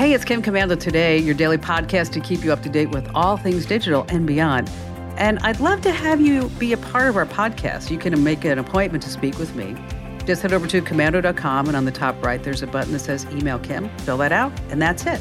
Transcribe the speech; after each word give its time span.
Hey, 0.00 0.14
it's 0.14 0.24
Kim 0.24 0.40
Komando 0.40 0.80
today, 0.80 1.18
your 1.18 1.34
daily 1.34 1.58
podcast 1.58 2.12
to 2.12 2.20
keep 2.20 2.42
you 2.42 2.54
up 2.54 2.62
to 2.62 2.70
date 2.70 2.88
with 2.88 3.06
all 3.14 3.36
things 3.36 3.66
digital 3.66 4.06
and 4.08 4.26
beyond. 4.26 4.70
And 5.18 5.38
I'd 5.40 5.60
love 5.60 5.82
to 5.82 5.92
have 5.92 6.22
you 6.22 6.48
be 6.58 6.72
a 6.72 6.78
part 6.78 7.10
of 7.10 7.18
our 7.18 7.26
podcast. 7.26 7.90
You 7.90 7.98
can 7.98 8.24
make 8.24 8.46
an 8.46 8.58
appointment 8.58 9.02
to 9.02 9.10
speak 9.10 9.38
with 9.38 9.54
me. 9.54 9.76
Just 10.24 10.40
head 10.40 10.54
over 10.54 10.66
to 10.68 10.80
komando.com, 10.80 11.66
and 11.66 11.76
on 11.76 11.84
the 11.84 11.92
top 11.92 12.24
right, 12.24 12.42
there's 12.42 12.62
a 12.62 12.66
button 12.66 12.94
that 12.94 13.00
says 13.00 13.26
Email 13.26 13.58
Kim. 13.58 13.90
Fill 13.98 14.16
that 14.16 14.32
out, 14.32 14.58
and 14.70 14.80
that's 14.80 15.04
it. 15.04 15.20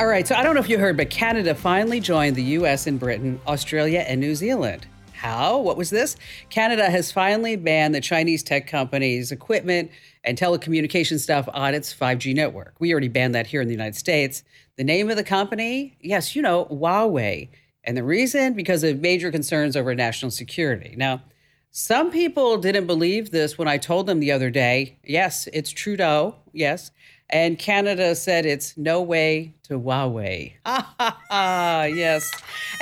All 0.00 0.08
right, 0.08 0.26
so 0.26 0.34
I 0.34 0.42
don't 0.42 0.54
know 0.54 0.60
if 0.60 0.68
you 0.68 0.80
heard, 0.80 0.96
but 0.96 1.10
Canada 1.10 1.54
finally 1.54 2.00
joined 2.00 2.34
the 2.34 2.42
US 2.42 2.88
and 2.88 2.98
Britain, 2.98 3.40
Australia, 3.46 4.00
and 4.00 4.20
New 4.20 4.34
Zealand. 4.34 4.88
How? 5.18 5.58
What 5.58 5.76
was 5.76 5.90
this? 5.90 6.14
Canada 6.48 6.88
has 6.88 7.10
finally 7.10 7.56
banned 7.56 7.92
the 7.92 8.00
Chinese 8.00 8.44
tech 8.44 8.68
company's 8.68 9.32
equipment 9.32 9.90
and 10.28 10.36
telecommunication 10.36 11.18
stuff 11.18 11.48
on 11.54 11.74
its 11.74 11.92
5G 11.92 12.34
network. 12.34 12.74
We 12.78 12.92
already 12.92 13.08
banned 13.08 13.34
that 13.34 13.46
here 13.46 13.62
in 13.62 13.66
the 13.66 13.72
United 13.72 13.96
States. 13.96 14.44
The 14.76 14.84
name 14.84 15.08
of 15.08 15.16
the 15.16 15.24
company? 15.24 15.96
Yes, 16.02 16.36
you 16.36 16.42
know, 16.42 16.66
Huawei. 16.66 17.48
And 17.82 17.96
the 17.96 18.04
reason? 18.04 18.52
Because 18.52 18.84
of 18.84 19.00
major 19.00 19.30
concerns 19.30 19.74
over 19.74 19.94
national 19.94 20.30
security. 20.30 20.94
Now, 20.98 21.22
some 21.70 22.10
people 22.10 22.58
didn't 22.58 22.86
believe 22.86 23.30
this 23.30 23.56
when 23.56 23.68
I 23.68 23.78
told 23.78 24.06
them 24.06 24.20
the 24.20 24.30
other 24.30 24.50
day. 24.50 24.98
Yes, 25.02 25.48
it's 25.54 25.70
Trudeau. 25.70 26.36
Yes. 26.52 26.90
And 27.30 27.58
Canada 27.58 28.14
said 28.14 28.44
it's 28.44 28.76
no 28.76 29.00
way 29.00 29.54
to 29.64 29.80
Huawei. 29.80 30.52
Yes. 31.96 32.30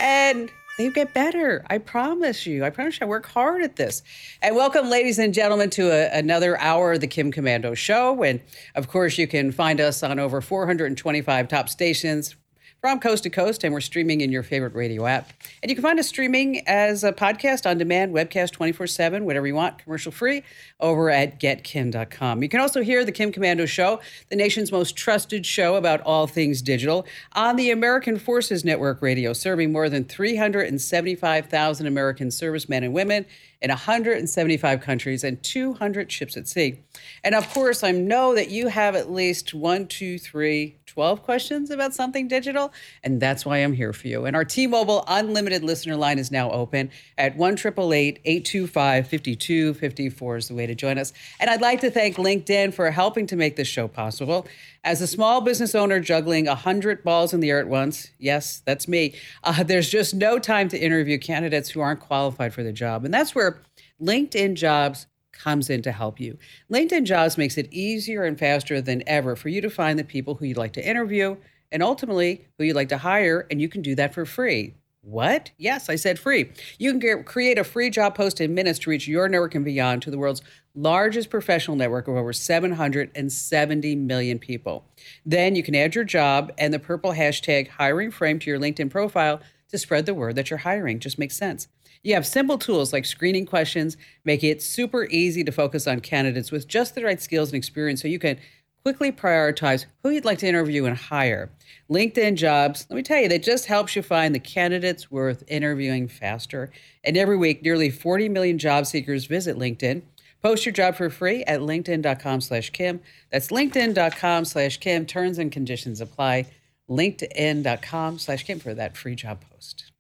And 0.01 0.51
they 0.79 0.91
get 0.91 1.15
better. 1.15 1.65
I 1.69 1.79
promise 1.79 2.47
you. 2.47 2.65
I 2.65 2.71
promise 2.71 3.01
you. 3.01 3.07
I 3.07 3.09
work 3.09 3.27
hard 3.27 3.63
at 3.63 3.77
this. 3.77 4.03
And 4.43 4.55
welcome, 4.55 4.91
ladies 4.91 5.19
and 5.19 5.33
gentlemen, 5.33 5.71
to 5.71 5.91
a, 5.91 6.19
another 6.19 6.59
hour 6.61 6.93
of 6.93 7.01
the 7.01 7.07
Kim 7.07 7.33
Komando 7.33 7.77
Show. 7.77 8.23
And 8.23 8.41
of 8.75 8.89
course, 8.89 9.17
you 9.17 9.27
can 9.27 9.53
find 9.53 9.81
us 9.81 10.03
on 10.03 10.19
over 10.19 10.41
425 10.41 11.49
top 11.49 11.69
stations 11.69 12.37
from 12.81 13.01
coast 13.01 13.25
to 13.25 13.31
coast, 13.31 13.65
and 13.65 13.73
we're 13.73 13.81
streaming 13.81 14.21
in 14.21 14.31
your 14.31 14.43
favorite 14.43 14.75
radio 14.75 15.07
app. 15.07 15.33
And 15.63 15.71
you 15.71 15.75
can 15.75 15.83
find 15.83 15.99
us 15.99 16.07
streaming 16.07 16.63
as 16.67 17.03
a 17.05 17.13
podcast 17.13 17.69
on 17.69 17.79
demand, 17.79 18.15
webcast 18.15 18.53
24 18.53 18.87
7, 18.87 19.25
whatever 19.25 19.47
you 19.47 19.55
want, 19.55 19.79
commercial 19.79 20.13
free, 20.13 20.43
over 20.79 21.11
at 21.11 21.41
getkim.com. 21.41 22.43
You 22.43 22.49
can 22.49 22.61
also 22.61 22.83
hear 22.83 23.05
The 23.05 23.13
Kim 23.13 23.33
Komando 23.33 23.67
Show, 23.67 24.01
the 24.29 24.37
nation's 24.37 24.71
most 24.71 24.97
trusted 24.97 25.45
show 25.47 25.77
about 25.77 26.01
all 26.03 26.27
things 26.27 26.63
digital, 26.63 27.07
on 27.33 27.57
the 27.57 27.71
American 27.71 28.19
Forces 28.19 28.65
Network 28.65 29.03
radio, 29.03 29.33
serving 29.33 29.73
more 29.73 29.89
than 29.89 30.05
375,000 30.05 31.87
American 31.87 32.31
servicemen 32.31 32.85
and 32.85 32.93
women 32.93 33.27
in 33.63 33.71
175 33.71 34.81
countries 34.81 35.25
and 35.25 35.43
200 35.43 36.13
ships 36.13 36.37
at 36.37 36.47
sea. 36.47 36.79
And 37.25 37.35
of 37.35 37.49
course, 37.53 37.83
I 37.83 37.91
know 37.91 38.35
that 38.35 38.51
you 38.51 38.69
have 38.69 38.95
at 38.95 39.11
least 39.11 39.55
one, 39.55 39.87
two, 39.87 40.19
three, 40.19 40.77
12 40.97 41.23
questions 41.25 41.69
about 41.69 41.93
something 41.93 42.27
digital, 42.27 42.73
and 43.05 43.21
that's 43.21 43.45
why 43.45 43.59
I'm 43.59 43.75
here 43.75 43.93
for 43.93 44.09
you. 44.09 44.25
And 44.25 44.35
our 44.35 44.47
T 44.47 44.67
Mobile 44.67 45.05
unlimited 45.07 45.63
listener 45.63 45.95
line 45.95 46.19
is 46.19 46.31
now 46.31 46.51
open 46.51 46.91
at 47.19 47.37
1 47.37 47.59
825 47.59 49.07
5254 49.07 50.37
is 50.39 50.49
the 50.49 50.55
way 50.55 50.65
to 50.65 50.75
join 50.75 50.97
us. 50.97 51.13
And 51.39 51.51
I'd 51.51 51.61
like 51.61 51.83
to 51.83 51.91
thank 51.91 52.17
LinkedIn 52.17 52.73
for 52.73 52.91
helping 52.91 53.27
to 53.27 53.37
make 53.37 53.57
this 53.57 53.69
show 53.69 53.89
possible. 53.89 54.47
As 54.85 55.03
a 55.03 55.07
small 55.07 55.43
business 55.43 55.75
owner 55.75 56.01
juggling 56.01 56.47
100 56.47 57.05
balls 57.05 57.35
in 57.35 57.41
the 57.41 57.51
air 57.51 57.61
at 57.61 57.69
once, 57.69 58.09
yes, 58.19 58.63
that's 58.65 58.89
me, 58.89 59.17
uh, 59.45 59.65
there's 59.65 59.91
just 59.91 60.15
no 60.15 60.39
time 60.39 60.71
to 60.71 60.79
interview 60.79 61.19
candidates 61.19 61.69
who 61.69 61.81
aren't 61.81 62.01
qualified 62.01 62.55
for 62.55 62.63
the 62.63 62.73
job. 62.73 63.05
And 63.05 63.13
that's 63.13 63.35
where 63.35 63.61
LinkedIn 64.01 64.55
Jobs 64.55 65.07
comes 65.39 65.71
in 65.71 65.83
to 65.83 65.93
help 65.93 66.19
you. 66.19 66.39
LinkedIn 66.71 67.05
Jobs 67.05 67.39
makes 67.39 67.57
it 67.59 67.73
easier 67.73 68.25
and 68.25 68.39
faster 68.39 68.81
than 68.81 69.03
ever 69.07 69.37
for 69.37 69.49
you 69.49 69.61
to 69.61 69.71
find 69.71 69.99
the 69.99 70.05
people 70.05 70.35
who 70.35 70.47
you'd 70.47 70.57
like 70.57 70.73
to 70.75 70.89
interview 70.89 71.37
and 71.73 71.83
ultimately 71.83 72.47
who 72.59 72.65
you'd 72.65 72.77
like 72.77 72.89
to 72.91 72.99
hire, 72.99 73.47
and 73.51 73.61
you 73.61 73.69
can 73.69 73.83
do 73.83 73.95
that 73.97 74.15
for 74.15 74.25
free. 74.25 74.75
What? 75.03 75.53
Yes, 75.57 75.89
I 75.89 75.95
said 75.95 76.19
free. 76.19 76.51
You 76.79 76.91
can 76.91 76.99
get, 76.99 77.27
create 77.27 77.59
a 77.59 77.65
free 77.65 77.91
job 77.91 78.17
post 78.17 78.41
in 78.41 78.55
minutes 78.55 78.81
to 78.81 78.91
reach 78.91 79.07
your 79.07 79.29
network 79.29 79.55
and 79.55 79.65
beyond 79.65 80.03
to 80.03 80.11
the 80.11 80.19
world's 80.19 80.43
largest 80.77 81.31
professional 81.31 81.77
network 81.77 82.07
of 82.07 82.17
over 82.17 82.33
770 82.33 83.97
million 83.97 84.39
people. 84.39 84.85
Then 85.25 85.57
you 85.57 85.63
can 85.63 85.75
add 85.75 85.95
your 85.95 86.05
job 86.05 86.53
and 86.59 86.73
the 86.73 86.79
purple 86.79 87.13
hashtag 87.13 87.69
hiring 87.69 88.11
frame 88.11 88.39
to 88.41 88.51
your 88.51 88.61
LinkedIn 88.61 88.91
profile 88.91 89.41
to 89.71 89.79
spread 89.79 90.07
the 90.07 90.15
word 90.15 90.37
that 90.37 90.51
you're 90.51 90.59
hiring. 90.59 91.01
Just 91.01 91.19
makes 91.19 91.37
sense. 91.37 91.69
You 92.03 92.15
have 92.15 92.27
simple 92.27 92.59
tools 92.59 92.93
like 92.93 93.05
screening 93.05 93.47
questions, 93.47 93.97
make 94.25 94.45
it 94.45 94.63
super 94.63 95.07
easy 95.07 95.43
to 95.43 95.51
focus 95.51 95.89
on 95.89 96.01
candidates 96.01 96.53
with 96.53 96.69
just 96.69 96.95
the 96.95 97.03
right 97.03 97.21
skills 97.21 97.49
and 97.49 97.57
experience 97.57 98.03
so 98.03 98.07
you 98.07 98.21
can 98.21 98.39
quickly 98.85 99.11
prioritize 99.11 99.87
who 100.05 100.11
you'd 100.11 100.25
like 100.25 100.39
to 100.39 100.47
interview 100.47 100.85
and 100.85 100.97
hire. 100.97 101.51
LinkedIn 101.91 102.37
jobs, 102.37 102.87
let 102.89 102.95
me 102.95 103.03
tell 103.03 103.21
you, 103.21 103.29
that 103.29 103.43
just 103.43 103.67
helps 103.67 103.97
you 103.97 104.03
find 104.03 104.33
the 104.33 104.39
candidates 104.39 105.11
worth 105.11 105.43
interviewing 105.49 106.07
faster. 106.07 106.71
And 107.03 107.17
every 107.17 107.37
week, 107.37 107.63
nearly 107.63 107.91
40 107.91 108.29
million 108.29 108.59
job 108.59 108.87
seekers 108.87 109.25
visit 109.25 109.59
LinkedIn. 109.59 110.03
Post 110.43 110.67
your 110.67 110.73
job 110.73 110.95
for 110.95 111.11
free 111.11 111.43
at 111.45 111.61
linkedin.com 111.61 112.41
slash 112.41 112.71
Kim. 112.71 113.01
That's 113.33 113.49
linkedin.com 113.49 114.45
slash 114.45 114.79
Kim. 114.79 115.07
Terms 115.07 115.39
and 115.39 115.51
conditions 115.51 116.01
apply. 116.01 116.47
LinkedIn.com 116.89 118.19
slash 118.19 118.45
Kim 118.45 118.61
for 118.61 118.75
that 118.75 118.97
free 118.97 119.15
job 119.17 119.43
post. 119.51 119.91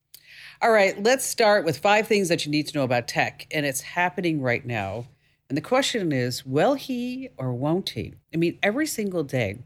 All 0.63 0.71
right, 0.71 1.03
let's 1.03 1.27
start 1.27 1.65
with 1.65 1.79
five 1.79 2.07
things 2.07 2.29
that 2.29 2.47
you 2.47 2.51
need 2.51 2.67
to 2.69 2.79
know 2.79 2.85
about 2.85 3.09
tech. 3.09 3.47
And 3.51 3.67
it's 3.67 3.83
happening 3.83 4.41
right 4.41 4.65
now. 4.65 5.07
And 5.49 5.57
the 5.57 5.63
question 5.63 6.13
is, 6.13 6.47
will 6.47 6.75
he 6.75 7.29
or 7.37 7.53
won't 7.53 7.91
he? 7.91 8.15
I 8.33 8.37
mean, 8.37 8.59
every 8.63 8.87
single 8.87 9.23
day, 9.23 9.59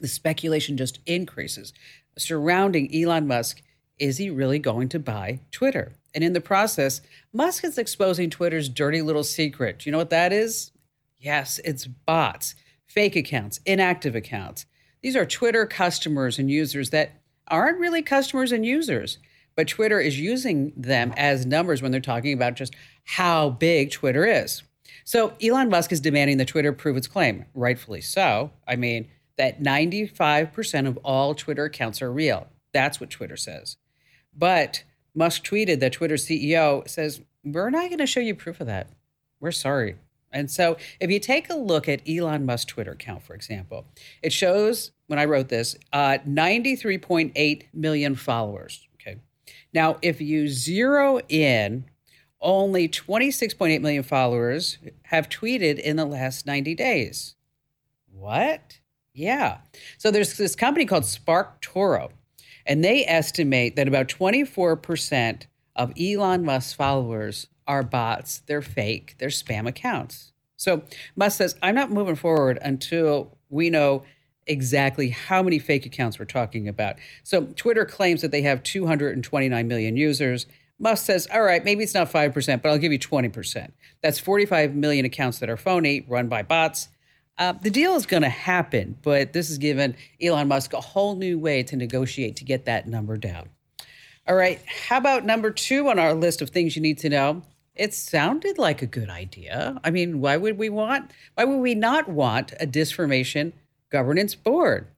the 0.00 0.08
speculation 0.08 0.76
just 0.76 0.98
increases 1.06 1.72
surrounding 2.18 2.94
Elon 2.94 3.26
Musk. 3.26 3.62
Is 3.98 4.18
he 4.18 4.30
really 4.30 4.58
going 4.58 4.88
to 4.90 4.98
buy 4.98 5.40
Twitter? 5.50 5.92
And 6.14 6.24
in 6.24 6.32
the 6.32 6.40
process, 6.40 7.00
Musk 7.32 7.64
is 7.64 7.78
exposing 7.78 8.30
Twitter's 8.30 8.68
dirty 8.68 9.02
little 9.02 9.24
secret. 9.24 9.78
Do 9.78 9.88
you 9.88 9.92
know 9.92 9.98
what 9.98 10.10
that 10.10 10.32
is? 10.32 10.72
Yes, 11.18 11.60
it's 11.64 11.86
bots, 11.86 12.54
fake 12.86 13.16
accounts, 13.16 13.60
inactive 13.66 14.14
accounts. 14.14 14.66
These 15.02 15.16
are 15.16 15.26
Twitter 15.26 15.66
customers 15.66 16.38
and 16.38 16.50
users 16.50 16.90
that 16.90 17.22
aren't 17.48 17.78
really 17.78 18.02
customers 18.02 18.52
and 18.52 18.64
users, 18.64 19.18
but 19.54 19.68
Twitter 19.68 20.00
is 20.00 20.18
using 20.18 20.72
them 20.76 21.12
as 21.16 21.46
numbers 21.46 21.82
when 21.82 21.92
they're 21.92 22.00
talking 22.00 22.32
about 22.32 22.54
just 22.54 22.74
how 23.04 23.50
big 23.50 23.90
Twitter 23.90 24.24
is. 24.24 24.62
So 25.04 25.34
Elon 25.42 25.68
Musk 25.68 25.92
is 25.92 26.00
demanding 26.00 26.38
that 26.38 26.48
Twitter 26.48 26.72
prove 26.72 26.96
its 26.96 27.06
claim, 27.06 27.44
rightfully 27.54 28.00
so. 28.00 28.52
I 28.66 28.76
mean, 28.76 29.08
that 29.36 29.62
95% 29.62 30.86
of 30.86 30.96
all 30.98 31.34
Twitter 31.34 31.64
accounts 31.64 32.02
are 32.02 32.12
real. 32.12 32.46
That's 32.72 33.00
what 33.00 33.10
Twitter 33.10 33.36
says. 33.36 33.76
But 34.36 34.84
Musk 35.20 35.44
tweeted 35.44 35.80
that 35.80 35.92
Twitter 35.92 36.14
CEO 36.14 36.88
says, 36.88 37.20
We're 37.44 37.68
not 37.68 37.88
going 37.88 37.98
to 37.98 38.06
show 38.06 38.20
you 38.20 38.34
proof 38.34 38.58
of 38.58 38.66
that. 38.68 38.88
We're 39.38 39.52
sorry. 39.52 39.96
And 40.32 40.50
so 40.50 40.78
if 40.98 41.10
you 41.10 41.20
take 41.20 41.50
a 41.50 41.56
look 41.56 41.90
at 41.90 42.00
Elon 42.08 42.46
Musk's 42.46 42.64
Twitter 42.64 42.92
account, 42.92 43.22
for 43.22 43.34
example, 43.34 43.84
it 44.22 44.32
shows 44.32 44.92
when 45.08 45.18
I 45.18 45.26
wrote 45.26 45.50
this 45.50 45.76
uh, 45.92 46.18
93.8 46.26 47.64
million 47.74 48.14
followers. 48.14 48.88
Okay. 48.94 49.18
Now, 49.74 49.98
if 50.00 50.22
you 50.22 50.48
zero 50.48 51.20
in 51.28 51.84
only 52.40 52.88
26.8 52.88 53.82
million 53.82 54.02
followers 54.02 54.78
have 55.02 55.28
tweeted 55.28 55.78
in 55.78 55.96
the 55.96 56.06
last 56.06 56.46
90 56.46 56.74
days. 56.74 57.34
What? 58.10 58.78
Yeah. 59.12 59.58
So 59.98 60.10
there's 60.10 60.38
this 60.38 60.56
company 60.56 60.86
called 60.86 61.02
SparkToro, 61.02 62.12
and 62.66 62.84
they 62.84 63.04
estimate 63.06 63.76
that 63.76 63.88
about 63.88 64.08
24% 64.08 65.46
of 65.76 65.92
Elon 65.98 66.44
Musk's 66.44 66.72
followers 66.72 67.46
are 67.66 67.82
bots. 67.82 68.42
They're 68.46 68.62
fake, 68.62 69.16
they're 69.18 69.28
spam 69.28 69.68
accounts. 69.68 70.32
So 70.56 70.82
Musk 71.16 71.38
says, 71.38 71.56
I'm 71.62 71.74
not 71.74 71.90
moving 71.90 72.16
forward 72.16 72.58
until 72.60 73.38
we 73.48 73.70
know 73.70 74.04
exactly 74.46 75.10
how 75.10 75.42
many 75.42 75.58
fake 75.58 75.86
accounts 75.86 76.18
we're 76.18 76.24
talking 76.24 76.68
about. 76.68 76.96
So 77.22 77.46
Twitter 77.56 77.84
claims 77.84 78.20
that 78.22 78.30
they 78.30 78.42
have 78.42 78.62
229 78.62 79.68
million 79.68 79.96
users 79.96 80.46
Musk 80.80 81.04
says, 81.04 81.28
all 81.32 81.42
right, 81.42 81.62
maybe 81.62 81.84
it's 81.84 81.94
not 81.94 82.10
5%, 82.10 82.62
but 82.62 82.68
I'll 82.70 82.78
give 82.78 82.90
you 82.90 82.98
20%. 82.98 83.70
That's 84.02 84.18
45 84.18 84.74
million 84.74 85.04
accounts 85.04 85.38
that 85.38 85.50
are 85.50 85.58
phony, 85.58 86.06
run 86.08 86.28
by 86.28 86.42
bots. 86.42 86.88
Uh, 87.40 87.52
the 87.52 87.70
deal 87.70 87.94
is 87.94 88.04
going 88.04 88.22
to 88.22 88.28
happen, 88.28 88.98
but 89.02 89.32
this 89.32 89.48
has 89.48 89.56
given 89.56 89.96
Elon 90.20 90.46
Musk 90.46 90.74
a 90.74 90.80
whole 90.80 91.16
new 91.16 91.38
way 91.38 91.62
to 91.62 91.74
negotiate 91.74 92.36
to 92.36 92.44
get 92.44 92.66
that 92.66 92.86
number 92.86 93.16
down. 93.16 93.48
All 94.28 94.36
right, 94.36 94.60
how 94.88 94.98
about 94.98 95.24
number 95.24 95.50
two 95.50 95.88
on 95.88 95.98
our 95.98 96.12
list 96.12 96.42
of 96.42 96.50
things 96.50 96.76
you 96.76 96.82
need 96.82 96.98
to 96.98 97.08
know? 97.08 97.42
It 97.74 97.94
sounded 97.94 98.58
like 98.58 98.82
a 98.82 98.86
good 98.86 99.08
idea. 99.08 99.80
I 99.82 99.90
mean, 99.90 100.20
why 100.20 100.36
would 100.36 100.58
we 100.58 100.68
want, 100.68 101.12
why 101.34 101.44
would 101.44 101.56
we 101.56 101.74
not 101.74 102.10
want 102.10 102.52
a 102.60 102.66
disinformation 102.66 103.54
governance 103.88 104.34
board? 104.34 104.88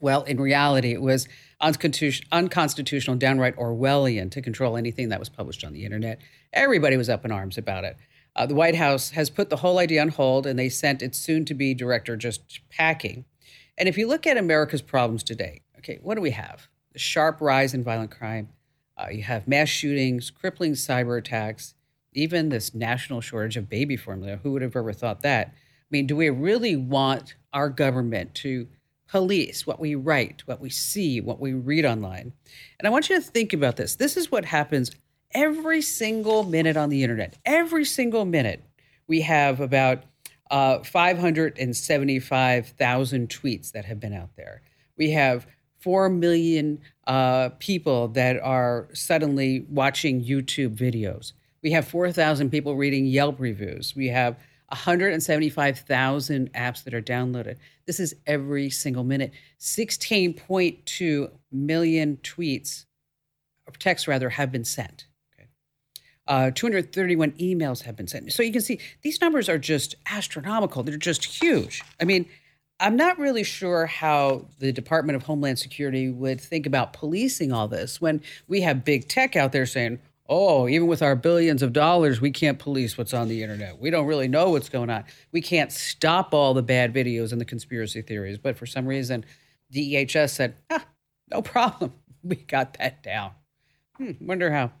Well, 0.00 0.24
in 0.24 0.38
reality, 0.38 0.92
it 0.92 1.00
was 1.00 1.28
unconstitutional, 1.62 3.16
downright 3.16 3.56
Orwellian 3.56 4.30
to 4.32 4.42
control 4.42 4.76
anything 4.76 5.08
that 5.08 5.18
was 5.18 5.30
published 5.30 5.64
on 5.64 5.72
the 5.72 5.86
internet. 5.86 6.20
Everybody 6.52 6.98
was 6.98 7.08
up 7.08 7.24
in 7.24 7.32
arms 7.32 7.56
about 7.56 7.84
it. 7.84 7.96
Uh, 8.38 8.46
the 8.46 8.54
White 8.54 8.76
House 8.76 9.10
has 9.10 9.30
put 9.30 9.50
the 9.50 9.56
whole 9.56 9.78
idea 9.78 10.00
on 10.00 10.10
hold 10.10 10.46
and 10.46 10.56
they 10.56 10.68
sent 10.68 11.02
its 11.02 11.18
soon 11.18 11.44
to 11.44 11.54
be 11.54 11.74
director 11.74 12.16
just 12.16 12.60
packing. 12.70 13.24
And 13.76 13.88
if 13.88 13.98
you 13.98 14.06
look 14.06 14.28
at 14.28 14.36
America's 14.36 14.80
problems 14.80 15.24
today, 15.24 15.62
okay, 15.78 15.98
what 16.02 16.14
do 16.14 16.20
we 16.20 16.30
have? 16.30 16.68
The 16.92 17.00
sharp 17.00 17.40
rise 17.40 17.74
in 17.74 17.82
violent 17.82 18.12
crime. 18.12 18.50
Uh, 18.96 19.08
you 19.10 19.24
have 19.24 19.48
mass 19.48 19.68
shootings, 19.68 20.30
crippling 20.30 20.74
cyber 20.74 21.18
attacks, 21.18 21.74
even 22.12 22.48
this 22.48 22.72
national 22.72 23.20
shortage 23.20 23.56
of 23.56 23.68
baby 23.68 23.96
formula. 23.96 24.38
Who 24.40 24.52
would 24.52 24.62
have 24.62 24.76
ever 24.76 24.92
thought 24.92 25.22
that? 25.22 25.48
I 25.48 25.88
mean, 25.90 26.06
do 26.06 26.14
we 26.14 26.30
really 26.30 26.76
want 26.76 27.34
our 27.52 27.68
government 27.68 28.36
to 28.36 28.68
police 29.08 29.66
what 29.66 29.80
we 29.80 29.96
write, 29.96 30.42
what 30.46 30.60
we 30.60 30.70
see, 30.70 31.20
what 31.20 31.40
we 31.40 31.54
read 31.54 31.84
online? 31.84 32.32
And 32.78 32.86
I 32.86 32.90
want 32.90 33.10
you 33.10 33.16
to 33.16 33.20
think 33.20 33.52
about 33.52 33.74
this. 33.74 33.96
This 33.96 34.16
is 34.16 34.30
what 34.30 34.44
happens 34.44 34.92
every 35.32 35.82
single 35.82 36.44
minute 36.44 36.76
on 36.76 36.90
the 36.90 37.02
internet. 37.02 37.36
Every 37.44 37.84
single 37.84 38.24
minute, 38.24 38.62
we 39.06 39.22
have 39.22 39.60
about 39.60 40.04
uh, 40.50 40.82
575,000 40.82 43.28
tweets 43.28 43.72
that 43.72 43.84
have 43.84 44.00
been 44.00 44.14
out 44.14 44.34
there. 44.36 44.62
We 44.96 45.10
have 45.10 45.46
4 45.80 46.08
million 46.08 46.80
uh, 47.06 47.50
people 47.58 48.08
that 48.08 48.40
are 48.40 48.88
suddenly 48.92 49.66
watching 49.68 50.24
YouTube 50.24 50.76
videos. 50.76 51.32
We 51.62 51.72
have 51.72 51.86
4,000 51.86 52.48
people 52.50 52.76
reading 52.76 53.04
Yelp 53.06 53.38
reviews. 53.38 53.94
We 53.94 54.08
have 54.08 54.38
175,000 54.68 56.52
apps 56.52 56.84
that 56.84 56.94
are 56.94 57.02
downloaded. 57.02 57.56
This 57.86 58.00
is 58.00 58.14
every 58.26 58.70
single 58.70 59.04
minute. 59.04 59.32
16.2 59.58 61.30
million 61.50 62.18
tweets, 62.22 62.84
or 63.66 63.72
texts 63.78 64.06
rather, 64.06 64.30
have 64.30 64.52
been 64.52 64.64
sent. 64.64 65.06
Uh, 66.28 66.50
231 66.50 67.32
emails 67.32 67.82
have 67.82 67.96
been 67.96 68.06
sent. 68.06 68.30
So 68.32 68.42
you 68.42 68.52
can 68.52 68.60
see 68.60 68.78
these 69.02 69.20
numbers 69.20 69.48
are 69.48 69.58
just 69.58 69.96
astronomical. 70.10 70.82
They're 70.82 70.98
just 70.98 71.24
huge. 71.42 71.82
I 71.98 72.04
mean, 72.04 72.26
I'm 72.80 72.96
not 72.96 73.18
really 73.18 73.42
sure 73.42 73.86
how 73.86 74.46
the 74.58 74.70
Department 74.70 75.16
of 75.16 75.22
Homeland 75.22 75.58
Security 75.58 76.10
would 76.10 76.40
think 76.40 76.66
about 76.66 76.92
policing 76.92 77.50
all 77.50 77.66
this 77.66 78.00
when 78.00 78.20
we 78.46 78.60
have 78.60 78.84
big 78.84 79.08
tech 79.08 79.36
out 79.36 79.52
there 79.52 79.66
saying, 79.66 80.00
oh, 80.28 80.68
even 80.68 80.86
with 80.86 81.02
our 81.02 81.16
billions 81.16 81.62
of 81.62 81.72
dollars, 81.72 82.20
we 82.20 82.30
can't 82.30 82.58
police 82.58 82.98
what's 82.98 83.14
on 83.14 83.28
the 83.28 83.42
internet. 83.42 83.80
We 83.80 83.90
don't 83.90 84.06
really 84.06 84.28
know 84.28 84.50
what's 84.50 84.68
going 84.68 84.90
on. 84.90 85.04
We 85.32 85.40
can't 85.40 85.72
stop 85.72 86.34
all 86.34 86.54
the 86.54 86.62
bad 86.62 86.94
videos 86.94 87.32
and 87.32 87.40
the 87.40 87.46
conspiracy 87.46 88.02
theories. 88.02 88.38
But 88.38 88.56
for 88.56 88.66
some 88.66 88.86
reason, 88.86 89.24
DHS 89.72 90.30
said, 90.30 90.56
ah, 90.70 90.84
no 91.30 91.42
problem. 91.42 91.94
We 92.22 92.36
got 92.36 92.74
that 92.78 93.02
down. 93.02 93.32
Hmm, 93.96 94.12
wonder 94.20 94.52
how. 94.52 94.72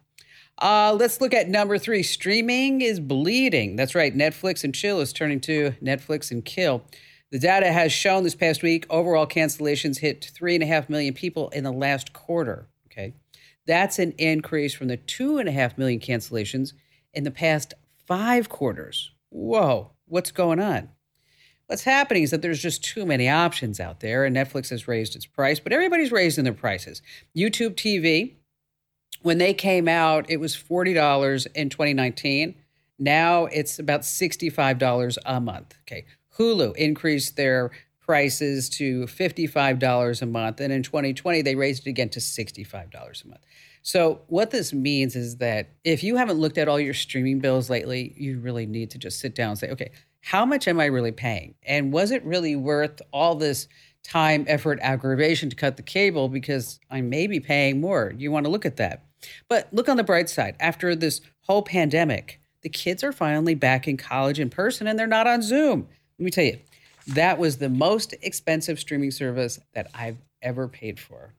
Uh, 0.60 0.96
let's 0.98 1.20
look 1.20 1.32
at 1.32 1.48
number 1.48 1.78
three. 1.78 2.02
Streaming 2.02 2.80
is 2.80 2.98
bleeding. 2.98 3.76
That's 3.76 3.94
right. 3.94 4.14
Netflix 4.16 4.64
and 4.64 4.74
chill 4.74 5.00
is 5.00 5.12
turning 5.12 5.40
to 5.42 5.72
Netflix 5.82 6.30
and 6.30 6.44
kill. 6.44 6.82
The 7.30 7.38
data 7.38 7.70
has 7.70 7.92
shown 7.92 8.24
this 8.24 8.34
past 8.34 8.62
week 8.62 8.86
overall 8.90 9.26
cancellations 9.26 9.98
hit 9.98 10.30
three 10.34 10.54
and 10.54 10.64
a 10.64 10.66
half 10.66 10.88
million 10.88 11.14
people 11.14 11.50
in 11.50 11.62
the 11.62 11.72
last 11.72 12.12
quarter. 12.12 12.68
Okay. 12.86 13.14
That's 13.66 13.98
an 13.98 14.12
increase 14.12 14.74
from 14.74 14.88
the 14.88 14.96
two 14.96 15.38
and 15.38 15.48
a 15.48 15.52
half 15.52 15.76
million 15.76 16.00
cancellations 16.00 16.72
in 17.12 17.24
the 17.24 17.30
past 17.30 17.74
five 18.06 18.48
quarters. 18.48 19.12
Whoa, 19.28 19.92
what's 20.06 20.30
going 20.30 20.58
on? 20.58 20.88
What's 21.66 21.84
happening 21.84 22.22
is 22.22 22.30
that 22.30 22.40
there's 22.40 22.62
just 22.62 22.82
too 22.82 23.04
many 23.04 23.28
options 23.28 23.78
out 23.78 24.00
there, 24.00 24.24
and 24.24 24.34
Netflix 24.34 24.70
has 24.70 24.88
raised 24.88 25.14
its 25.14 25.26
price, 25.26 25.60
but 25.60 25.70
everybody's 25.70 26.10
raising 26.10 26.44
their 26.44 26.54
prices. 26.54 27.02
YouTube 27.36 27.74
TV, 27.74 28.36
when 29.22 29.38
they 29.38 29.54
came 29.54 29.88
out, 29.88 30.26
it 30.28 30.38
was 30.38 30.56
$40 30.56 31.46
in 31.54 31.68
2019. 31.68 32.54
Now 32.98 33.46
it's 33.46 33.78
about 33.78 34.02
$65 34.02 35.18
a 35.24 35.40
month. 35.40 35.74
Okay. 35.82 36.06
Hulu 36.38 36.76
increased 36.76 37.36
their 37.36 37.70
prices 38.08 38.70
to 38.70 39.04
$55 39.04 40.22
a 40.22 40.26
month. 40.26 40.60
And 40.60 40.72
in 40.72 40.82
2020, 40.82 41.42
they 41.42 41.54
raised 41.54 41.86
it 41.86 41.90
again 41.90 42.08
to 42.10 42.20
$65 42.20 43.24
a 43.24 43.28
month. 43.28 43.42
So, 43.82 44.22
what 44.26 44.50
this 44.50 44.72
means 44.72 45.14
is 45.14 45.36
that 45.36 45.70
if 45.84 46.02
you 46.02 46.16
haven't 46.16 46.38
looked 46.38 46.58
at 46.58 46.68
all 46.68 46.80
your 46.80 46.94
streaming 46.94 47.38
bills 47.38 47.70
lately, 47.70 48.14
you 48.16 48.40
really 48.40 48.66
need 48.66 48.90
to 48.90 48.98
just 48.98 49.20
sit 49.20 49.34
down 49.34 49.50
and 49.50 49.58
say, 49.58 49.70
okay, 49.70 49.92
how 50.20 50.44
much 50.44 50.66
am 50.68 50.80
I 50.80 50.86
really 50.86 51.12
paying? 51.12 51.54
And 51.62 51.92
was 51.92 52.10
it 52.10 52.24
really 52.24 52.56
worth 52.56 53.00
all 53.12 53.34
this 53.34 53.68
time, 54.02 54.44
effort, 54.48 54.78
aggravation 54.82 55.50
to 55.50 55.56
cut 55.56 55.76
the 55.76 55.82
cable 55.82 56.28
because 56.28 56.80
I 56.90 57.00
may 57.02 57.26
be 57.26 57.40
paying 57.40 57.80
more? 57.80 58.12
You 58.16 58.30
want 58.30 58.46
to 58.46 58.50
look 58.50 58.66
at 58.66 58.76
that. 58.76 59.04
But 59.48 59.68
look 59.72 59.88
on 59.88 59.96
the 59.96 60.04
bright 60.04 60.28
side. 60.28 60.56
After 60.60 60.94
this 60.94 61.20
whole 61.42 61.62
pandemic, 61.62 62.40
the 62.62 62.68
kids 62.68 63.04
are 63.04 63.12
finally 63.12 63.54
back 63.54 63.86
in 63.88 63.96
college 63.96 64.40
in 64.40 64.50
person 64.50 64.86
and 64.86 64.98
they're 64.98 65.06
not 65.06 65.26
on 65.26 65.42
Zoom. 65.42 65.88
Let 66.18 66.24
me 66.24 66.30
tell 66.30 66.44
you, 66.44 66.58
that 67.08 67.38
was 67.38 67.58
the 67.58 67.68
most 67.68 68.14
expensive 68.22 68.78
streaming 68.78 69.10
service 69.10 69.58
that 69.74 69.90
I've 69.94 70.18
ever 70.42 70.68
paid 70.68 71.00
for. 71.00 71.34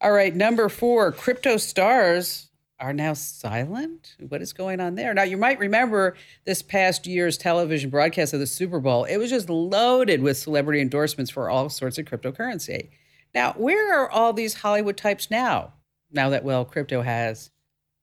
All 0.00 0.12
right, 0.12 0.34
number 0.34 0.68
four, 0.68 1.12
crypto 1.12 1.56
stars 1.56 2.50
are 2.78 2.92
now 2.92 3.14
silent. 3.14 4.14
What 4.28 4.42
is 4.42 4.52
going 4.52 4.80
on 4.80 4.94
there? 4.94 5.14
Now, 5.14 5.22
you 5.22 5.36
might 5.36 5.58
remember 5.58 6.14
this 6.44 6.62
past 6.62 7.06
year's 7.06 7.38
television 7.38 7.88
broadcast 7.88 8.34
of 8.34 8.40
the 8.40 8.46
Super 8.46 8.80
Bowl. 8.80 9.04
It 9.04 9.16
was 9.16 9.30
just 9.30 9.48
loaded 9.48 10.20
with 10.20 10.36
celebrity 10.36 10.80
endorsements 10.80 11.30
for 11.30 11.48
all 11.48 11.70
sorts 11.70 11.96
of 11.98 12.04
cryptocurrency. 12.04 12.90
Now, 13.34 13.54
where 13.54 13.98
are 13.98 14.10
all 14.10 14.32
these 14.32 14.54
Hollywood 14.54 14.96
types 14.96 15.30
now? 15.30 15.72
Now 16.10 16.30
that, 16.30 16.44
well, 16.44 16.64
crypto 16.64 17.02
has 17.02 17.50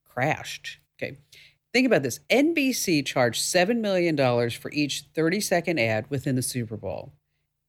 crashed. 0.08 0.80
Okay. 0.98 1.18
Think 1.74 1.88
about 1.88 2.04
this 2.04 2.20
NBC 2.30 3.06
charged 3.06 3.42
$7 3.42 3.80
million 3.80 4.16
for 4.52 4.72
each 4.72 5.06
30 5.16 5.42
second 5.42 5.80
ad 5.80 6.06
within 6.10 6.36
the 6.36 6.42
Super 6.42 6.78
Bowl. 6.78 7.14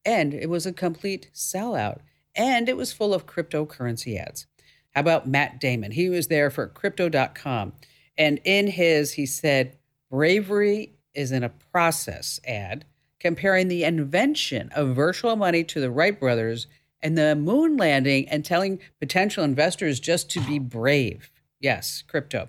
And 0.05 0.35
it 0.35 0.51
was 0.51 0.67
a 0.67 0.73
complete 0.73 1.31
sellout. 1.35 2.01
And 2.35 2.69
it 2.69 2.77
was 2.77 2.93
full 2.93 3.15
of 3.15 3.27
cryptocurrency 3.27 4.19
ads. 4.19 4.47
How 4.95 5.01
about 5.01 5.27
Matt 5.27 5.59
Damon? 5.59 5.93
He 5.93 6.09
was 6.09 6.29
there 6.29 6.51
for 6.51 6.67
crypto.com. 6.67 7.73
And 8.19 8.41
in 8.45 8.69
his, 8.69 9.13
he 9.13 9.27
said, 9.27 9.77
bravery 10.11 10.93
is 11.15 11.33
in 11.33 11.43
a 11.43 11.49
process 11.49 12.41
ad 12.47 12.85
comparing 13.19 13.69
the 13.69 13.85
invention 13.85 14.69
of 14.75 14.95
virtual 14.95 15.35
money 15.35 15.65
to 15.65 15.81
the 15.81 15.91
Wright 15.91 16.19
brothers 16.19 16.67
and 17.05 17.17
the 17.19 17.37
moon 17.37 17.77
landing 17.77 18.27
and 18.29 18.45
telling 18.45 18.81
potential 18.99 19.45
investors 19.45 20.01
just 20.01 20.31
to 20.31 20.41
be 20.41 20.59
brave. 20.59 21.31
Yes, 21.61 22.03
crypto. 22.09 22.49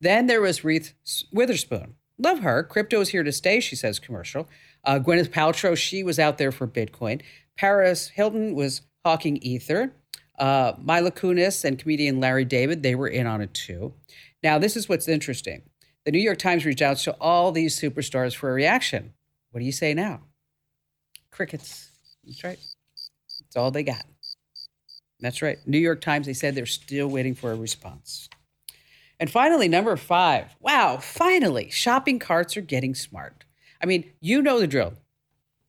Then 0.00 0.26
there 0.26 0.42
was 0.42 0.62
Reese 0.62 0.92
Witherspoon. 1.32 1.94
Love 2.18 2.40
her. 2.40 2.62
Crypto 2.62 3.00
is 3.00 3.08
here 3.08 3.22
to 3.22 3.32
stay, 3.32 3.58
she 3.58 3.74
says, 3.74 3.98
commercial. 3.98 4.48
Uh, 4.84 4.98
Gwyneth 4.98 5.30
Paltrow, 5.30 5.76
she 5.76 6.04
was 6.04 6.18
out 6.18 6.38
there 6.38 6.52
for 6.52 6.68
Bitcoin. 6.68 7.22
Paris 7.56 8.08
Hilton 8.08 8.54
was 8.54 8.82
hawking 9.04 9.38
Ether. 9.38 9.92
Uh, 10.38 10.74
Mila 10.78 11.10
Kunis 11.10 11.64
and 11.64 11.78
comedian 11.78 12.20
Larry 12.20 12.44
David, 12.44 12.82
they 12.82 12.94
were 12.94 13.08
in 13.08 13.26
on 13.26 13.40
it 13.40 13.54
too. 13.54 13.94
Now, 14.42 14.58
this 14.58 14.76
is 14.76 14.88
what's 14.88 15.08
interesting. 15.08 15.62
The 16.04 16.12
New 16.12 16.18
York 16.18 16.38
Times 16.38 16.66
reached 16.66 16.82
out 16.82 16.98
to 16.98 17.12
all 17.20 17.50
these 17.50 17.80
superstars 17.80 18.34
for 18.34 18.50
a 18.50 18.52
reaction. 18.52 19.14
What 19.52 19.60
do 19.60 19.66
you 19.66 19.72
say 19.72 19.94
now? 19.94 20.20
Crickets. 21.30 21.90
That's 22.24 22.44
right. 22.44 22.58
That's 23.54 23.62
all 23.62 23.70
they 23.70 23.84
got. 23.84 24.04
That's 25.20 25.40
right. 25.40 25.58
New 25.64 25.78
York 25.78 26.00
Times, 26.00 26.26
they 26.26 26.32
said 26.32 26.56
they're 26.56 26.66
still 26.66 27.06
waiting 27.06 27.36
for 27.36 27.52
a 27.52 27.56
response. 27.56 28.28
And 29.20 29.30
finally, 29.30 29.68
number 29.68 29.96
five. 29.96 30.56
Wow, 30.58 30.96
finally, 30.96 31.70
shopping 31.70 32.18
carts 32.18 32.56
are 32.56 32.62
getting 32.62 32.96
smart. 32.96 33.44
I 33.80 33.86
mean, 33.86 34.10
you 34.20 34.42
know 34.42 34.58
the 34.58 34.66
drill. 34.66 34.94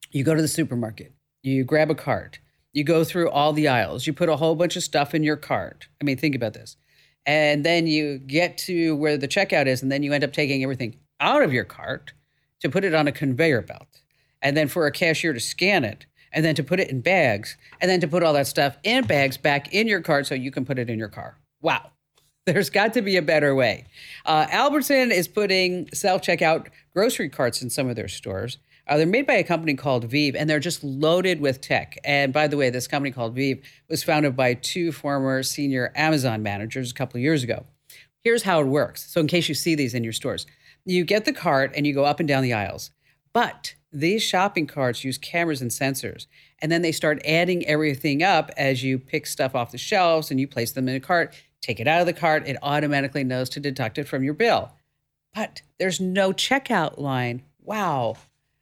You 0.10 0.24
go 0.24 0.34
to 0.34 0.42
the 0.42 0.48
supermarket, 0.48 1.14
you 1.44 1.64
grab 1.64 1.92
a 1.92 1.96
cart, 1.96 2.40
you 2.74 2.84
go 2.84 3.04
through 3.04 3.30
all 3.30 3.54
the 3.54 3.68
aisles, 3.68 4.08
you 4.08 4.14
put 4.14 4.30
a 4.30 4.38
whole 4.38 4.56
bunch 4.56 4.76
of 4.76 4.84
stuff 4.84 5.14
in 5.14 5.24
your 5.24 5.38
cart. 5.38 5.88
I 6.02 6.06
mean, 6.06 6.18
think 6.18 6.34
about 6.34 6.54
this. 6.54 6.78
And 7.24 7.64
then 7.64 7.86
you 7.86 8.18
get 8.18 8.58
to 8.60 8.96
where 8.96 9.18
the 9.18 9.28
checkout 9.28 9.68
is, 9.68 9.84
and 9.84 9.92
then 9.92 10.02
you 10.02 10.12
end 10.12 10.24
up 10.24 10.34
taking 10.34 10.64
everything 10.64 10.98
out 11.20 11.44
of 11.44 11.54
your 11.54 11.66
cart 11.66 12.14
to 12.62 12.70
put 12.70 12.84
it 12.84 12.96
on 12.96 13.08
a 13.08 13.12
conveyor 13.12 13.62
belt. 13.62 14.02
And 14.42 14.58
then 14.58 14.70
for 14.70 14.88
a 14.88 14.92
cashier 14.92 15.34
to 15.34 15.40
scan 15.40 15.84
it, 15.84 16.08
and 16.32 16.44
then 16.44 16.56
to 16.56 16.64
put 16.64 16.80
it 16.80 16.90
in 16.90 17.02
bags, 17.02 17.58
and 17.82 17.90
then 17.90 18.00
to 18.02 18.08
put 18.08 18.24
all 18.24 18.34
that 18.34 18.48
stuff 18.48 18.78
in 18.84 19.06
bags 19.06 19.38
back 19.38 19.74
in 19.74 19.88
your 19.88 20.02
cart 20.02 20.28
so 20.28 20.36
you 20.36 20.52
can 20.52 20.66
put 20.66 20.80
it 20.80 20.90
in 20.90 21.00
your 21.00 21.10
car. 21.10 21.38
Wow. 21.62 21.92
There's 22.46 22.70
got 22.70 22.94
to 22.94 23.02
be 23.02 23.18
a 23.18 23.22
better 23.22 23.56
way. 23.56 23.86
Uh, 24.26 24.46
Albertson 24.52 25.12
is 25.12 25.28
putting 25.28 25.90
self 25.94 26.22
checkout 26.22 26.68
grocery 26.94 27.30
carts 27.30 27.62
in 27.62 27.70
some 27.70 27.90
of 27.90 27.96
their 27.96 28.08
stores. 28.08 28.60
Uh, 28.88 28.98
they're 28.98 29.08
made 29.08 29.26
by 29.26 29.34
a 29.34 29.44
company 29.44 29.74
called 29.74 30.06
Veeve, 30.06 30.36
and 30.36 30.48
they're 30.48 30.60
just 30.60 30.84
loaded 30.84 31.42
with 31.42 31.60
tech. 31.60 31.98
And 32.04 32.32
by 32.32 32.48
the 32.48 32.56
way, 32.56 32.70
this 32.70 32.88
company 32.88 33.12
called 33.12 33.34
Veeve 33.34 33.64
was 33.90 34.04
founded 34.04 34.36
by 34.36 34.54
two 34.54 34.92
former 34.92 35.42
senior 35.42 35.92
Amazon 35.96 36.44
managers 36.44 36.92
a 36.92 36.94
couple 36.94 37.18
of 37.18 37.24
years 37.24 37.42
ago. 37.42 37.66
Here's 38.24 38.44
how 38.44 38.62
it 38.62 38.68
works. 38.68 39.12
So, 39.12 39.22
in 39.22 39.28
case 39.28 39.50
you 39.50 39.56
see 39.56 39.74
these 39.74 39.96
in 39.96 40.04
your 40.04 40.14
stores, 40.14 40.46
you 40.86 41.04
get 41.04 41.26
the 41.26 41.34
cart 41.34 41.74
and 41.76 41.88
you 41.88 41.94
go 41.94 42.06
up 42.06 42.20
and 42.20 42.28
down 42.28 42.44
the 42.44 42.54
aisles. 42.54 42.92
But 43.34 43.74
these 44.00 44.22
shopping 44.22 44.68
carts 44.68 45.04
use 45.04 45.18
cameras 45.18 45.62
and 45.62 45.72
sensors, 45.72 46.28
and 46.60 46.72
then 46.72 46.82
they 46.82 46.92
start 46.92 47.22
adding 47.26 47.66
everything 47.66 48.24
up 48.24 48.52
as 48.58 48.84
you 48.84 49.00
pick 49.00 49.26
stuff 49.26 49.56
off 49.56 49.72
the 49.72 49.78
shelves 49.78 50.32
and 50.32 50.40
you 50.40 50.48
place 50.48 50.72
them 50.72 50.88
in 50.88 50.96
a 50.96 51.00
cart 51.00 51.34
take 51.66 51.80
it 51.80 51.88
out 51.88 52.00
of 52.00 52.06
the 52.06 52.14
cart, 52.14 52.48
it 52.48 52.58
automatically 52.62 53.24
knows 53.24 53.50
to 53.50 53.60
deduct 53.60 53.98
it 53.98 54.08
from 54.08 54.24
your 54.24 54.34
bill. 54.34 54.72
but 55.34 55.62
there's 55.80 56.00
no 56.00 56.32
checkout 56.32 56.98
line. 56.98 57.44
Wow. 57.62 58.16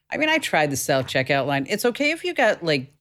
I 0.10 0.18
mean, 0.18 0.30
I 0.30 0.40
tried 0.40 0.72
the 0.72 0.78
self 0.78 1.06
checkout 1.06 1.46
line. 1.46 1.68
It's 1.70 1.86
okay 1.86 2.12
if 2.12 2.24
you 2.24 2.34
got 2.34 2.64
like 2.64 2.92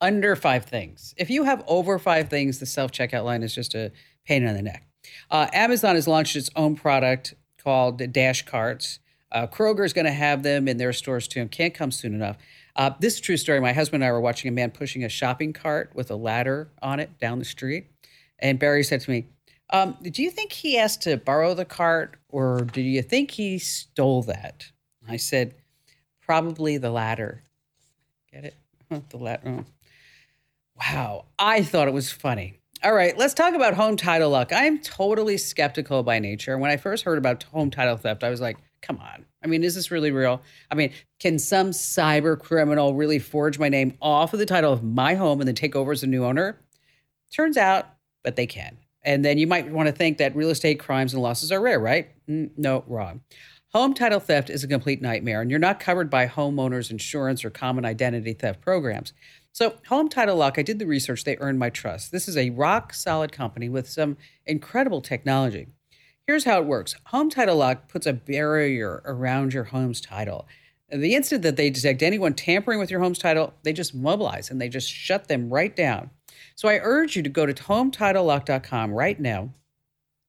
under 0.00 0.36
five 0.36 0.66
things. 0.66 1.14
If 1.16 1.30
you 1.30 1.44
have 1.44 1.64
over 1.66 1.98
five 1.98 2.28
things, 2.28 2.60
the 2.60 2.66
self 2.66 2.92
checkout 2.92 3.24
line 3.24 3.42
is 3.42 3.54
just 3.54 3.74
a 3.74 3.90
pain 4.24 4.44
in 4.44 4.54
the 4.54 4.62
neck. 4.62 4.86
Uh, 5.30 5.48
Amazon 5.52 5.94
has 5.94 6.06
launched 6.06 6.36
its 6.36 6.50
own 6.54 6.76
product 6.76 7.34
called 7.62 8.12
Dash 8.12 8.44
Carts. 8.44 9.00
Uh, 9.30 9.46
Kroger 9.46 9.84
is 9.84 9.92
going 9.92 10.06
to 10.06 10.12
have 10.12 10.42
them 10.42 10.68
in 10.68 10.78
their 10.78 10.92
stores 10.92 11.28
too 11.28 11.46
can't 11.48 11.74
come 11.74 11.90
soon 11.90 12.14
enough. 12.14 12.36
Uh, 12.76 12.90
this 13.00 13.14
is 13.14 13.20
true 13.20 13.36
story. 13.36 13.60
My 13.60 13.72
husband 13.72 14.02
and 14.02 14.08
I 14.08 14.12
were 14.12 14.20
watching 14.20 14.48
a 14.48 14.52
man 14.52 14.70
pushing 14.70 15.04
a 15.04 15.08
shopping 15.08 15.52
cart 15.52 15.90
with 15.94 16.10
a 16.10 16.16
ladder 16.16 16.70
on 16.80 17.00
it 17.00 17.18
down 17.18 17.38
the 17.38 17.44
street. 17.44 17.88
And 18.38 18.58
Barry 18.58 18.84
said 18.84 19.00
to 19.02 19.10
me, 19.10 19.26
um, 19.70 19.96
Do 20.02 20.22
you 20.22 20.30
think 20.30 20.52
he 20.52 20.78
asked 20.78 21.02
to 21.02 21.16
borrow 21.16 21.54
the 21.54 21.64
cart 21.64 22.16
or 22.28 22.60
do 22.60 22.80
you 22.80 23.02
think 23.02 23.32
he 23.32 23.58
stole 23.58 24.22
that? 24.22 24.66
I 25.08 25.16
said, 25.16 25.54
Probably 26.22 26.78
the 26.78 26.90
latter. 26.90 27.42
Get 28.32 28.44
it? 28.44 28.54
the 29.10 29.16
latter. 29.16 29.42
Oh. 29.46 29.64
Wow. 30.78 31.24
I 31.38 31.62
thought 31.62 31.88
it 31.88 31.94
was 31.94 32.12
funny. 32.12 32.58
All 32.84 32.94
right, 32.94 33.18
let's 33.18 33.34
talk 33.34 33.54
about 33.54 33.74
home 33.74 33.96
title 33.96 34.30
lock. 34.30 34.52
I'm 34.52 34.78
totally 34.78 35.36
skeptical 35.36 36.04
by 36.04 36.20
nature. 36.20 36.56
When 36.56 36.70
I 36.70 36.76
first 36.76 37.02
heard 37.02 37.18
about 37.18 37.42
home 37.42 37.72
title 37.72 37.96
theft, 37.96 38.22
I 38.22 38.30
was 38.30 38.40
like, 38.40 38.56
come 38.82 38.98
on. 38.98 39.24
I 39.42 39.46
mean, 39.46 39.64
is 39.64 39.74
this 39.74 39.90
really 39.90 40.10
real? 40.10 40.42
I 40.70 40.74
mean, 40.74 40.92
can 41.20 41.38
some 41.38 41.70
cyber 41.70 42.38
criminal 42.38 42.94
really 42.94 43.18
forge 43.18 43.58
my 43.58 43.68
name 43.68 43.96
off 44.00 44.32
of 44.32 44.38
the 44.38 44.46
title 44.46 44.72
of 44.72 44.82
my 44.82 45.14
home 45.14 45.40
and 45.40 45.48
then 45.48 45.54
take 45.54 45.76
over 45.76 45.92
as 45.92 46.02
a 46.02 46.06
new 46.06 46.24
owner? 46.24 46.58
Turns 47.32 47.56
out, 47.56 47.86
but 48.24 48.36
they 48.36 48.46
can. 48.46 48.78
And 49.02 49.24
then 49.24 49.38
you 49.38 49.46
might 49.46 49.70
want 49.70 49.86
to 49.86 49.92
think 49.92 50.18
that 50.18 50.34
real 50.34 50.50
estate 50.50 50.80
crimes 50.80 51.14
and 51.14 51.22
losses 51.22 51.52
are 51.52 51.60
rare, 51.60 51.78
right? 51.78 52.08
Mm, 52.28 52.50
no, 52.56 52.84
wrong. 52.86 53.20
Home 53.74 53.92
title 53.92 54.18
theft 54.18 54.48
is 54.48 54.64
a 54.64 54.68
complete 54.68 55.02
nightmare, 55.02 55.42
and 55.42 55.50
you're 55.50 55.60
not 55.60 55.78
covered 55.78 56.08
by 56.08 56.26
homeowners 56.26 56.90
insurance 56.90 57.44
or 57.44 57.50
common 57.50 57.84
identity 57.84 58.32
theft 58.32 58.62
programs. 58.62 59.12
So, 59.52 59.76
Home 59.88 60.08
Title 60.08 60.36
Lock, 60.36 60.58
I 60.58 60.62
did 60.62 60.78
the 60.78 60.86
research, 60.86 61.24
they 61.24 61.36
earned 61.38 61.58
my 61.58 61.68
trust. 61.68 62.10
This 62.10 62.28
is 62.28 62.36
a 62.36 62.50
rock 62.50 62.94
solid 62.94 63.30
company 63.30 63.68
with 63.68 63.88
some 63.88 64.16
incredible 64.46 65.02
technology. 65.02 65.66
Here's 66.28 66.44
how 66.44 66.58
it 66.60 66.66
works 66.66 66.94
Home 67.06 67.30
Title 67.30 67.56
Lock 67.56 67.88
puts 67.88 68.06
a 68.06 68.12
barrier 68.12 69.00
around 69.06 69.54
your 69.54 69.64
home's 69.64 69.98
title. 69.98 70.46
The 70.90 71.14
instant 71.14 71.40
that 71.40 71.56
they 71.56 71.70
detect 71.70 72.02
anyone 72.02 72.34
tampering 72.34 72.78
with 72.78 72.90
your 72.90 73.00
home's 73.00 73.18
title, 73.18 73.54
they 73.62 73.72
just 73.72 73.94
mobilize 73.94 74.50
and 74.50 74.60
they 74.60 74.68
just 74.68 74.92
shut 74.92 75.28
them 75.28 75.48
right 75.48 75.74
down. 75.74 76.10
So 76.54 76.68
I 76.68 76.80
urge 76.82 77.16
you 77.16 77.22
to 77.22 77.30
go 77.30 77.46
to 77.46 77.54
hometitlelock.com 77.54 78.92
right 78.92 79.18
now 79.18 79.54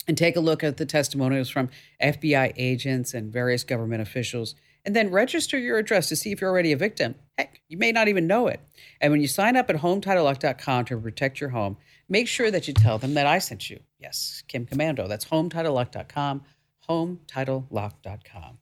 and 0.07 0.17
take 0.17 0.37
a 0.37 0.39
look 0.39 0.63
at 0.63 0.77
the 0.77 0.85
testimonials 0.85 1.49
from 1.49 1.69
FBI 2.01 2.53
agents 2.55 3.13
and 3.13 3.29
various 3.29 3.65
government 3.65 4.01
officials 4.01 4.55
and 4.85 4.95
then 4.95 5.11
register 5.11 5.57
your 5.57 5.79
address 5.79 6.07
to 6.07 6.15
see 6.15 6.31
if 6.31 6.39
you're 6.39 6.49
already 6.49 6.71
a 6.71 6.77
victim. 6.77 7.15
Heck, 7.37 7.59
you 7.67 7.77
may 7.77 7.91
not 7.91 8.07
even 8.07 8.25
know 8.25 8.47
it. 8.47 8.61
And 9.01 9.11
when 9.11 9.19
you 9.19 9.27
sign 9.27 9.57
up 9.57 9.69
at 9.69 9.75
hometitlelock.com 9.75 10.85
to 10.85 10.97
protect 10.97 11.41
your 11.41 11.49
home, 11.49 11.75
make 12.07 12.29
sure 12.29 12.51
that 12.51 12.69
you 12.69 12.73
tell 12.73 12.99
them 12.99 13.15
that 13.15 13.27
I 13.27 13.39
sent 13.39 13.69
you. 13.69 13.81
Yes, 13.99 14.43
Kim 14.47 14.65
Komando. 14.65 15.07
That's 15.07 15.25
hometitlelock.com, 15.25 16.43
hometitlelock.com. 16.87 18.57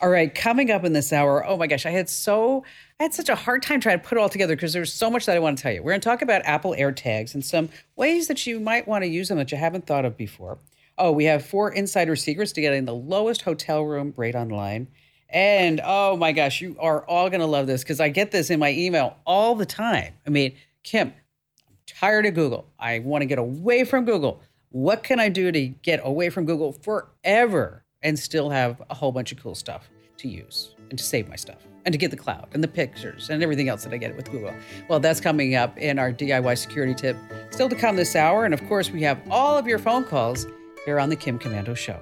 All 0.00 0.10
right, 0.10 0.34
coming 0.34 0.70
up 0.70 0.84
in 0.84 0.92
this 0.92 1.12
hour, 1.12 1.46
oh 1.46 1.56
my 1.56 1.66
gosh, 1.66 1.86
I 1.86 1.90
had 1.90 2.08
so 2.08 2.64
I 3.00 3.04
had 3.04 3.14
such 3.14 3.30
a 3.30 3.34
hard 3.34 3.62
time 3.62 3.80
trying 3.80 3.98
to 3.98 4.06
put 4.06 4.18
it 4.18 4.20
all 4.20 4.28
together 4.28 4.54
because 4.54 4.74
there's 4.74 4.92
so 4.92 5.10
much 5.10 5.24
that 5.26 5.36
I 5.36 5.38
want 5.38 5.56
to 5.56 5.62
tell 5.62 5.72
you. 5.72 5.82
We're 5.82 5.92
going 5.92 6.00
to 6.00 6.08
talk 6.08 6.20
about 6.22 6.42
Apple 6.44 6.74
AirTags 6.78 7.34
and 7.34 7.44
some 7.44 7.70
ways 7.96 8.28
that 8.28 8.46
you 8.46 8.60
might 8.60 8.86
want 8.86 9.04
to 9.04 9.08
use 9.08 9.28
them 9.28 9.38
that 9.38 9.50
you 9.50 9.58
haven't 9.58 9.86
thought 9.86 10.04
of 10.04 10.16
before. 10.16 10.58
Oh, 10.98 11.12
we 11.12 11.24
have 11.24 11.44
four 11.44 11.70
insider 11.70 12.16
secrets 12.16 12.52
to 12.52 12.60
getting 12.60 12.84
the 12.84 12.94
lowest 12.94 13.42
hotel 13.42 13.82
room 13.82 14.12
rate 14.16 14.34
online. 14.34 14.88
And 15.28 15.80
oh 15.82 16.16
my 16.16 16.32
gosh, 16.32 16.60
you 16.60 16.76
are 16.78 17.04
all 17.06 17.28
going 17.30 17.40
to 17.40 17.46
love 17.46 17.66
this 17.66 17.82
because 17.82 18.00
I 18.00 18.10
get 18.10 18.30
this 18.30 18.50
in 18.50 18.60
my 18.60 18.72
email 18.72 19.16
all 19.26 19.54
the 19.54 19.66
time. 19.66 20.14
I 20.26 20.30
mean, 20.30 20.56
Kim, 20.82 21.08
I'm 21.08 21.76
tired 21.86 22.26
of 22.26 22.34
Google. 22.34 22.66
I 22.78 23.00
want 23.00 23.22
to 23.22 23.26
get 23.26 23.38
away 23.38 23.84
from 23.84 24.04
Google. 24.04 24.42
What 24.76 25.02
can 25.02 25.18
I 25.18 25.30
do 25.30 25.50
to 25.50 25.68
get 25.68 26.02
away 26.04 26.28
from 26.28 26.44
Google 26.44 26.70
forever 26.70 27.82
and 28.02 28.18
still 28.18 28.50
have 28.50 28.82
a 28.90 28.94
whole 28.94 29.10
bunch 29.10 29.32
of 29.32 29.38
cool 29.42 29.54
stuff 29.54 29.88
to 30.18 30.28
use 30.28 30.74
and 30.90 30.98
to 30.98 31.02
save 31.02 31.30
my 31.30 31.36
stuff 31.36 31.66
and 31.86 31.94
to 31.94 31.98
get 31.98 32.10
the 32.10 32.16
cloud 32.18 32.48
and 32.52 32.62
the 32.62 32.68
pictures 32.68 33.30
and 33.30 33.42
everything 33.42 33.70
else 33.70 33.84
that 33.84 33.94
I 33.94 33.96
get 33.96 34.14
with 34.14 34.30
Google? 34.30 34.52
Well, 34.90 35.00
that's 35.00 35.18
coming 35.18 35.54
up 35.54 35.78
in 35.78 35.98
our 35.98 36.12
DIY 36.12 36.58
security 36.58 36.92
tip. 36.92 37.16
Still 37.52 37.70
to 37.70 37.74
come 37.74 37.96
this 37.96 38.14
hour. 38.14 38.44
And 38.44 38.52
of 38.52 38.62
course, 38.68 38.90
we 38.90 39.00
have 39.00 39.18
all 39.30 39.56
of 39.56 39.66
your 39.66 39.78
phone 39.78 40.04
calls 40.04 40.46
here 40.84 41.00
on 41.00 41.08
the 41.08 41.16
Kim 41.16 41.38
Komando 41.38 41.74
Show. 41.74 41.98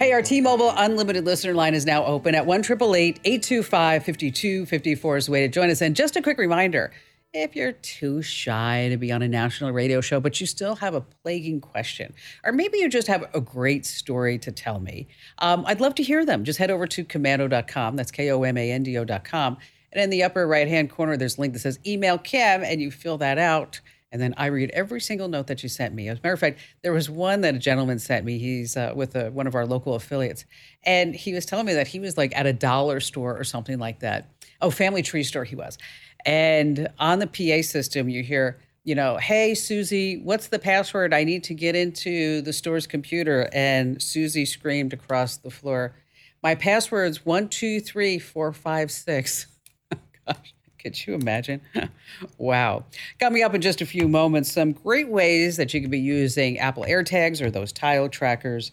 Hey, 0.00 0.12
our 0.12 0.22
T-Mobile 0.22 0.72
Unlimited 0.78 1.26
listener 1.26 1.52
line 1.52 1.74
is 1.74 1.84
now 1.84 2.06
open 2.06 2.34
at 2.34 2.46
1 2.46 2.60
825 2.60 4.02
5254 4.02 5.16
is 5.18 5.26
the 5.26 5.32
way 5.32 5.40
to 5.42 5.48
join 5.48 5.68
us. 5.68 5.82
And 5.82 5.94
just 5.94 6.16
a 6.16 6.22
quick 6.22 6.38
reminder, 6.38 6.90
if 7.34 7.54
you're 7.54 7.72
too 7.72 8.22
shy 8.22 8.88
to 8.88 8.96
be 8.96 9.12
on 9.12 9.20
a 9.20 9.28
national 9.28 9.72
radio 9.72 10.00
show, 10.00 10.18
but 10.18 10.40
you 10.40 10.46
still 10.46 10.76
have 10.76 10.94
a 10.94 11.02
plaguing 11.02 11.60
question, 11.60 12.14
or 12.44 12.50
maybe 12.50 12.78
you 12.78 12.88
just 12.88 13.08
have 13.08 13.28
a 13.34 13.42
great 13.42 13.84
story 13.84 14.38
to 14.38 14.50
tell 14.50 14.80
me, 14.80 15.06
um, 15.40 15.64
I'd 15.66 15.82
love 15.82 15.94
to 15.96 16.02
hear 16.02 16.24
them. 16.24 16.44
Just 16.44 16.58
head 16.58 16.70
over 16.70 16.86
to 16.86 17.04
komando.com. 17.04 17.96
That's 17.96 18.10
K 18.10 18.30
O 18.30 18.42
M 18.42 18.56
A 18.56 18.72
N 18.72 18.82
D 18.82 18.96
O.com. 18.96 19.58
And 19.92 20.02
in 20.02 20.08
the 20.08 20.22
upper 20.22 20.46
right 20.46 20.66
hand 20.66 20.88
corner, 20.88 21.18
there's 21.18 21.36
a 21.36 21.42
link 21.42 21.52
that 21.52 21.58
says 21.58 21.78
email 21.86 22.16
Kim, 22.16 22.64
and 22.64 22.80
you 22.80 22.90
fill 22.90 23.18
that 23.18 23.36
out. 23.36 23.82
And 24.12 24.20
then 24.20 24.34
I 24.36 24.46
read 24.46 24.70
every 24.70 25.00
single 25.00 25.28
note 25.28 25.46
that 25.46 25.62
you 25.62 25.68
sent 25.68 25.94
me. 25.94 26.08
As 26.08 26.18
a 26.18 26.20
matter 26.22 26.34
of 26.34 26.40
fact, 26.40 26.58
there 26.82 26.92
was 26.92 27.08
one 27.08 27.42
that 27.42 27.54
a 27.54 27.58
gentleman 27.58 27.98
sent 27.98 28.24
me. 28.24 28.38
He's 28.38 28.76
uh, 28.76 28.92
with 28.94 29.14
a, 29.14 29.30
one 29.30 29.46
of 29.46 29.54
our 29.54 29.66
local 29.66 29.94
affiliates. 29.94 30.44
And 30.82 31.14
he 31.14 31.32
was 31.32 31.46
telling 31.46 31.66
me 31.66 31.74
that 31.74 31.86
he 31.86 32.00
was 32.00 32.16
like 32.16 32.36
at 32.36 32.46
a 32.46 32.52
dollar 32.52 32.98
store 33.00 33.38
or 33.38 33.44
something 33.44 33.78
like 33.78 34.00
that. 34.00 34.28
Oh, 34.60 34.70
Family 34.70 35.02
Tree 35.02 35.22
store 35.22 35.44
he 35.44 35.54
was. 35.54 35.78
And 36.26 36.88
on 36.98 37.20
the 37.20 37.26
PA 37.26 37.62
system, 37.62 38.08
you 38.08 38.22
hear, 38.22 38.58
you 38.82 38.94
know, 38.94 39.16
hey, 39.16 39.54
Susie, 39.54 40.18
what's 40.18 40.48
the 40.48 40.58
password? 40.58 41.14
I 41.14 41.24
need 41.24 41.44
to 41.44 41.54
get 41.54 41.76
into 41.76 42.42
the 42.42 42.52
store's 42.52 42.86
computer. 42.86 43.48
And 43.52 44.02
Susie 44.02 44.44
screamed 44.44 44.92
across 44.92 45.36
the 45.36 45.50
floor, 45.50 45.94
my 46.42 46.54
password's 46.54 47.24
one, 47.24 47.48
two, 47.48 47.80
three, 47.80 48.18
four, 48.18 48.52
five, 48.52 48.90
six. 48.90 49.46
Gosh. 50.26 50.54
Could 50.80 51.06
you 51.06 51.14
imagine? 51.14 51.60
wow. 52.38 52.84
Coming 53.18 53.42
up 53.42 53.54
in 53.54 53.60
just 53.60 53.80
a 53.80 53.86
few 53.86 54.08
moments, 54.08 54.50
some 54.50 54.72
great 54.72 55.08
ways 55.08 55.56
that 55.56 55.74
you 55.74 55.80
could 55.80 55.90
be 55.90 56.00
using 56.00 56.58
Apple 56.58 56.84
AirTags 56.84 57.42
or 57.42 57.50
those 57.50 57.72
tile 57.72 58.08
trackers. 58.08 58.72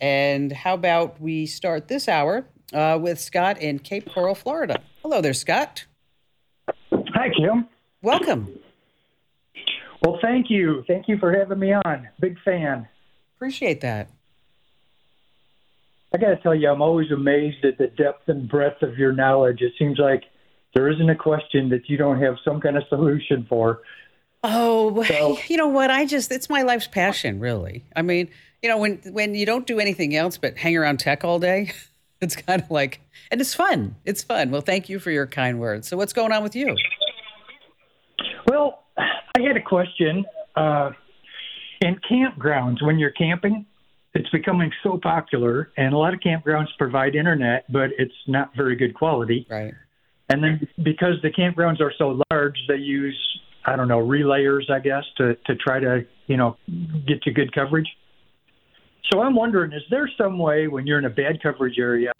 And 0.00 0.52
how 0.52 0.74
about 0.74 1.20
we 1.20 1.46
start 1.46 1.88
this 1.88 2.08
hour 2.08 2.46
uh, 2.72 2.98
with 3.00 3.18
Scott 3.20 3.60
in 3.60 3.80
Cape 3.80 4.08
Coral, 4.12 4.36
Florida? 4.36 4.80
Hello 5.02 5.20
there, 5.20 5.34
Scott. 5.34 5.86
Hi, 6.92 7.28
Kim. 7.36 7.66
Welcome. 8.02 8.60
Well, 10.04 10.18
thank 10.22 10.46
you. 10.48 10.84
Thank 10.86 11.08
you 11.08 11.18
for 11.18 11.32
having 11.32 11.58
me 11.58 11.72
on. 11.72 12.08
Big 12.20 12.36
fan. 12.44 12.86
Appreciate 13.36 13.80
that. 13.80 14.10
I 16.14 16.18
got 16.18 16.28
to 16.28 16.36
tell 16.36 16.54
you, 16.54 16.70
I'm 16.70 16.80
always 16.80 17.10
amazed 17.10 17.64
at 17.64 17.78
the 17.78 17.88
depth 17.88 18.28
and 18.28 18.48
breadth 18.48 18.82
of 18.82 18.96
your 18.96 19.12
knowledge. 19.12 19.60
It 19.60 19.72
seems 19.78 19.98
like 19.98 20.22
there 20.74 20.88
isn't 20.88 21.08
a 21.08 21.16
question 21.16 21.68
that 21.70 21.88
you 21.88 21.96
don't 21.96 22.20
have 22.20 22.36
some 22.44 22.60
kind 22.60 22.76
of 22.76 22.84
solution 22.88 23.46
for. 23.48 23.82
Oh, 24.44 25.02
so, 25.04 25.38
you 25.48 25.56
know 25.56 25.68
what? 25.68 25.90
I 25.90 26.06
just 26.06 26.30
it's 26.30 26.48
my 26.48 26.62
life's 26.62 26.86
passion, 26.86 27.40
really. 27.40 27.84
I 27.96 28.02
mean, 28.02 28.28
you 28.62 28.68
know, 28.68 28.78
when 28.78 29.00
when 29.06 29.34
you 29.34 29.46
don't 29.46 29.66
do 29.66 29.80
anything 29.80 30.14
else 30.14 30.38
but 30.38 30.56
hang 30.56 30.76
around 30.76 31.00
tech 31.00 31.24
all 31.24 31.38
day, 31.38 31.72
it's 32.20 32.36
kind 32.36 32.62
of 32.62 32.70
like 32.70 33.00
and 33.30 33.40
it's 33.40 33.54
fun. 33.54 33.96
It's 34.04 34.22
fun. 34.22 34.50
Well, 34.50 34.60
thank 34.60 34.88
you 34.88 34.98
for 34.98 35.10
your 35.10 35.26
kind 35.26 35.60
words. 35.60 35.88
So, 35.88 35.96
what's 35.96 36.12
going 36.12 36.32
on 36.32 36.42
with 36.42 36.56
you? 36.56 36.76
Well, 38.46 38.84
I 38.96 39.40
had 39.40 39.56
a 39.56 39.62
question. 39.62 40.24
Uh, 40.56 40.90
in 41.80 42.00
campgrounds, 42.10 42.82
when 42.82 42.98
you're 42.98 43.12
camping, 43.12 43.64
it's 44.14 44.28
becoming 44.30 44.72
so 44.82 44.98
popular, 45.00 45.70
and 45.76 45.94
a 45.94 45.98
lot 45.98 46.12
of 46.12 46.20
campgrounds 46.20 46.68
provide 46.76 47.14
internet, 47.14 47.70
but 47.70 47.90
it's 47.98 48.14
not 48.26 48.50
very 48.56 48.74
good 48.74 48.94
quality. 48.94 49.46
Right. 49.48 49.74
And 50.30 50.42
then 50.42 50.68
because 50.82 51.14
the 51.22 51.30
campgrounds 51.30 51.80
are 51.80 51.92
so 51.96 52.20
large, 52.30 52.58
they 52.68 52.76
use 52.76 53.18
I 53.64 53.76
don't 53.76 53.88
know 53.88 53.98
relayers, 53.98 54.70
I 54.70 54.80
guess, 54.80 55.04
to 55.18 55.34
to 55.46 55.56
try 55.56 55.80
to 55.80 56.04
you 56.26 56.36
know 56.36 56.56
get 57.06 57.26
you 57.26 57.32
good 57.32 57.54
coverage. 57.54 57.88
So 59.10 59.20
I'm 59.20 59.34
wondering, 59.34 59.72
is 59.72 59.82
there 59.90 60.08
some 60.18 60.38
way 60.38 60.68
when 60.68 60.86
you're 60.86 60.98
in 60.98 61.06
a 61.06 61.10
bad 61.10 61.42
coverage 61.42 61.78
area 61.78 62.12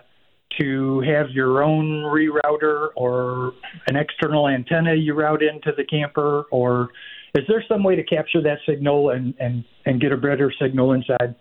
to 0.59 1.01
have 1.01 1.31
your 1.31 1.63
own 1.63 2.03
rerouter 2.03 2.89
or 2.97 3.53
an 3.87 3.97
external 3.97 4.49
antenna 4.49 4.95
you 4.95 5.15
route 5.15 5.43
into 5.43 5.73
the 5.77 5.85
camper, 5.85 6.45
or 6.51 6.89
is 7.35 7.45
there 7.47 7.63
some 7.69 7.83
way 7.83 7.95
to 7.95 8.03
capture 8.03 8.43
that 8.43 8.59
signal 8.67 9.11
and 9.11 9.35
and 9.39 9.65
and 9.85 10.01
get 10.01 10.13
a 10.13 10.17
better 10.17 10.53
signal 10.61 10.93
inside? 10.93 11.35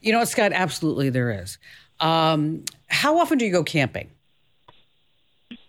You 0.00 0.12
know, 0.12 0.24
Scott, 0.24 0.52
absolutely 0.52 1.10
there 1.10 1.30
is. 1.30 1.58
Um, 2.00 2.64
how 2.88 3.18
often 3.18 3.38
do 3.38 3.44
you 3.44 3.52
go 3.52 3.62
camping? 3.62 4.10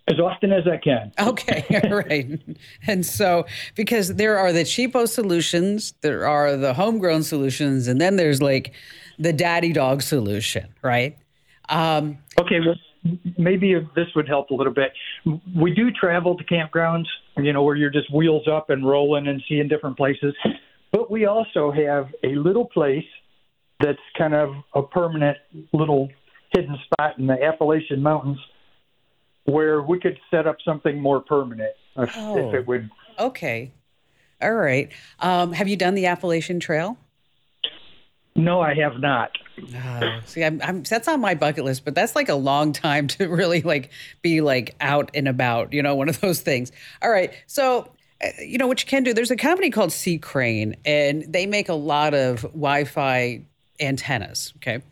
As 0.08 0.18
often 0.18 0.52
as 0.52 0.66
I 0.66 0.78
can. 0.78 1.12
Okay, 1.20 1.64
all 1.84 2.02
right. 2.02 2.40
And 2.86 3.06
so, 3.06 3.46
because 3.76 4.14
there 4.16 4.38
are 4.38 4.52
the 4.52 4.62
cheapo 4.62 5.08
solutions, 5.08 5.94
there 6.00 6.26
are 6.26 6.56
the 6.56 6.74
homegrown 6.74 7.22
solutions, 7.22 7.86
and 7.86 8.00
then 8.00 8.16
there's 8.16 8.42
like 8.42 8.72
the 9.18 9.32
daddy 9.32 9.72
dog 9.72 10.02
solution, 10.02 10.74
right? 10.82 11.16
Um, 11.68 12.18
okay, 12.40 12.58
well, 12.60 12.74
maybe 13.38 13.74
this 13.94 14.08
would 14.14 14.28
help 14.28 14.50
a 14.50 14.54
little 14.54 14.72
bit. 14.72 14.92
We 15.56 15.72
do 15.72 15.90
travel 15.90 16.36
to 16.36 16.44
campgrounds, 16.44 17.06
you 17.36 17.52
know, 17.52 17.62
where 17.62 17.76
you're 17.76 17.90
just 17.90 18.12
wheels 18.12 18.46
up 18.48 18.70
and 18.70 18.86
rolling 18.86 19.28
and 19.28 19.42
seeing 19.48 19.68
different 19.68 19.96
places. 19.96 20.34
But 20.90 21.10
we 21.10 21.26
also 21.26 21.72
have 21.72 22.08
a 22.22 22.34
little 22.34 22.66
place 22.66 23.04
that's 23.80 23.98
kind 24.16 24.34
of 24.34 24.54
a 24.74 24.82
permanent 24.82 25.38
little 25.72 26.08
hidden 26.54 26.76
spot 26.84 27.18
in 27.18 27.26
the 27.26 27.42
Appalachian 27.42 28.02
Mountains 28.02 28.38
where 29.44 29.82
we 29.82 29.98
could 29.98 30.18
set 30.30 30.46
up 30.46 30.56
something 30.64 31.00
more 31.00 31.20
permanent 31.20 31.72
if, 31.96 32.10
oh, 32.16 32.48
if 32.48 32.54
it 32.54 32.66
would. 32.66 32.90
Okay. 33.18 33.72
All 34.40 34.54
right. 34.54 34.90
Um, 35.20 35.52
have 35.52 35.68
you 35.68 35.76
done 35.76 35.94
the 35.94 36.06
Appalachian 36.06 36.60
Trail? 36.60 36.96
No, 38.34 38.60
I 38.60 38.74
have 38.74 38.98
not. 38.98 39.30
Uh, 39.76 40.20
see, 40.24 40.42
I'm, 40.42 40.60
I'm, 40.62 40.82
that's 40.82 41.06
on 41.06 41.20
my 41.20 41.34
bucket 41.34 41.64
list, 41.64 41.84
but 41.84 41.94
that's 41.94 42.16
like 42.16 42.28
a 42.28 42.34
long 42.34 42.72
time 42.72 43.06
to 43.08 43.28
really 43.28 43.60
like 43.62 43.90
be 44.22 44.40
like 44.40 44.74
out 44.80 45.10
and 45.14 45.28
about. 45.28 45.72
You 45.72 45.82
know, 45.82 45.94
one 45.94 46.08
of 46.08 46.20
those 46.20 46.40
things. 46.40 46.72
All 47.02 47.10
right, 47.10 47.32
so 47.46 47.90
uh, 48.22 48.28
you 48.40 48.56
know 48.56 48.66
what 48.66 48.82
you 48.82 48.88
can 48.88 49.02
do. 49.02 49.12
There's 49.12 49.30
a 49.30 49.36
company 49.36 49.70
called 49.70 49.92
C. 49.92 50.18
Crane, 50.18 50.76
and 50.84 51.24
they 51.28 51.44
make 51.44 51.68
a 51.68 51.74
lot 51.74 52.14
of 52.14 52.42
Wi-Fi 52.42 53.42
antennas. 53.78 54.54
Okay, 54.56 54.82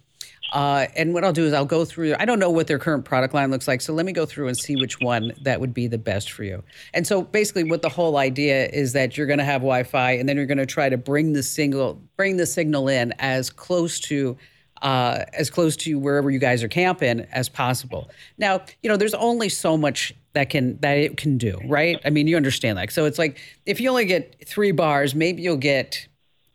uh, 0.52 0.86
and 0.96 1.14
what 1.14 1.24
I'll 1.24 1.32
do 1.32 1.44
is 1.44 1.52
I'll 1.52 1.64
go 1.64 1.84
through. 1.84 2.14
I 2.18 2.24
don't 2.24 2.38
know 2.38 2.50
what 2.50 2.66
their 2.66 2.78
current 2.78 3.04
product 3.04 3.34
line 3.34 3.50
looks 3.50 3.68
like, 3.68 3.80
so 3.80 3.92
let 3.92 4.06
me 4.06 4.12
go 4.12 4.26
through 4.26 4.48
and 4.48 4.56
see 4.56 4.76
which 4.76 5.00
one 5.00 5.32
that 5.42 5.60
would 5.60 5.72
be 5.72 5.86
the 5.86 5.98
best 5.98 6.32
for 6.32 6.44
you. 6.44 6.62
And 6.94 7.06
so 7.06 7.22
basically, 7.22 7.64
what 7.64 7.82
the 7.82 7.88
whole 7.88 8.16
idea 8.16 8.66
is 8.66 8.92
that 8.92 9.16
you're 9.16 9.26
going 9.26 9.38
to 9.38 9.44
have 9.44 9.60
Wi-Fi, 9.60 10.12
and 10.12 10.28
then 10.28 10.36
you're 10.36 10.46
going 10.46 10.58
to 10.58 10.66
try 10.66 10.88
to 10.88 10.96
bring 10.96 11.32
the 11.32 11.42
single, 11.42 12.00
bring 12.16 12.36
the 12.36 12.46
signal 12.46 12.88
in 12.88 13.14
as 13.18 13.50
close 13.50 14.00
to. 14.00 14.36
Uh, 14.82 15.26
as 15.34 15.50
close 15.50 15.76
to 15.76 15.98
wherever 15.98 16.30
you 16.30 16.38
guys 16.38 16.62
are 16.62 16.68
camping 16.68 17.20
as 17.32 17.50
possible. 17.50 18.08
Now, 18.38 18.62
you 18.82 18.88
know, 18.88 18.96
there's 18.96 19.12
only 19.12 19.50
so 19.50 19.76
much 19.76 20.14
that 20.32 20.48
can 20.48 20.78
that 20.80 20.96
it 20.96 21.18
can 21.18 21.36
do, 21.36 21.58
right? 21.66 22.00
I 22.02 22.08
mean, 22.08 22.26
you 22.26 22.34
understand 22.34 22.78
that. 22.78 22.90
So 22.90 23.04
it's 23.04 23.18
like 23.18 23.38
if 23.66 23.78
you 23.78 23.90
only 23.90 24.06
get 24.06 24.42
three 24.48 24.72
bars, 24.72 25.14
maybe 25.14 25.42
you'll 25.42 25.58
get 25.58 26.08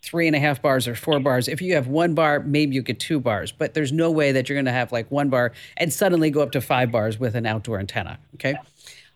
three 0.06 0.28
and 0.28 0.36
a 0.36 0.40
half 0.40 0.62
bars 0.62 0.88
or 0.88 0.96
four 0.96 1.20
bars. 1.20 1.48
If 1.48 1.62
you 1.62 1.74
have 1.74 1.88
one 1.88 2.14
bar, 2.14 2.40
maybe 2.42 2.76
you 2.76 2.84
get 2.84 3.00
two 3.00 3.20
bars, 3.20 3.52
but 3.52 3.74
there's 3.74 3.92
no 3.92 4.12
way 4.12 4.32
that 4.32 4.48
you're 4.48 4.56
going 4.56 4.66
to 4.66 4.72
have 4.72 4.92
like 4.92 5.10
one 5.10 5.30
bar 5.30 5.52
and 5.78 5.92
suddenly 5.92 6.30
go 6.30 6.42
up 6.42 6.52
to 6.52 6.62
five 6.62 6.92
bars 6.92 7.20
with 7.20 7.36
an 7.36 7.46
outdoor 7.46 7.80
antenna. 7.80 8.20
Okay. 8.36 8.56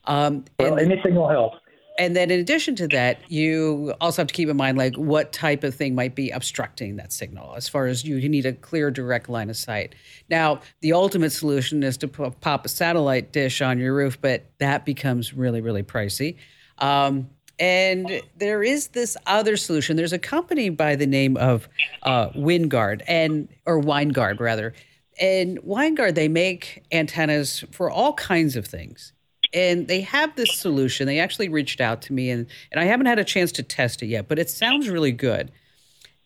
Um, 0.05 0.45
well, 0.59 0.73
and, 0.77 0.91
anything 0.91 1.13
will 1.13 1.29
help. 1.29 1.53
And 1.99 2.15
then 2.15 2.31
in 2.31 2.39
addition 2.39 2.75
to 2.77 2.87
that, 2.87 3.19
you 3.29 3.93
also 3.99 4.21
have 4.21 4.27
to 4.27 4.33
keep 4.33 4.47
in 4.47 4.55
mind 4.55 4.77
like 4.77 4.95
what 4.95 5.33
type 5.33 5.65
of 5.65 5.75
thing 5.75 5.93
might 5.93 6.15
be 6.15 6.29
obstructing 6.31 6.95
that 6.95 7.11
signal 7.11 7.55
as 7.55 7.67
far 7.67 7.87
as 7.87 8.05
you, 8.05 8.15
you 8.15 8.29
need 8.29 8.45
a 8.45 8.53
clear 8.53 8.89
direct 8.89 9.27
line 9.27 9.49
of 9.49 9.57
sight. 9.57 9.95
Now, 10.29 10.61
the 10.79 10.93
ultimate 10.93 11.31
solution 11.31 11.83
is 11.83 11.97
to 11.97 12.07
pop 12.07 12.65
a 12.65 12.69
satellite 12.69 13.33
dish 13.33 13.61
on 13.61 13.77
your 13.79 13.93
roof, 13.93 14.19
but 14.19 14.45
that 14.59 14.85
becomes 14.85 15.33
really, 15.33 15.59
really 15.59 15.83
pricey. 15.83 16.37
Um, 16.77 17.29
and 17.59 18.21
there 18.37 18.63
is 18.63 18.89
this 18.89 19.17
other 19.25 19.57
solution. 19.57 19.97
There's 19.97 20.13
a 20.13 20.19
company 20.19 20.69
by 20.69 20.95
the 20.95 21.05
name 21.05 21.35
of 21.35 21.67
uh, 22.03 22.29
WinGuard 22.29 23.01
and 23.07 23.49
or 23.65 23.81
Winegard 23.81 24.39
rather. 24.39 24.73
And 25.19 25.59
Winegard 25.59 26.15
they 26.15 26.29
make 26.29 26.83
antennas 26.91 27.65
for 27.71 27.91
all 27.91 28.13
kinds 28.13 28.55
of 28.55 28.65
things. 28.65 29.11
And 29.53 29.87
they 29.87 30.01
have 30.01 30.35
this 30.35 30.57
solution. 30.57 31.07
They 31.07 31.19
actually 31.19 31.49
reached 31.49 31.81
out 31.81 32.01
to 32.03 32.13
me 32.13 32.29
and 32.29 32.47
and 32.71 32.79
I 32.79 32.85
haven't 32.85 33.07
had 33.07 33.19
a 33.19 33.25
chance 33.25 33.51
to 33.53 33.63
test 33.63 34.01
it 34.01 34.07
yet, 34.07 34.27
but 34.29 34.39
it 34.39 34.49
sounds 34.49 34.87
really 34.87 35.11
good. 35.11 35.51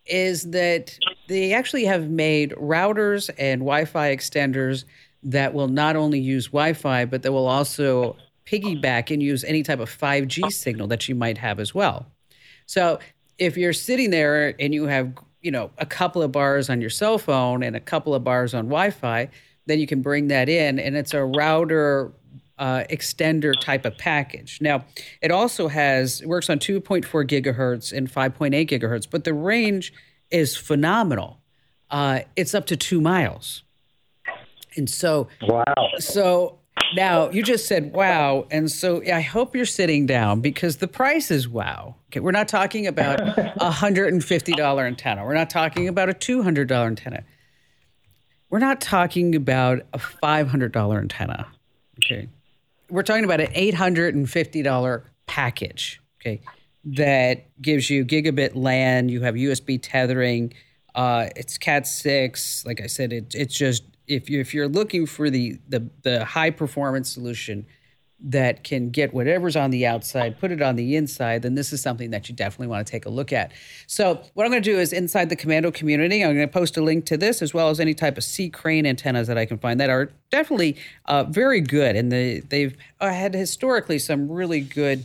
Is 0.06 0.52
that 0.52 0.98
they 1.28 1.54
actually 1.54 1.86
have 1.86 2.10
made 2.10 2.52
routers 2.52 3.30
and 3.40 3.62
Wi-Fi 3.62 4.16
extenders 4.16 4.84
that 5.24 5.54
will 5.54 5.70
not 5.70 5.96
only 5.96 6.20
use 6.20 6.48
Wi-Fi, 6.48 7.06
but 7.06 7.24
that 7.24 7.32
will 7.32 7.48
also 7.48 8.18
piggyback 8.46 9.12
and 9.12 9.22
use 9.22 9.44
any 9.44 9.64
type 9.64 9.80
of 9.80 9.90
5G 9.90 10.52
signal 10.52 10.88
that 10.88 11.08
you 11.08 11.16
might 11.16 11.38
have 11.38 11.60
as 11.60 11.74
well. 11.74 12.08
So 12.66 13.00
if 13.38 13.58
you're 13.58 13.74
sitting 13.74 14.10
there 14.10 14.56
and 14.60 14.74
you 14.74 14.86
have, 14.86 15.14
you 15.42 15.52
know, 15.52 15.72
a 15.78 15.86
couple 15.86 16.22
of 16.22 16.32
bars 16.32 16.70
on 16.70 16.82
your 16.82 16.90
cell 16.90 17.18
phone 17.18 17.64
and 17.64 17.76
a 17.76 17.80
couple 17.80 18.14
of 18.14 18.24
bars 18.24 18.54
on 18.54 18.66
Wi-Fi, 18.66 19.30
then 19.66 19.80
you 19.80 19.88
can 19.88 20.02
bring 20.02 20.28
that 20.28 20.50
in, 20.50 20.80
and 20.80 20.96
it's 20.96 21.14
a 21.14 21.24
router 21.24 22.12
uh, 22.58 22.84
extender 22.90 23.60
type 23.60 23.86
of 23.86 23.98
package. 23.98 24.60
Now, 24.62 24.86
it 25.22 25.32
also 25.32 25.68
has 25.68 26.22
it 26.22 26.28
works 26.28 26.50
on 26.50 26.60
2.4 26.60 27.04
gigahertz 27.28 27.96
and 27.96 28.12
5.8 28.12 28.70
gigahertz, 28.70 29.08
but 29.10 29.24
the 29.24 29.34
range 29.34 29.94
is 30.30 30.56
phenomenal. 30.56 31.40
Uh, 31.90 32.22
it's 32.36 32.54
up 32.54 32.66
to 32.68 32.78
two 32.78 33.00
miles, 33.00 33.64
and 34.76 34.90
so 34.90 35.28
wow. 35.42 35.64
So 36.00 36.60
now, 36.96 37.30
you 37.30 37.44
just 37.44 37.68
said 37.68 37.94
wow. 37.94 38.46
And 38.52 38.72
so 38.72 39.02
I 39.04 39.22
hope 39.22 39.56
you're 39.56 39.66
sitting 39.66 40.06
down 40.06 40.42
because 40.42 40.78
the 40.78 40.88
price 40.88 41.32
is 41.32 41.48
wow. 41.48 41.96
Okay, 42.10 42.20
we're 42.20 42.32
not 42.32 42.48
talking 42.48 42.88
about 42.88 43.20
a 43.22 43.72
$150 43.72 44.86
antenna. 44.86 45.26
We're 45.26 45.34
not 45.34 45.50
talking 45.50 45.88
about 45.88 46.10
a 46.10 46.14
$200 46.14 46.72
antenna. 46.72 47.24
We're 48.50 48.60
not 48.60 48.82
talking 48.82 49.36
about 49.36 49.82
a 49.94 49.98
$500 49.98 50.98
antenna. 50.98 51.48
Okay. 52.04 52.30
We're 52.90 53.04
talking 53.04 53.24
about 53.24 53.42
an 53.42 53.52
$850 53.54 55.04
package. 55.26 56.02
Okay. 56.22 56.42
That 56.86 57.62
gives 57.62 57.90
you 57.90 58.06
gigabit 58.06 58.52
LAN, 58.56 59.10
you 59.10 59.22
have 59.22 59.36
USB 59.36 59.80
tethering, 59.82 60.54
uh, 60.96 61.30
it's 61.36 61.58
Cat 61.58 61.88
6. 61.88 62.66
Like 62.66 62.82
I 62.82 62.88
said, 62.88 63.14
it, 63.14 63.34
it's 63.34 63.56
just 63.56 63.84
if 64.16 64.30
you 64.30 64.40
if 64.40 64.54
you're 64.54 64.68
looking 64.68 65.06
for 65.06 65.30
the 65.30 65.60
the 65.70 65.88
the 66.02 66.26
high 66.26 66.50
performance 66.50 67.12
solution 67.12 67.66
that 68.24 68.64
can 68.64 68.90
get 68.90 69.14
whatever's 69.14 69.56
on 69.56 69.70
the 69.70 69.86
outside, 69.86 70.40
put 70.40 70.50
it 70.50 70.62
on 70.62 70.78
the 70.78 70.96
inside, 70.96 71.42
then 71.42 71.56
this 71.56 71.74
is 71.74 71.82
something 71.82 72.12
that 72.12 72.30
you 72.30 72.36
definitely 72.36 72.68
want 72.68 72.86
to 72.88 72.90
take 72.90 73.06
a 73.06 73.10
look 73.10 73.34
at. 73.34 73.52
So, 73.86 74.22
what 74.34 74.46
I'm 74.46 74.52
going 74.52 74.64
to 74.64 74.72
do 74.72 74.80
is 74.80 74.94
inside 74.94 75.30
the 75.30 75.36
Komando 75.36 75.74
community, 75.74 76.24
I'm 76.24 76.34
going 76.34 76.48
to 76.48 76.52
post 76.52 76.78
a 76.78 76.82
link 76.82 77.06
to 77.08 77.18
this 77.18 77.42
as 77.42 77.54
well 77.54 77.70
as 77.70 77.82
any 77.82 77.94
type 77.94 78.18
of 78.18 78.24
C. 78.24 78.50
Crane 78.50 78.86
antennas 78.86 79.28
that 79.28 79.38
I 79.38 79.46
can 79.46 79.58
find 79.58 79.80
that 79.80 79.90
are 79.90 80.10
definitely 80.32 80.78
uh, 81.06 81.26
very 81.26 81.60
good, 81.60 81.96
and 81.96 82.12
they 82.12 82.40
they've 82.40 82.76
uh, 83.02 83.12
had 83.12 83.34
historically 83.34 84.00
some 84.00 84.32
really 84.32 84.62
good. 84.62 85.04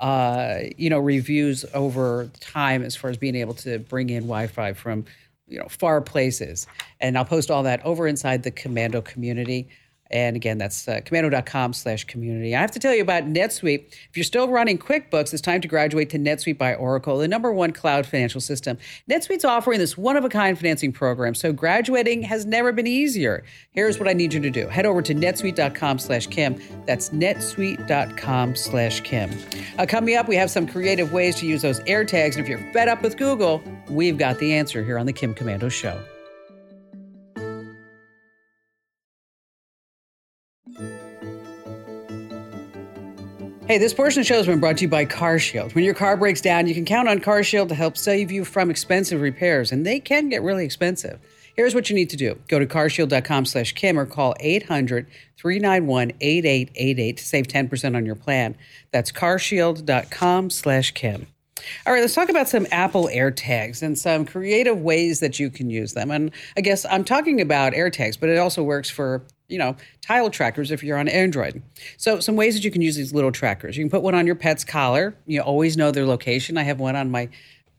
Uh, 0.00 0.60
you 0.76 0.88
know, 0.88 1.00
reviews 1.00 1.64
over 1.74 2.30
time 2.38 2.84
as 2.84 2.94
far 2.94 3.10
as 3.10 3.16
being 3.16 3.34
able 3.34 3.52
to 3.52 3.80
bring 3.80 4.10
in 4.10 4.22
Wi-Fi 4.22 4.72
from 4.72 5.04
you 5.48 5.58
know 5.58 5.68
far 5.68 6.00
places. 6.00 6.66
And 7.00 7.16
i'll 7.16 7.24
post 7.24 7.50
all 7.50 7.62
that 7.64 7.84
over 7.84 8.06
inside 8.06 8.42
the 8.42 8.50
Komando 8.50 9.04
community 9.04 9.68
and 10.10 10.36
again, 10.36 10.58
that's 10.58 10.88
uh, 10.88 11.00
komando.com 11.04 11.72
slash 11.72 12.04
community. 12.04 12.54
I 12.54 12.60
have 12.60 12.70
to 12.72 12.78
tell 12.78 12.94
you 12.94 13.02
about 13.02 13.24
NetSuite. 13.24 13.92
If 14.08 14.16
you're 14.16 14.24
still 14.24 14.48
running 14.48 14.78
QuickBooks, 14.78 15.32
it's 15.32 15.42
time 15.42 15.60
to 15.60 15.68
graduate 15.68 16.10
to 16.10 16.18
NetSuite 16.18 16.58
by 16.58 16.74
Oracle, 16.74 17.18
the 17.18 17.28
number 17.28 17.52
one 17.52 17.72
cloud 17.72 18.06
financial 18.06 18.40
system. 18.40 18.78
NetSuite's 19.10 19.44
offering 19.44 19.78
this 19.78 19.98
one 19.98 20.16
of 20.16 20.24
a 20.24 20.28
kind 20.28 20.56
financing 20.58 20.92
program, 20.92 21.34
so 21.34 21.52
graduating 21.52 22.22
has 22.22 22.46
never 22.46 22.72
been 22.72 22.86
easier. 22.86 23.44
Here's 23.72 23.98
what 23.98 24.08
I 24.08 24.12
need 24.12 24.32
you 24.32 24.40
to 24.40 24.50
do 24.50 24.68
head 24.68 24.86
over 24.86 25.02
to 25.02 25.14
netsuite.com 25.14 25.98
slash 25.98 26.26
Kim. 26.26 26.60
That's 26.86 27.10
netsuite.com 27.10 28.56
slash 28.56 29.00
Kim. 29.00 29.30
Uh, 29.78 29.86
coming 29.86 30.16
up, 30.16 30.28
we 30.28 30.36
have 30.36 30.50
some 30.50 30.66
creative 30.66 31.12
ways 31.12 31.36
to 31.36 31.46
use 31.46 31.62
those 31.62 31.80
AirTags. 31.80 32.36
And 32.36 32.40
if 32.40 32.48
you're 32.48 32.72
fed 32.72 32.88
up 32.88 33.02
with 33.02 33.16
Google, 33.16 33.62
we've 33.88 34.18
got 34.18 34.38
the 34.38 34.54
answer 34.54 34.82
here 34.84 34.98
on 34.98 35.06
the 35.06 35.12
Kim 35.12 35.34
Komando 35.34 35.70
Show. 35.70 36.00
Hey, 43.68 43.76
this 43.76 43.92
portion 43.92 44.20
of 44.20 44.24
the 44.24 44.28
show 44.28 44.38
has 44.38 44.46
been 44.46 44.60
brought 44.60 44.78
to 44.78 44.84
you 44.84 44.88
by 44.88 45.04
CarShield. 45.04 45.74
When 45.74 45.84
your 45.84 45.92
car 45.92 46.16
breaks 46.16 46.40
down, 46.40 46.66
you 46.66 46.74
can 46.74 46.86
count 46.86 47.06
on 47.06 47.18
CarShield 47.18 47.68
to 47.68 47.74
help 47.74 47.98
save 47.98 48.32
you 48.32 48.46
from 48.46 48.70
expensive 48.70 49.20
repairs, 49.20 49.72
and 49.72 49.84
they 49.84 50.00
can 50.00 50.30
get 50.30 50.42
really 50.42 50.64
expensive. 50.64 51.20
Here's 51.54 51.74
what 51.74 51.90
you 51.90 51.96
need 51.96 52.08
to 52.08 52.16
do. 52.16 52.40
Go 52.48 52.58
to 52.60 52.66
carshield.com 52.66 53.44
slash 53.44 53.72
Kim 53.72 53.98
or 53.98 54.06
call 54.06 54.34
800-391-8888 54.40 57.16
to 57.16 57.22
save 57.22 57.48
10% 57.48 57.94
on 57.94 58.06
your 58.06 58.14
plan. 58.14 58.56
That's 58.90 59.12
carshield.com 59.12 60.48
slash 60.48 60.92
Kim. 60.92 61.26
All 61.86 61.92
right, 61.92 62.00
let's 62.00 62.14
talk 62.14 62.30
about 62.30 62.48
some 62.48 62.66
Apple 62.70 63.10
AirTags 63.12 63.82
and 63.82 63.98
some 63.98 64.24
creative 64.24 64.80
ways 64.80 65.20
that 65.20 65.38
you 65.38 65.50
can 65.50 65.68
use 65.68 65.92
them. 65.92 66.10
And 66.10 66.30
I 66.56 66.62
guess 66.62 66.86
I'm 66.86 67.04
talking 67.04 67.38
about 67.40 67.74
AirTags, 67.74 68.18
but 68.18 68.30
it 68.30 68.38
also 68.38 68.62
works 68.62 68.88
for 68.88 69.26
you 69.48 69.58
know, 69.58 69.76
tile 70.00 70.30
trackers 70.30 70.70
if 70.70 70.82
you're 70.82 70.98
on 70.98 71.08
Android. 71.08 71.62
So, 71.96 72.20
some 72.20 72.36
ways 72.36 72.54
that 72.54 72.64
you 72.64 72.70
can 72.70 72.82
use 72.82 72.96
these 72.96 73.12
little 73.12 73.32
trackers. 73.32 73.76
You 73.76 73.84
can 73.84 73.90
put 73.90 74.02
one 74.02 74.14
on 74.14 74.26
your 74.26 74.36
pet's 74.36 74.64
collar. 74.64 75.14
You 75.26 75.40
always 75.40 75.76
know 75.76 75.90
their 75.90 76.06
location. 76.06 76.56
I 76.56 76.62
have 76.62 76.80
one 76.80 76.96
on 76.96 77.10
my 77.10 77.28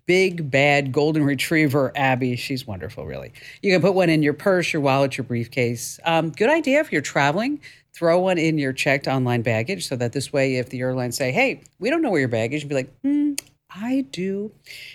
big 0.05 0.49
bad 0.49 0.91
golden 0.91 1.23
retriever 1.23 1.91
abby 1.95 2.36
she's 2.36 2.65
wonderful 2.65 3.05
really 3.05 3.32
you 3.62 3.71
can 3.71 3.79
put 3.79 3.93
one 3.93 4.10
in 4.10 4.23
your 4.23 4.34
purse 4.34 4.73
your 4.73 4.82
wallet 4.82 5.15
your 5.15 5.23
briefcase 5.23 5.99
um, 6.03 6.32
good 6.32 6.49
idea 6.49 6.79
if 6.79 6.91
you're 6.91 6.99
traveling 6.99 7.62
throw 7.93 8.19
one 8.19 8.38
in 8.38 8.58
your 8.58 8.73
checked 8.73 9.08
online 9.08 9.41
baggage 9.41 9.88
so 9.88 9.95
that 9.97 10.13
this 10.13 10.32
way, 10.32 10.55
if 10.55 10.69
the 10.69 10.79
airline 10.79 11.12
say, 11.12 11.32
hey, 11.32 11.62
we 11.79 11.89
don't 11.89 12.01
know 12.01 12.10
where 12.10 12.19
your 12.19 12.29
baggage, 12.29 12.67
be 12.67 12.75
like, 12.75 12.93
hmm, 13.01 13.34
I 13.69 14.05
do. 14.12 14.51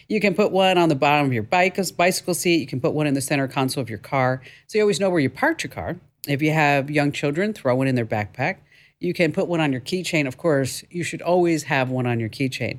You 0.08 0.20
can 0.20 0.34
put 0.34 0.52
one 0.52 0.78
on 0.78 0.88
the 0.88 0.94
bottom 0.94 1.26
of 1.26 1.32
your 1.32 1.42
bike, 1.42 1.78
bicycle 1.96 2.34
seat. 2.34 2.60
You 2.60 2.66
can 2.66 2.80
put 2.80 2.94
one 2.94 3.06
in 3.06 3.14
the 3.14 3.20
center 3.20 3.46
console 3.46 3.82
of 3.82 3.90
your 3.90 3.98
car. 3.98 4.40
So 4.66 4.78
you 4.78 4.82
always 4.82 5.00
know 5.00 5.10
where 5.10 5.20
you 5.20 5.30
parked 5.30 5.62
your 5.62 5.70
car. 5.70 5.96
If 6.26 6.42
you 6.42 6.52
have 6.52 6.90
young 6.90 7.12
children, 7.12 7.52
throw 7.52 7.74
one 7.74 7.87
in 7.87 7.94
their 7.94 8.06
backpack. 8.06 8.58
You 9.00 9.12
can 9.12 9.32
put 9.32 9.48
one 9.48 9.60
on 9.60 9.72
your 9.72 9.82
keychain. 9.82 10.26
Of 10.26 10.38
course, 10.38 10.82
you 10.90 11.04
should 11.04 11.20
always 11.20 11.64
have 11.64 11.90
one 11.90 12.06
on 12.06 12.20
your 12.20 12.30
keychain. 12.30 12.78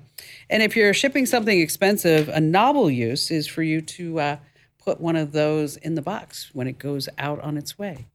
And 0.50 0.64
if 0.64 0.76
you're 0.76 0.94
shipping 0.94 1.26
something 1.26 1.60
expensive, 1.60 2.30
a 2.30 2.40
novel 2.40 2.90
use 2.90 3.30
is 3.30 3.48
for 3.48 3.62
you 3.62 3.82
to 3.82 4.20
uh, 4.20 4.38
put 4.84 5.00
one 5.00 5.16
of 5.16 5.34
those 5.34 5.78
in 5.78 5.96
the 5.96 6.02
box 6.02 6.50
when 6.54 6.68
it 6.68 6.80
goes 6.80 7.08
out 7.20 7.40
on 7.42 7.58
its 7.58 7.78
way. 7.78 8.06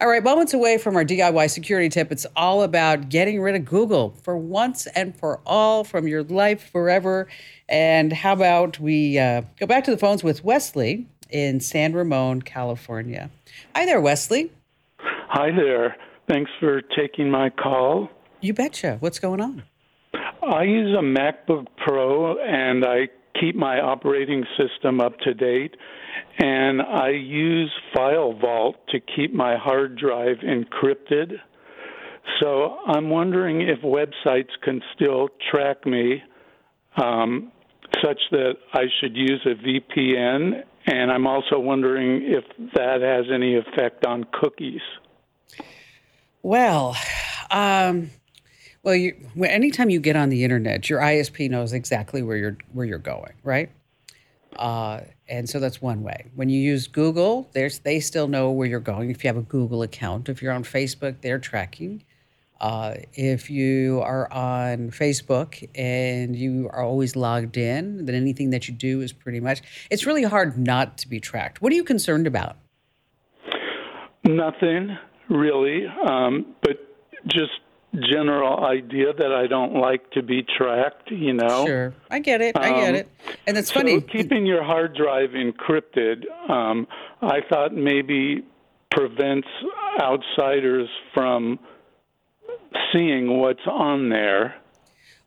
All 0.00 0.08
right, 0.08 0.22
moments 0.22 0.54
away 0.54 0.78
from 0.78 0.96
our 0.96 1.04
DIY 1.04 1.50
security 1.50 1.88
tip, 1.88 2.12
it's 2.12 2.26
all 2.36 2.62
about 2.62 3.08
getting 3.08 3.40
rid 3.40 3.54
of 3.54 3.64
Google 3.64 4.16
for 4.22 4.36
once 4.36 4.86
and 4.88 5.16
for 5.16 5.40
all 5.46 5.84
from 5.84 6.06
your 6.06 6.22
life 6.22 6.70
forever. 6.70 7.28
And 7.68 8.12
how 8.12 8.32
about 8.34 8.78
we 8.78 9.18
uh, 9.18 9.42
go 9.58 9.66
back 9.66 9.84
to 9.84 9.90
the 9.90 9.98
phones 9.98 10.22
with 10.22 10.44
Wesley 10.44 11.06
in 11.30 11.60
San 11.60 11.94
Ramon, 11.94 12.42
California? 12.42 13.30
Hi 13.74 13.86
there, 13.86 14.00
Wesley. 14.00 14.50
Hi 15.38 15.50
there. 15.54 15.94
Thanks 16.30 16.50
for 16.58 16.80
taking 16.80 17.30
my 17.30 17.50
call. 17.50 18.08
You 18.40 18.54
betcha. 18.54 18.96
What's 19.00 19.18
going 19.18 19.42
on? 19.42 19.64
I 20.14 20.62
use 20.62 20.96
a 20.98 21.02
MacBook 21.02 21.66
Pro 21.76 22.38
and 22.38 22.86
I 22.86 23.08
keep 23.38 23.54
my 23.54 23.78
operating 23.78 24.46
system 24.56 24.98
up 24.98 25.18
to 25.18 25.34
date 25.34 25.76
and 26.38 26.80
I 26.80 27.10
use 27.10 27.70
File 27.94 28.32
Vault 28.32 28.76
to 28.88 28.98
keep 28.98 29.34
my 29.34 29.58
hard 29.58 29.98
drive 29.98 30.38
encrypted. 30.38 31.32
So 32.40 32.78
I'm 32.86 33.10
wondering 33.10 33.60
if 33.60 33.80
websites 33.80 34.52
can 34.62 34.80
still 34.94 35.28
track 35.50 35.84
me 35.84 36.22
um, 36.96 37.52
such 38.02 38.20
that 38.30 38.54
I 38.72 38.84
should 39.02 39.14
use 39.14 39.44
a 39.44 39.54
VPN. 39.54 40.62
And 40.86 41.12
I'm 41.12 41.26
also 41.26 41.58
wondering 41.58 42.22
if 42.22 42.72
that 42.72 43.02
has 43.02 43.26
any 43.30 43.56
effect 43.56 44.06
on 44.06 44.24
cookies. 44.32 44.80
Well, 46.46 46.96
um, 47.50 48.12
well, 48.84 48.94
you, 48.94 49.16
anytime 49.42 49.90
you 49.90 49.98
get 49.98 50.14
on 50.14 50.28
the 50.28 50.44
internet, 50.44 50.88
your 50.88 51.00
ISP 51.00 51.50
knows 51.50 51.72
exactly 51.72 52.22
where 52.22 52.36
you're 52.36 52.56
where 52.72 52.86
you're 52.86 53.00
going, 53.00 53.32
right? 53.42 53.68
Uh, 54.54 55.00
and 55.28 55.50
so 55.50 55.58
that's 55.58 55.82
one 55.82 56.04
way. 56.04 56.26
When 56.36 56.48
you 56.48 56.60
use 56.60 56.86
Google, 56.86 57.50
there's, 57.52 57.80
they 57.80 57.98
still 57.98 58.28
know 58.28 58.52
where 58.52 58.68
you're 58.68 58.78
going. 58.78 59.10
If 59.10 59.24
you 59.24 59.28
have 59.28 59.36
a 59.36 59.42
Google 59.42 59.82
account, 59.82 60.28
if 60.28 60.40
you're 60.40 60.52
on 60.52 60.62
Facebook, 60.62 61.20
they're 61.20 61.40
tracking. 61.40 62.04
Uh, 62.60 62.94
if 63.14 63.50
you 63.50 64.00
are 64.04 64.32
on 64.32 64.92
Facebook 64.92 65.68
and 65.74 66.36
you 66.36 66.70
are 66.72 66.84
always 66.84 67.16
logged 67.16 67.56
in, 67.56 68.06
then 68.06 68.14
anything 68.14 68.50
that 68.50 68.68
you 68.68 68.74
do 68.74 69.00
is 69.00 69.12
pretty 69.12 69.40
much, 69.40 69.62
it's 69.90 70.06
really 70.06 70.22
hard 70.22 70.56
not 70.56 70.96
to 70.98 71.08
be 71.08 71.18
tracked. 71.18 71.60
What 71.60 71.72
are 71.72 71.74
you 71.74 71.82
concerned 71.82 72.28
about? 72.28 72.56
Nothing 74.22 74.96
really, 75.28 75.86
um, 75.86 76.54
but 76.62 76.78
just 77.26 77.52
general 78.12 78.64
idea 78.64 79.12
that 79.12 79.32
I 79.32 79.46
don't 79.46 79.74
like 79.74 80.10
to 80.12 80.22
be 80.22 80.44
tracked, 80.56 81.10
you 81.10 81.32
know. 81.32 81.66
Sure. 81.66 81.94
I 82.10 82.18
get 82.18 82.40
it. 82.40 82.56
I 82.56 82.68
get 82.68 82.88
um, 82.90 82.94
it. 82.96 83.08
And 83.46 83.56
it's 83.56 83.68
so 83.68 83.80
funny. 83.80 84.00
keeping 84.00 84.46
your 84.46 84.62
hard 84.62 84.94
drive 84.94 85.30
encrypted, 85.30 86.24
um, 86.50 86.86
I 87.22 87.40
thought 87.48 87.74
maybe 87.74 88.44
prevents 88.90 89.48
outsiders 90.00 90.88
from 91.14 91.58
seeing 92.92 93.38
what's 93.38 93.66
on 93.66 94.08
there. 94.10 94.56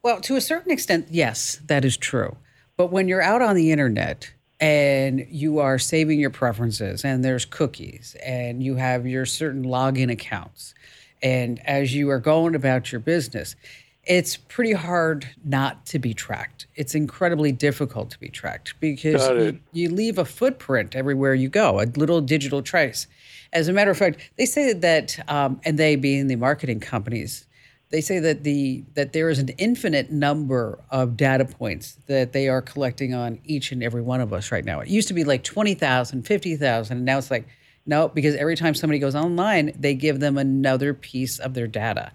Well, 0.03 0.21
to 0.21 0.35
a 0.35 0.41
certain 0.41 0.71
extent, 0.71 1.07
yes, 1.09 1.59
that 1.65 1.83
is 1.83 1.97
true. 1.97 2.37
But 2.77 2.91
when 2.91 3.07
you're 3.07 3.21
out 3.21 3.41
on 3.41 3.55
the 3.55 3.71
internet 3.71 4.33
and 4.59 5.25
you 5.29 5.59
are 5.59 5.79
saving 5.79 6.19
your 6.19 6.29
preferences 6.29 7.05
and 7.05 7.23
there's 7.23 7.45
cookies 7.45 8.15
and 8.23 8.61
you 8.61 8.75
have 8.75 9.07
your 9.07 9.25
certain 9.25 9.63
login 9.63 10.11
accounts 10.11 10.73
and 11.21 11.59
as 11.67 11.93
you 11.93 12.09
are 12.09 12.19
going 12.19 12.55
about 12.55 12.91
your 12.91 12.99
business, 12.99 13.55
it's 14.05 14.37
pretty 14.37 14.73
hard 14.73 15.29
not 15.43 15.85
to 15.87 15.99
be 15.99 16.13
tracked. 16.13 16.67
It's 16.75 16.95
incredibly 16.95 17.51
difficult 17.51 18.09
to 18.11 18.19
be 18.19 18.29
tracked 18.29 18.79
because 18.79 19.27
you, 19.29 19.59
you, 19.73 19.89
leave 19.89 20.17
a 20.17 20.25
footprint 20.25 20.95
everywhere 20.95 21.33
you 21.33 21.49
go, 21.49 21.79
a 21.79 21.85
little 21.85 22.21
digital 22.21 22.61
trace. 22.61 23.07
As 23.51 23.67
a 23.67 23.73
matter 23.73 23.91
of 23.91 23.97
fact, 23.97 24.31
they 24.37 24.45
say 24.45 24.73
that, 24.73 25.19
um, 25.29 25.59
and 25.63 25.77
they 25.77 25.95
being 25.95 26.27
the 26.27 26.37
marketing 26.37 26.79
companies, 26.79 27.45
they 27.89 28.01
say 28.01 28.19
that 28.19 28.43
the 28.43 28.83
that 28.93 29.13
there 29.13 29.29
is 29.29 29.39
an 29.39 29.49
infinite 29.57 30.11
number 30.11 30.79
of 30.91 31.17
data 31.17 31.45
points 31.45 31.97
that 32.07 32.33
they 32.33 32.47
are 32.47 32.61
collecting 32.61 33.13
on 33.13 33.39
each 33.43 33.71
and 33.71 33.83
every 33.83 34.01
one 34.01 34.21
of 34.21 34.31
us 34.31 34.51
right 34.51 34.63
now. 34.63 34.79
It 34.79 34.89
used 34.89 35.07
to 35.07 35.13
be 35.13 35.23
like 35.23 35.43
20,000, 35.43 36.23
50,000, 36.23 36.97
and 36.97 37.05
now 37.05 37.17
it's 37.17 37.31
like 37.31 37.47
no, 37.85 38.07
because 38.07 38.35
every 38.35 38.55
time 38.55 38.75
somebody 38.75 38.99
goes 38.99 39.15
online, 39.15 39.71
they 39.77 39.95
give 39.95 40.19
them 40.19 40.37
another 40.37 40.93
piece 40.93 41.39
of 41.39 41.55
their 41.55 41.65
data. 41.65 42.11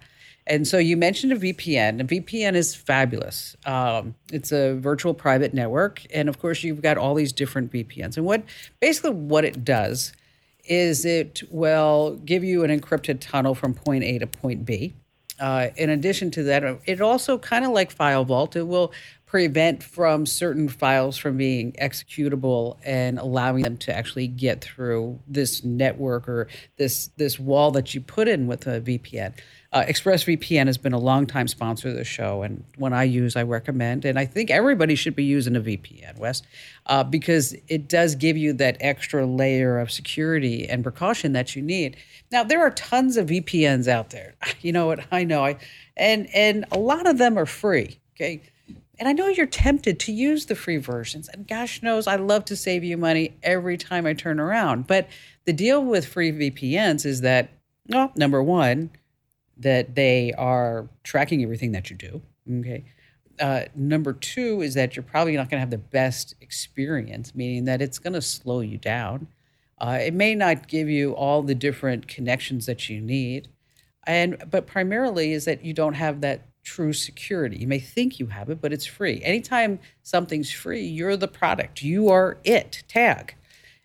And 0.47 0.69
so 0.69 0.79
you 0.79 0.97
mentioned 0.97 1.33
a 1.33 1.37
VPN. 1.37 2.01
A 2.01 2.05
VPN 2.05 2.55
is 2.55 2.75
fabulous. 2.75 3.57
Um, 3.65 4.15
it's 4.31 4.53
a 4.53 4.75
virtual 4.75 5.15
private 5.15 5.55
network, 5.55 6.03
and 6.13 6.29
of 6.29 6.39
course, 6.39 6.63
you've 6.63 6.83
got 6.83 6.99
all 6.99 7.15
these 7.15 7.33
different 7.33 7.73
VPNs. 7.73 8.17
And 8.17 8.27
what 8.27 8.45
basically 8.79 9.11
what 9.11 9.45
it 9.45 9.65
does 9.65 10.13
is 10.67 11.05
it 11.05 11.43
will 11.51 12.21
give 12.25 12.45
you 12.45 12.65
an 12.65 12.79
encrypted 12.79 13.21
tunnel 13.21 13.55
from 13.55 13.75
point 13.75 14.05
A 14.05 14.19
to 14.19 14.27
point 14.27 14.65
B. 14.65 14.95
Uh, 15.41 15.69
in 15.77 15.91
addition 15.91 16.31
to 16.33 16.43
that, 16.45 16.63
it 16.87 17.01
also 17.01 17.39
kind 17.39 17.65
of 17.65 17.73
like 17.73 17.91
File 17.91 18.25
Vault. 18.25 18.57
It 18.57 18.67
will 18.67 18.93
prevent 19.35 19.83
from 19.83 20.25
certain 20.25 20.69
files 20.69 21.17
from 21.17 21.37
being 21.37 21.73
executable 21.73 22.77
and 22.85 23.19
allowing 23.19 23.65
them 23.65 23.77
to 23.77 23.93
actually 23.93 24.29
get 24.29 24.63
through 24.63 25.19
this 25.27 25.65
network 25.65 26.29
or 26.29 26.47
this 26.77 27.09
this 27.17 27.37
wall 27.37 27.73
that 27.73 27.93
you 27.93 28.01
put 28.01 28.29
in 28.29 28.47
with 28.47 28.65
a 28.69 28.81
VPN. 28.81 29.35
Uh, 29.73 29.83
ExpressVPN 29.87 30.67
has 30.69 30.79
been 30.79 30.93
a 30.93 31.01
long 31.01 31.27
time 31.27 31.49
sponsor 31.49 31.89
of 31.89 31.97
the 31.97 32.05
show, 32.05 32.45
and 32.45 32.63
when 32.77 32.93
I 32.93 33.03
use, 33.03 33.35
I 33.35 33.43
recommend, 33.43 34.05
and 34.05 34.21
I 34.21 34.25
think 34.25 34.53
everybody 34.53 34.95
should 34.95 35.17
be 35.17 35.25
using 35.25 35.57
a 35.57 35.61
VPN, 35.61 36.17
Wes, 36.17 36.43
uh, 36.87 37.03
because 37.03 37.57
it 37.67 37.89
does 37.89 38.15
give 38.15 38.37
you 38.37 38.53
that 38.53 38.77
extra 38.79 39.27
layer 39.27 39.81
of 39.81 39.91
security 39.91 40.69
and 40.69 40.85
precaution 40.85 41.33
that 41.33 41.57
you 41.57 41.63
need. 41.63 41.97
Now, 42.31 42.45
there 42.45 42.61
are 42.61 42.71
tons 42.71 43.17
of 43.17 43.27
VPNs 43.27 43.89
out 43.89 44.11
there. 44.11 44.37
You 44.61 44.71
know 44.71 44.87
what? 44.87 45.01
I 45.11 45.25
know, 45.25 45.45
I, 45.45 45.57
and 45.97 46.29
and 46.33 46.67
a 46.71 46.79
lot 46.79 47.09
of 47.09 47.19
them 47.19 47.37
are 47.37 47.47
free. 47.47 47.99
Okay, 48.15 48.41
and 48.99 49.09
I 49.09 49.13
know 49.13 49.29
you're 49.29 49.47
tempted 49.47 49.99
to 50.01 50.13
use 50.13 50.47
the 50.47 50.55
free 50.55 50.77
versions. 50.77 51.29
And 51.29 51.47
gosh 51.47 51.83
knows 51.83 52.07
I 52.07 52.17
love 52.17 52.45
to 52.47 52.57
save 52.57 52.85
you 52.85 52.97
money 52.97 53.37
every 53.43 53.77
time 53.77 54.07
I 54.07 54.13
turn 54.13 54.39
around. 54.39 54.87
But 54.87 55.09
the 55.45 55.53
deal 55.53 55.85
with 55.85 56.07
free 56.07 56.33
VPNs 56.33 57.05
is 57.05 57.21
that, 57.23 57.51
well, 57.89 58.13
number 58.15 58.43
one, 58.43 58.91
that 59.57 59.95
they 59.95 60.33
are 60.33 60.89
tracking 61.03 61.43
everything 61.43 61.73
that 61.73 61.91
you 61.91 61.97
do. 61.97 62.23
Okay. 62.61 62.85
Uh, 63.41 63.63
number 63.75 64.13
two 64.13 64.63
is 64.63 64.75
that 64.75 64.95
you're 64.95 65.03
probably 65.03 65.37
not 65.37 65.51
going 65.51 65.57
to 65.57 65.61
have 65.61 65.71
the 65.71 65.79
best 65.79 66.35
experience, 66.41 67.35
meaning 67.35 67.65
that 67.65 67.83
it's 67.83 67.99
going 67.99 68.13
to 68.13 68.23
slow 68.23 68.61
you 68.61 68.79
down. 68.79 69.27
Uh, 69.79 69.99
it 70.01 70.15
may 70.15 70.35
not 70.35 70.69
give 70.69 70.89
you 70.89 71.13
all 71.13 71.43
the 71.43 71.55
different 71.55 72.07
connections 72.07 72.67
that 72.67 72.89
you 72.89 73.01
need, 73.01 73.49
and 74.07 74.45
but 74.49 74.67
primarily 74.69 75.33
is 75.33 75.47
that 75.47 75.65
you 75.65 75.75
don't 75.75 75.95
have 75.95 76.21
that 76.21 76.47
true 76.65 76.93
security. 76.93 77.59
You 77.59 77.69
may 77.69 77.79
think 77.79 78.19
you 78.19 78.27
have 78.27 78.51
it, 78.51 78.61
but 78.61 78.73
it's 78.73 78.87
free. 78.87 79.23
Anytime 79.23 79.79
something's 80.03 80.51
free, 80.51 80.83
you're 80.83 81.17
the 81.17 81.29
product. 81.29 81.83
You 81.83 82.09
are 82.09 82.39
it, 82.43 82.83
tag. 82.89 83.35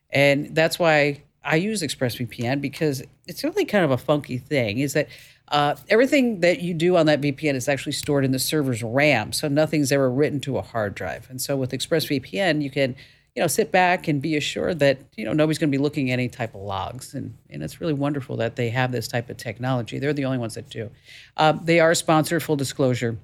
And 0.09 0.55
that's 0.55 0.79
why 0.79 1.21
I 1.43 1.57
use 1.57 1.81
ExpressVPN 1.81 2.61
because 2.61 3.03
it's 3.27 3.43
really 3.43 3.65
kind 3.65 3.85
of 3.85 3.91
a 3.91 3.97
funky 3.97 4.37
thing 4.37 4.79
is 4.79 4.93
that 4.93 5.07
uh, 5.49 5.75
everything 5.89 6.41
that 6.41 6.61
you 6.61 6.73
do 6.73 6.95
on 6.95 7.05
that 7.07 7.21
VPN 7.21 7.55
is 7.55 7.67
actually 7.67 7.91
stored 7.91 8.23
in 8.23 8.31
the 8.31 8.39
server's 8.39 8.83
RAM. 8.83 9.31
So 9.33 9.47
nothing's 9.47 9.91
ever 9.91 10.09
written 10.09 10.39
to 10.41 10.57
a 10.57 10.61
hard 10.61 10.95
drive. 10.95 11.29
And 11.29 11.41
so 11.41 11.57
with 11.57 11.71
ExpressVPN, 11.71 12.61
you 12.61 12.69
can 12.69 12.95
you 13.35 13.41
know, 13.41 13.47
sit 13.47 13.71
back 13.71 14.07
and 14.07 14.21
be 14.21 14.35
assured 14.35 14.79
that, 14.79 14.99
you 15.15 15.25
know, 15.25 15.33
nobody's 15.33 15.57
going 15.57 15.71
to 15.71 15.77
be 15.77 15.81
looking 15.81 16.09
at 16.11 16.13
any 16.13 16.27
type 16.27 16.55
of 16.55 16.61
logs. 16.61 17.13
And, 17.13 17.37
and 17.49 17.63
it's 17.63 17.79
really 17.79 17.93
wonderful 17.93 18.37
that 18.37 18.55
they 18.55 18.69
have 18.69 18.91
this 18.91 19.07
type 19.07 19.29
of 19.29 19.37
technology. 19.37 19.99
They're 19.99 20.13
the 20.13 20.25
only 20.25 20.39
ones 20.39 20.55
that 20.55 20.69
do. 20.69 20.89
Uh, 21.37 21.53
they 21.53 21.79
are 21.79 21.93
sponsored, 21.93 22.43
full 22.43 22.55
disclosure. 22.55 23.17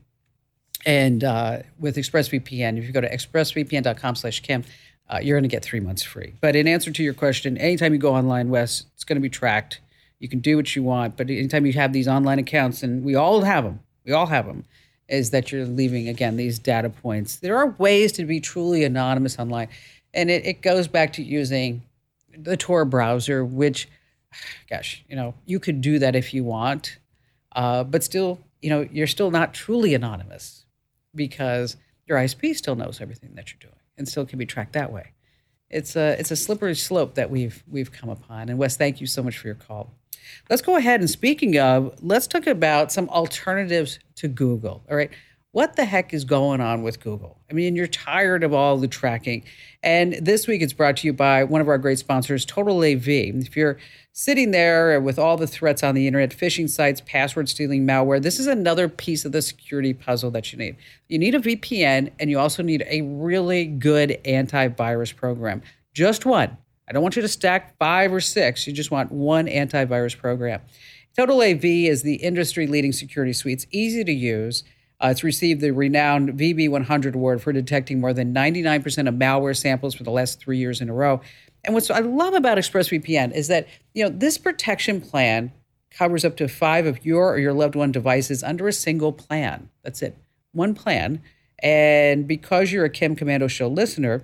And 0.86 1.24
uh, 1.24 1.64
with 1.80 1.96
ExpressVPN, 1.98 2.78
if 2.78 2.86
you 2.86 2.92
go 2.92 3.02
to 3.02 3.10
expressvpn.com 3.10 4.16
slash 4.16 4.40
Kim, 4.42 4.64
uh, 5.10 5.20
you're 5.22 5.36
going 5.36 5.50
to 5.50 5.54
get 5.54 5.64
three 5.64 5.80
months 5.80 6.04
free. 6.04 6.34
But 6.42 6.56
in 6.56 6.68
answer 6.68 6.92
to 6.92 7.04
your 7.04 7.14
question, 7.14 7.58
anytime 7.58 7.94
you 7.94 8.00
go 8.00 8.14
online, 8.14 8.50
Wes, 8.50 8.86
it's 8.94 9.04
going 9.04 9.18
to 9.18 9.22
be 9.22 9.30
tracked. 9.30 9.82
You 10.20 10.30
can 10.30 10.40
do 10.40 10.56
what 10.56 10.76
you 10.76 10.84
want. 10.84 11.18
But 11.18 11.30
anytime 11.30 11.66
you 11.66 11.74
have 11.74 11.94
these 11.94 12.08
online 12.08 12.40
accounts, 12.40 12.84
and 12.84 13.04
we 13.04 13.16
all 13.16 13.42
have 13.42 13.64
them, 13.64 13.80
we 14.06 14.12
all 14.12 14.28
have 14.28 14.46
them, 14.46 14.64
is 15.08 15.30
that 15.32 15.52
you're 15.52 15.66
leaving, 15.66 16.08
again, 16.08 16.38
these 16.38 16.58
data 16.58 16.90
points. 16.90 17.36
There 17.38 17.58
are 17.58 17.68
ways 17.78 18.12
to 18.14 18.26
be 18.26 18.40
truly 18.40 18.84
anonymous 18.84 19.38
online. 19.38 19.68
And 20.16 20.32
it, 20.32 20.46
it 20.46 20.62
goes 20.62 20.88
back 20.88 21.14
to 21.14 21.24
using 21.24 21.84
the 22.36 22.58
Tor 22.58 22.86
browser, 22.86 23.46
which 23.46 23.88
gosh, 24.70 25.04
you 25.08 25.16
know, 25.16 25.34
you 25.46 25.60
could 25.60 25.82
do 25.82 26.00
that 26.00 26.16
if 26.16 26.34
you 26.34 26.44
want, 26.44 26.98
uh, 27.56 27.84
but 27.84 28.04
still, 28.04 28.40
you 28.62 28.70
know, 28.70 28.88
you're 28.92 29.08
still 29.08 29.32
not 29.32 29.54
truly 29.54 29.94
anonymous 29.94 30.66
because 31.14 31.78
your 32.06 32.18
ISP 32.18 32.56
still 32.56 32.76
knows 32.76 33.00
everything 33.02 33.36
that 33.36 33.52
you're 33.52 33.60
doing 33.60 33.80
and 33.98 34.08
still 34.08 34.26
can 34.26 34.40
be 34.40 34.46
tracked 34.46 34.74
that 34.74 34.92
way. 34.92 35.12
It's 35.70 35.96
a 35.96 36.20
it's 36.20 36.32
a 36.32 36.36
slippery 36.36 36.76
slope 36.76 37.16
that 37.16 37.30
we've 37.30 37.64
we've 37.68 37.92
come 37.92 38.10
upon. 38.10 38.50
And 38.50 38.58
Wes, 38.58 38.78
thank 38.78 39.02
you 39.02 39.08
so 39.08 39.24
much 39.24 39.38
for 39.38 39.48
your 39.48 39.56
call. 39.56 39.94
Let's 40.50 40.62
go 40.62 40.76
ahead 40.76 41.02
and 41.02 41.10
speaking 41.10 41.60
of, 41.60 41.94
let's 42.02 42.26
talk 42.26 42.48
about 42.48 42.92
some 42.92 43.10
alternatives 43.10 44.00
to 44.16 44.28
Google. 44.28 44.84
All 44.90 44.98
right 44.98 45.12
what 45.56 45.78
the 45.78 45.86
heck 45.86 46.14
is 46.14 46.26
going 46.26 46.60
on 46.60 46.84
with 46.84 47.00
Google? 47.00 47.38
I 47.50 47.54
mean, 47.54 47.78
you're 47.78 47.88
tired 47.88 48.44
of 48.44 48.54
all 48.54 48.76
the 48.76 48.90
tracking. 48.90 49.46
And 49.82 50.12
this 50.16 50.48
week 50.48 50.62
it's 50.62 50.74
brought 50.74 50.98
to 50.98 51.08
you 51.08 51.14
by 51.14 51.46
one 51.46 51.62
of 51.62 51.70
our 51.70 51.78
great 51.78 51.98
sponsors, 51.98 52.44
Total 52.44 52.78
AV. 52.84 53.08
If 53.08 53.56
you're 53.56 53.78
sitting 54.12 54.52
there 54.52 55.00
with 55.00 55.18
all 55.18 55.38
the 55.38 55.48
threats 55.48 55.82
on 55.82 55.96
the 55.96 56.08
internet, 56.08 56.32
phishing 56.32 56.70
sites, 56.70 57.02
password 57.06 57.48
stealing, 57.48 57.88
malware, 57.88 58.22
this 58.22 58.38
is 58.38 58.48
another 58.48 58.90
piece 58.90 59.24
of 59.24 59.32
the 59.32 59.42
security 59.42 59.94
puzzle 59.94 60.30
that 60.32 60.52
you 60.52 60.60
need. 60.60 60.76
You 61.08 61.20
need 61.20 61.36
a 61.36 61.40
VPN 61.40 62.12
and 62.20 62.30
you 62.30 62.38
also 62.38 62.62
need 62.62 62.84
a 62.90 63.04
really 63.04 63.64
good 63.64 64.20
antivirus 64.26 65.16
program. 65.16 65.62
Just 65.94 66.26
one. 66.26 66.58
I 66.90 66.92
don't 66.92 67.02
want 67.02 67.16
you 67.16 67.22
to 67.22 67.30
stack 67.30 67.78
five 67.78 68.12
or 68.12 68.20
six. 68.20 68.68
You 68.68 68.74
just 68.74 68.92
want 68.92 69.10
one 69.10 69.48
antivirus 69.48 70.18
program. 70.18 70.60
Total 71.16 71.42
AV 71.42 71.64
is 71.64 72.02
the 72.02 72.16
industry 72.16 72.68
leading 72.68 72.92
security 72.92 73.32
suite. 73.32 73.54
It's 73.54 73.68
easy 73.72 74.04
to 74.04 74.12
use. 74.12 74.66
Uh, 75.02 75.10
it's 75.10 75.24
received 75.24 75.62
the 75.62 75.72
renowned 75.72 76.40
VB100 76.40 77.16
award 77.16 77.42
for 77.42 77.52
detecting 77.52 78.00
more 78.00 78.14
than 78.14 78.34
99% 78.34 79.08
of 79.08 79.16
malware 79.16 79.56
samples 79.56 79.94
for 79.94 80.04
the 80.04 80.12
last 80.12 80.40
three 80.40 80.58
years 80.58 80.82
in 80.82 80.90
a 80.90 80.94
row. 80.94 81.22
And 81.64 81.74
what 81.74 81.90
I 81.92 82.00
love 82.00 82.34
about 82.34 82.58
ExpressVPN 82.58 83.34
is 83.34 83.48
that 83.48 83.68
you 83.94 84.04
know 84.04 84.10
this 84.10 84.38
protection 84.38 85.02
plan 85.02 85.52
covers 85.92 86.24
up 86.24 86.38
to 86.38 86.48
five 86.48 86.86
of 86.86 87.06
your 87.06 87.34
or 87.34 87.40
your 87.40 87.54
loved 87.54 87.76
one 87.76 87.92
devices 87.92 88.44
under 88.44 88.68
a 88.68 88.74
single 88.74 89.12
plan. 89.12 89.70
That's 89.84 90.02
it, 90.02 90.18
one 90.52 90.76
plan. 90.76 91.22
And 91.60 92.28
because 92.28 92.72
you're 92.72 92.86
a 92.86 92.90
Kim 92.90 93.16
Komando 93.16 93.50
Show 93.50 93.68
listener, 93.68 94.24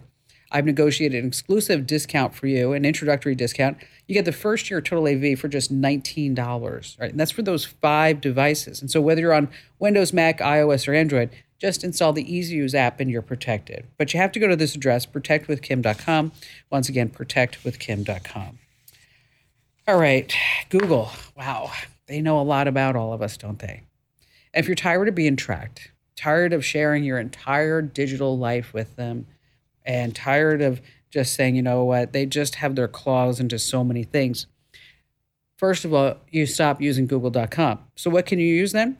I've 0.51 0.65
negotiated 0.65 1.21
an 1.23 1.27
exclusive 1.27 1.87
discount 1.87 2.35
for 2.35 2.47
you, 2.47 2.73
an 2.73 2.85
introductory 2.85 3.35
discount. 3.35 3.77
You 4.07 4.13
get 4.13 4.25
the 4.25 4.31
first 4.31 4.69
year 4.69 4.81
Total 4.81 5.07
AV 5.07 5.39
for 5.39 5.47
just 5.47 5.73
$19, 5.73 6.99
right? 6.99 7.11
And 7.11 7.19
that's 7.19 7.31
for 7.31 7.41
those 7.41 7.65
five 7.65 8.19
devices. 8.19 8.81
And 8.81 8.91
so 8.91 8.99
whether 8.99 9.21
you're 9.21 9.33
on 9.33 9.49
Windows, 9.79 10.11
Mac, 10.11 10.39
iOS, 10.39 10.87
or 10.87 10.93
Android, 10.93 11.29
just 11.57 11.83
install 11.83 12.11
the 12.11 12.35
easy 12.35 12.55
use 12.55 12.73
app 12.73 12.99
and 12.99 13.09
you're 13.09 13.21
protected. 13.21 13.85
But 13.97 14.13
you 14.13 14.19
have 14.19 14.31
to 14.33 14.39
go 14.39 14.47
to 14.47 14.55
this 14.55 14.75
address, 14.75 15.05
protectwithkim.com. 15.05 16.31
Once 16.69 16.89
again, 16.89 17.09
protectwithkim.com. 17.09 18.59
All 19.87 19.97
right, 19.97 20.33
Google. 20.69 21.11
Wow, 21.37 21.71
they 22.07 22.21
know 22.21 22.39
a 22.39 22.43
lot 22.43 22.67
about 22.67 22.95
all 22.95 23.13
of 23.13 23.21
us, 23.21 23.37
don't 23.37 23.59
they? 23.59 23.83
If 24.53 24.67
you're 24.67 24.75
tired 24.75 25.07
of 25.07 25.15
being 25.15 25.35
tracked, 25.35 25.91
tired 26.15 26.51
of 26.51 26.65
sharing 26.65 27.03
your 27.03 27.19
entire 27.19 27.81
digital 27.81 28.37
life 28.37 28.73
with 28.73 28.95
them, 28.95 29.27
and 29.85 30.15
tired 30.15 30.61
of 30.61 30.81
just 31.09 31.33
saying, 31.35 31.55
you 31.55 31.61
know 31.61 31.83
what, 31.83 32.13
they 32.13 32.25
just 32.25 32.55
have 32.55 32.75
their 32.75 32.87
claws 32.87 33.39
into 33.39 33.59
so 33.59 33.83
many 33.83 34.03
things. 34.03 34.47
First 35.57 35.85
of 35.85 35.93
all, 35.93 36.15
you 36.31 36.45
stop 36.45 36.81
using 36.81 37.05
google.com. 37.05 37.79
So 37.95 38.09
what 38.09 38.25
can 38.25 38.39
you 38.39 38.47
use 38.47 38.71
then? 38.71 38.97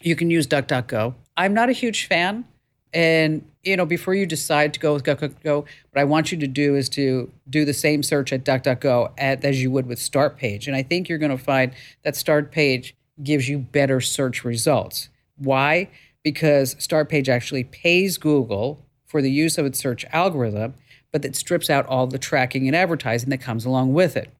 You 0.00 0.14
can 0.14 0.30
use 0.30 0.46
DuckDuckGo. 0.46 1.14
I'm 1.36 1.54
not 1.54 1.70
a 1.70 1.72
huge 1.72 2.06
fan. 2.06 2.44
And, 2.92 3.44
you 3.62 3.76
know, 3.76 3.86
before 3.86 4.14
you 4.14 4.26
decide 4.26 4.74
to 4.74 4.80
go 4.80 4.92
with 4.92 5.04
DuckDuckGo, 5.04 5.64
what 5.64 6.00
I 6.00 6.04
want 6.04 6.30
you 6.30 6.38
to 6.38 6.46
do 6.46 6.76
is 6.76 6.88
to 6.90 7.32
do 7.48 7.64
the 7.64 7.72
same 7.72 8.02
search 8.02 8.32
at 8.32 8.44
DuckDuckGo 8.44 9.12
at, 9.16 9.44
as 9.44 9.62
you 9.62 9.70
would 9.70 9.86
with 9.86 9.98
Start 9.98 10.36
Page. 10.36 10.66
And 10.68 10.76
I 10.76 10.82
think 10.82 11.08
you're 11.08 11.18
going 11.18 11.36
to 11.36 11.42
find 11.42 11.72
that 12.04 12.16
Start 12.16 12.52
Page 12.52 12.94
gives 13.22 13.48
you 13.48 13.58
better 13.58 14.00
search 14.00 14.44
results. 14.44 15.08
Why? 15.36 15.88
Because 16.22 16.76
Start 16.78 17.08
Page 17.08 17.28
actually 17.28 17.64
pays 17.64 18.18
Google 18.18 18.84
for 19.12 19.20
the 19.20 19.30
use 19.30 19.58
of 19.58 19.66
its 19.66 19.78
search 19.78 20.06
algorithm, 20.10 20.72
but 21.12 21.20
that 21.20 21.36
strips 21.36 21.68
out 21.68 21.84
all 21.86 22.06
the 22.06 22.18
tracking 22.18 22.66
and 22.66 22.74
advertising 22.74 23.28
that 23.28 23.42
comes 23.42 23.66
along 23.66 23.92
with 23.92 24.16
it. 24.16 24.32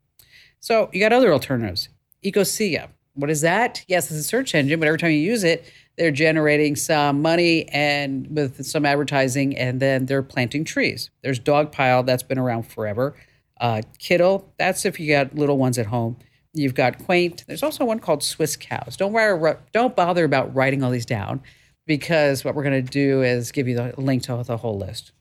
So 0.60 0.88
you 0.94 0.98
got 0.98 1.12
other 1.12 1.30
alternatives. 1.30 1.90
Ecosia. 2.24 2.88
What 3.14 3.28
is 3.28 3.42
that? 3.42 3.84
Yes, 3.86 4.10
it's 4.10 4.20
a 4.20 4.22
search 4.22 4.54
engine, 4.54 4.80
but 4.80 4.86
every 4.86 4.98
time 4.98 5.10
you 5.10 5.18
use 5.18 5.44
it, 5.44 5.70
they're 5.98 6.10
generating 6.10 6.74
some 6.74 7.20
money 7.20 7.68
and 7.68 8.26
with 8.34 8.64
some 8.64 8.86
advertising, 8.86 9.54
and 9.58 9.78
then 9.78 10.06
they're 10.06 10.22
planting 10.22 10.64
trees. 10.64 11.10
There's 11.22 11.38
Dogpile, 11.38 12.06
that's 12.06 12.22
been 12.22 12.38
around 12.38 12.62
forever. 12.62 13.14
Uh, 13.60 13.82
Kiddle, 13.98 14.50
that's 14.58 14.86
if 14.86 14.98
you 14.98 15.12
got 15.12 15.34
little 15.34 15.58
ones 15.58 15.76
at 15.76 15.86
home. 15.86 16.16
You've 16.54 16.74
got 16.74 16.98
Qwant. 16.98 17.44
There's 17.44 17.62
also 17.62 17.84
one 17.84 17.98
called 17.98 18.20
Swisscows. 18.20 18.96
Don't 18.96 19.12
worry, 19.12 19.56
don't 19.74 19.94
bother 19.94 20.24
about 20.24 20.54
writing 20.54 20.82
all 20.82 20.90
these 20.90 21.04
down 21.04 21.42
because 21.86 22.44
what 22.44 22.54
we're 22.54 22.62
going 22.62 22.84
to 22.84 22.90
do 22.90 23.22
is 23.22 23.52
give 23.52 23.68
you 23.68 23.74
the 23.74 23.94
link 23.96 24.22
to 24.24 24.42
the 24.44 24.56
whole 24.58 24.78
list. 24.78 25.12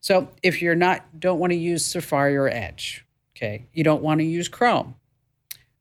So 0.00 0.28
if 0.42 0.62
you're 0.62 0.74
not 0.74 1.20
don't 1.20 1.38
want 1.38 1.52
to 1.52 1.58
use 1.58 1.84
Safari 1.84 2.36
or 2.36 2.48
Edge, 2.48 3.04
okay, 3.36 3.66
you 3.72 3.84
don't 3.84 4.02
want 4.02 4.20
to 4.20 4.24
use 4.24 4.48
Chrome. 4.48 4.94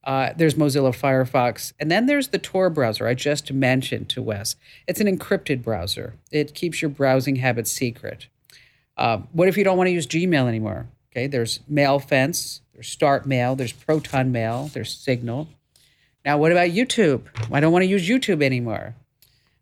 Uh, 0.03 0.31
there's 0.37 0.55
Mozilla 0.55 0.95
Firefox, 0.95 1.73
and 1.79 1.91
then 1.91 2.05
there's 2.05 2.29
the 2.29 2.37
Tor 2.37 2.69
browser 2.69 3.07
I 3.07 3.13
just 3.13 3.51
mentioned 3.51 4.07
to 4.09 4.21
Wes. 4.21 4.55
It's 4.87 5.01
an 5.01 5.07
encrypted 5.07 5.63
browser. 5.63 6.13
It 6.31 6.55
keeps 6.55 6.81
your 6.81 6.89
browsing 6.89 7.35
habits 7.37 7.71
secret. 7.71 8.27
Uh, 8.95 9.17
what 9.33 9.49
if 9.49 9.57
you 9.57 9.65
don't 9.65 9.77
want 9.77 9.87
to 9.87 9.91
use 9.91 10.07
Gmail 10.07 10.47
anymore? 10.47 10.87
Okay, 11.11 11.27
there's 11.27 11.59
MailFence, 11.69 12.61
there's 12.73 12.87
Start 12.87 13.25
Mail, 13.25 13.55
there's 13.55 13.73
Proton 13.73 14.31
Mail, 14.31 14.69
there's 14.73 14.93
Signal. 14.93 15.49
Now, 16.23 16.37
what 16.37 16.51
about 16.51 16.69
YouTube? 16.69 17.23
I 17.51 17.59
don't 17.59 17.73
want 17.73 17.83
to 17.83 17.87
use 17.87 18.07
YouTube 18.07 18.41
anymore. 18.41 18.95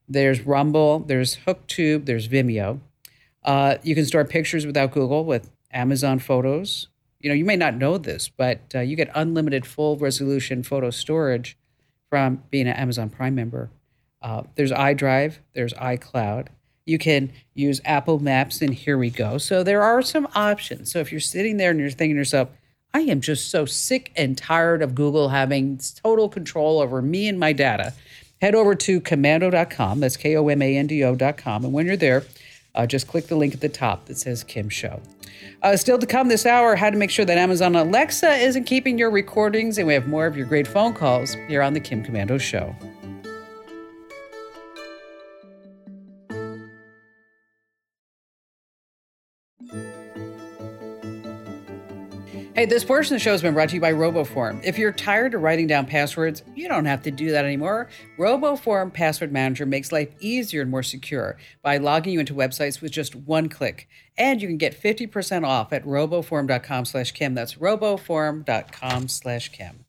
There's 0.08 0.42
Rumble, 0.42 1.00
there's 1.00 1.38
HookTube, 1.48 2.06
there's 2.06 2.28
Vimeo. 2.28 2.80
Uh, 3.44 3.78
you 3.84 3.96
can 3.96 4.06
store 4.06 4.26
pictures 4.26 4.66
without 4.66 4.92
Google 4.92 5.26
with 5.26 5.50
Amazon 5.72 6.20
Photos. 6.20 6.88
You 7.20 7.30
know, 7.30 7.36
you 7.36 7.46
may 7.46 7.56
not 7.56 7.76
know 7.76 7.98
this, 7.98 8.30
but 8.30 8.60
uh, 8.74 8.80
you 8.80 8.96
get 8.96 9.10
unlimited 9.16 9.66
full 9.66 9.98
resolution 9.98 10.64
photo 10.64 10.90
storage 10.90 11.58
from 12.10 12.44
being 12.52 12.68
an 12.68 12.76
Amazon 12.76 13.10
Prime 13.10 13.36
member. 13.36 13.70
Uh, 14.22 14.44
there's 14.56 14.72
iDrive, 14.72 15.40
there's 15.54 15.74
iCloud. 15.74 16.48
You 16.86 16.98
can 17.00 17.32
use 17.54 17.82
Apple 17.84 18.20
Maps, 18.20 18.62
and 18.62 18.74
here 18.74 18.98
we 18.98 19.10
go. 19.10 19.40
So 19.40 19.64
there 19.64 19.82
are 19.82 20.02
some 20.04 20.28
options. 20.36 20.92
So 20.92 21.00
if 21.00 21.12
you're 21.12 21.20
sitting 21.20 21.58
there 21.58 21.72
and 21.72 21.80
you're 21.80 21.90
thinking 21.90 22.16
to 22.16 22.20
yourself, 22.20 22.50
I 22.94 23.02
am 23.02 23.22
just 23.22 23.50
so 23.50 23.66
sick 23.66 24.12
and 24.16 24.38
tired 24.38 24.82
of 24.82 24.96
Google 24.96 25.30
having 25.30 25.80
total 26.02 26.30
control 26.30 26.80
over 26.80 27.02
me 27.02 27.28
and 27.28 27.40
my 27.40 27.54
data 27.54 27.94
head 28.46 28.54
over 28.54 28.76
to 28.76 29.02
komando.com. 29.02 30.00
That's 30.00 30.18
K 30.18 30.38
O 30.38 30.48
M 30.48 30.62
A 30.62 30.78
N 30.78 30.86
D 30.86 31.04
O.com. 31.04 31.66
And 31.66 31.74
when 31.74 31.88
you're 31.88 31.98
there, 31.98 32.24
uh, 32.76 32.86
just 32.86 33.08
click 33.08 33.26
the 33.26 33.36
link 33.36 33.56
at 33.56 33.62
the 33.62 33.70
top 33.70 34.06
that 34.06 34.18
says 34.18 34.44
Kim 34.44 34.70
Show. 34.70 35.02
Uh, 35.64 35.76
still 35.76 35.98
to 35.98 36.06
come 36.06 36.28
this 36.28 36.46
hour, 36.46 36.76
how 36.76 36.92
to 36.92 36.98
make 36.98 37.10
sure 37.10 37.26
that 37.26 37.40
Amazon 37.40 37.76
Alexa 37.76 38.36
isn't 38.36 38.66
keeping 38.66 39.00
your 39.00 39.10
recordings. 39.10 39.80
And 39.80 39.88
we 39.88 39.96
have 39.96 40.08
more 40.08 40.28
of 40.28 40.38
your 40.38 40.46
great 40.46 40.68
phone 40.68 40.94
calls 40.94 41.34
here 41.48 41.64
on 41.64 41.74
The 41.74 41.80
Kim 41.80 42.04
Komando 42.04 42.40
Show. 42.40 42.76
Hey, 52.66 52.70
this 52.70 52.84
portion 52.84 53.14
of 53.14 53.20
the 53.20 53.24
show 53.24 53.32
has 53.32 53.44
been 53.44 53.54
brought 53.54 53.70
to 53.70 53.76
you 53.76 53.80
by 53.80 53.94
RoboForm. 53.94 54.64
If 54.64 54.80
you're 54.80 54.92
tired 54.92 55.36
of 55.36 55.44
writing 55.44 55.68
down 55.68 55.86
passwords, 55.86 56.42
you 56.56 56.68
don't 56.68 56.86
have 56.86 57.04
to 57.04 57.12
do 57.12 57.30
that 57.30 57.46
anymore. 57.46 57.90
RoboForm 58.18 58.92
Password 58.92 59.32
Manager 59.32 59.68
makes 59.68 59.92
life 59.92 60.10
easier 60.20 60.64
and 60.64 60.72
more 60.72 60.82
secure 60.82 61.38
by 61.62 61.78
logging 61.78 62.14
you 62.14 62.20
into 62.20 62.34
websites 62.34 62.82
with 62.82 62.92
just 62.92 63.14
one 63.14 63.50
click. 63.50 63.88
And 64.18 64.42
you 64.42 64.48
can 64.48 64.58
get 64.58 64.82
50% 64.82 65.46
off 65.46 65.74
at 65.74 65.86
roboform.com 65.86 66.86
slash 66.86 67.12
Kim. 67.12 67.36
That's 67.36 67.54
roboform.com 67.54 69.10
slash 69.10 69.50
Kim. 69.50 69.86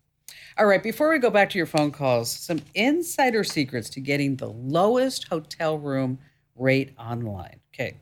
All 0.59 0.67
right, 0.67 0.83
before 0.83 1.09
we 1.09 1.19
go 1.19 1.31
back 1.31 1.49
to 1.49 1.59
your 1.59 1.65
phone 1.65 1.93
calls, 1.93 2.31
some 2.31 2.61
insider 2.75 3.43
secrets 3.43 3.89
to 3.89 4.01
getting 4.01 4.37
the 4.37 4.51
lowest 4.51 5.29
hotel 5.29 5.79
room 5.79 6.19
rate 6.55 6.93
online. 6.99 7.61
Okay. 7.75 7.97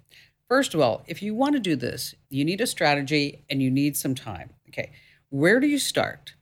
First 0.49 0.75
of 0.75 0.81
all, 0.81 1.05
if 1.07 1.23
you 1.23 1.33
want 1.33 1.55
to 1.55 1.61
do 1.61 1.77
this, 1.77 2.15
you 2.29 2.45
need 2.45 2.61
a 2.61 2.67
strategy 2.67 3.45
and 3.49 3.63
you 3.63 3.71
need 3.71 3.97
some 3.97 4.17
time. 4.17 4.51
Okay. 4.75 4.91
Where 5.31 5.61
do 5.61 5.69
you 5.69 5.79
start? 5.79 6.35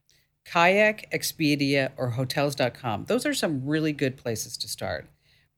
Kayak, 0.46 1.10
Expedia, 1.12 1.92
or 1.98 2.10
Hotels.com. 2.10 3.04
Those 3.04 3.26
are 3.26 3.34
some 3.34 3.66
really 3.66 3.92
good 3.92 4.16
places 4.16 4.56
to 4.58 4.68
start. 4.68 5.08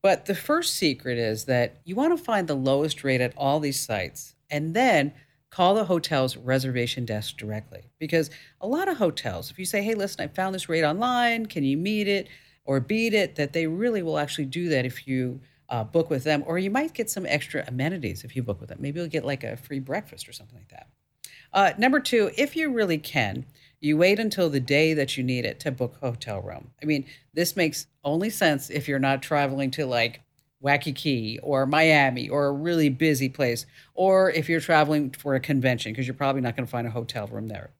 But 0.02 0.26
the 0.26 0.34
first 0.34 0.74
secret 0.74 1.16
is 1.16 1.44
that 1.44 1.80
you 1.84 1.94
want 1.94 2.16
to 2.16 2.22
find 2.22 2.46
the 2.46 2.56
lowest 2.56 3.04
rate 3.04 3.20
at 3.20 3.32
all 3.36 3.60
these 3.60 3.80
sites 3.80 4.34
and 4.50 4.74
then 4.74 5.14
call 5.50 5.74
the 5.74 5.84
hotel's 5.84 6.36
reservation 6.36 7.04
desk 7.04 7.36
directly. 7.36 7.84
Because 7.98 8.28
a 8.60 8.66
lot 8.66 8.88
of 8.88 8.98
hotels, 8.98 9.50
if 9.50 9.58
you 9.58 9.64
say, 9.64 9.82
hey, 9.82 9.94
listen, 9.94 10.22
I 10.22 10.26
found 10.26 10.54
this 10.54 10.68
rate 10.68 10.84
online, 10.84 11.46
can 11.46 11.62
you 11.62 11.76
meet 11.76 12.08
it 12.08 12.28
or 12.64 12.80
beat 12.80 13.14
it, 13.14 13.36
that 13.36 13.52
they 13.52 13.66
really 13.66 14.02
will 14.02 14.18
actually 14.18 14.46
do 14.46 14.68
that 14.70 14.84
if 14.84 15.06
you 15.06 15.40
uh, 15.68 15.84
book 15.84 16.10
with 16.10 16.24
them, 16.24 16.42
or 16.46 16.58
you 16.58 16.70
might 16.70 16.92
get 16.92 17.08
some 17.08 17.24
extra 17.26 17.64
amenities 17.66 18.24
if 18.24 18.34
you 18.34 18.42
book 18.42 18.60
with 18.60 18.68
them. 18.68 18.78
Maybe 18.80 18.98
you'll 19.00 19.08
get 19.08 19.24
like 19.24 19.44
a 19.44 19.56
free 19.56 19.78
breakfast 19.78 20.28
or 20.28 20.32
something 20.32 20.58
like 20.58 20.70
that. 20.70 20.88
Uh, 21.54 21.72
number 21.78 22.00
two, 22.00 22.32
if 22.36 22.56
you 22.56 22.70
really 22.70 22.98
can, 22.98 23.46
you 23.80 23.96
wait 23.96 24.18
until 24.18 24.50
the 24.50 24.60
day 24.60 24.92
that 24.92 25.16
you 25.16 25.22
need 25.22 25.44
it 25.44 25.60
to 25.60 25.70
book 25.70 25.96
a 26.02 26.10
hotel 26.10 26.42
room. 26.42 26.72
I 26.82 26.84
mean, 26.84 27.06
this 27.32 27.54
makes 27.54 27.86
only 28.02 28.28
sense 28.28 28.70
if 28.70 28.88
you're 28.88 28.98
not 28.98 29.22
traveling 29.22 29.70
to 29.72 29.86
like 29.86 30.20
Waikiki 30.60 31.38
or 31.42 31.64
Miami 31.66 32.28
or 32.28 32.46
a 32.46 32.52
really 32.52 32.88
busy 32.88 33.28
place, 33.28 33.66
or 33.94 34.30
if 34.30 34.48
you're 34.48 34.60
traveling 34.60 35.10
for 35.10 35.34
a 35.34 35.40
convention, 35.40 35.92
because 35.92 36.06
you're 36.06 36.14
probably 36.14 36.40
not 36.40 36.56
going 36.56 36.66
to 36.66 36.70
find 36.70 36.86
a 36.88 36.90
hotel 36.90 37.28
room 37.28 37.46
there. 37.48 37.70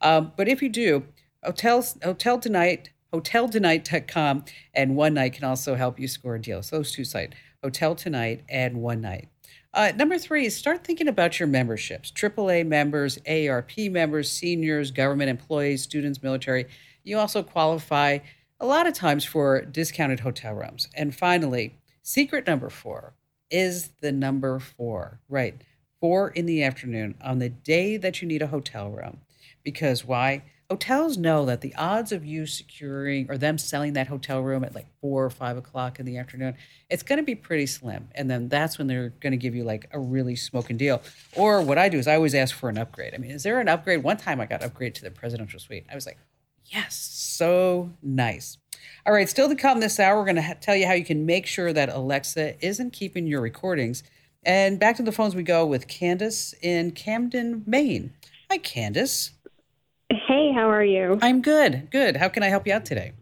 Um, 0.00 0.32
but 0.36 0.46
if 0.46 0.62
you 0.62 0.68
do, 0.68 1.04
hotels, 1.42 1.96
hotel 2.04 2.38
tonight, 2.38 2.90
hoteltonight.com 3.12 4.44
and 4.74 4.96
One 4.96 5.14
Night 5.14 5.32
can 5.32 5.44
also 5.44 5.74
help 5.74 5.98
you 5.98 6.06
score 6.06 6.36
a 6.36 6.40
deal. 6.40 6.62
So 6.62 6.76
those 6.76 6.92
two 6.92 7.04
sites, 7.04 7.34
Hotel 7.62 7.94
Tonight 7.94 8.44
and 8.48 8.76
One 8.76 9.00
Night. 9.00 9.28
Uh, 9.74 9.90
number 9.96 10.16
three 10.16 10.46
is 10.46 10.56
start 10.56 10.84
thinking 10.84 11.08
about 11.08 11.40
your 11.40 11.48
memberships 11.48 12.12
AAA 12.12 12.64
members, 12.64 13.18
AARP 13.26 13.90
members, 13.90 14.30
seniors, 14.30 14.92
government 14.92 15.28
employees, 15.28 15.82
students, 15.82 16.22
military. 16.22 16.66
You 17.02 17.18
also 17.18 17.42
qualify 17.42 18.18
a 18.60 18.66
lot 18.66 18.86
of 18.86 18.94
times 18.94 19.24
for 19.24 19.62
discounted 19.62 20.20
hotel 20.20 20.54
rooms. 20.54 20.88
And 20.94 21.12
finally, 21.12 21.74
secret 22.02 22.46
number 22.46 22.70
four 22.70 23.14
is 23.50 23.88
the 24.00 24.12
number 24.12 24.60
four, 24.60 25.18
right? 25.28 25.60
Four 26.00 26.30
in 26.30 26.46
the 26.46 26.62
afternoon 26.62 27.16
on 27.20 27.40
the 27.40 27.48
day 27.48 27.96
that 27.96 28.22
you 28.22 28.28
need 28.28 28.42
a 28.42 28.46
hotel 28.46 28.90
room. 28.90 29.22
Because 29.64 30.04
why? 30.04 30.44
Hotels 30.74 31.16
know 31.16 31.44
that 31.44 31.60
the 31.60 31.72
odds 31.76 32.10
of 32.10 32.24
you 32.24 32.46
securing 32.46 33.30
or 33.30 33.38
them 33.38 33.56
selling 33.56 33.92
that 33.92 34.08
hotel 34.08 34.40
room 34.40 34.64
at 34.64 34.74
like 34.74 34.88
four 35.00 35.24
or 35.24 35.30
five 35.30 35.56
o'clock 35.56 36.00
in 36.00 36.04
the 36.04 36.18
afternoon, 36.18 36.56
it's 36.90 37.04
going 37.04 37.16
to 37.16 37.22
be 37.22 37.36
pretty 37.36 37.64
slim. 37.64 38.08
And 38.16 38.28
then 38.28 38.48
that's 38.48 38.76
when 38.76 38.88
they're 38.88 39.10
going 39.20 39.30
to 39.30 39.36
give 39.36 39.54
you 39.54 39.62
like 39.62 39.88
a 39.92 40.00
really 40.00 40.34
smoking 40.34 40.76
deal. 40.76 41.00
Or 41.36 41.62
what 41.62 41.78
I 41.78 41.88
do 41.88 41.96
is 41.96 42.08
I 42.08 42.16
always 42.16 42.34
ask 42.34 42.56
for 42.56 42.68
an 42.68 42.76
upgrade. 42.76 43.14
I 43.14 43.18
mean, 43.18 43.30
is 43.30 43.44
there 43.44 43.60
an 43.60 43.68
upgrade? 43.68 44.02
One 44.02 44.16
time 44.16 44.40
I 44.40 44.46
got 44.46 44.62
upgraded 44.62 44.94
to 44.94 45.02
the 45.02 45.12
presidential 45.12 45.60
suite. 45.60 45.86
I 45.88 45.94
was 45.94 46.06
like, 46.06 46.18
yes, 46.64 46.96
so 46.96 47.92
nice. 48.02 48.58
All 49.06 49.12
right, 49.12 49.28
still 49.28 49.48
to 49.48 49.54
come 49.54 49.78
this 49.78 50.00
hour, 50.00 50.18
we're 50.18 50.24
going 50.24 50.34
to 50.36 50.42
ha- 50.42 50.54
tell 50.60 50.74
you 50.74 50.88
how 50.88 50.94
you 50.94 51.04
can 51.04 51.24
make 51.24 51.46
sure 51.46 51.72
that 51.72 51.88
Alexa 51.88 52.66
isn't 52.66 52.92
keeping 52.92 53.28
your 53.28 53.40
recordings. 53.40 54.02
And 54.44 54.80
back 54.80 54.96
to 54.96 55.04
the 55.04 55.12
phones 55.12 55.36
we 55.36 55.44
go 55.44 55.64
with 55.64 55.86
Candace 55.86 56.52
in 56.60 56.90
Camden, 56.90 57.62
Maine. 57.64 58.12
Hi, 58.50 58.58
Candace. 58.58 59.30
Hey, 60.26 60.52
how 60.54 60.70
are 60.70 60.84
you? 60.84 61.18
I'm 61.22 61.42
good. 61.42 61.88
Good. 61.90 62.16
How 62.16 62.28
can 62.28 62.42
I 62.42 62.48
help 62.48 62.66
you 62.66 62.72
out 62.72 62.84
today? 62.84 63.12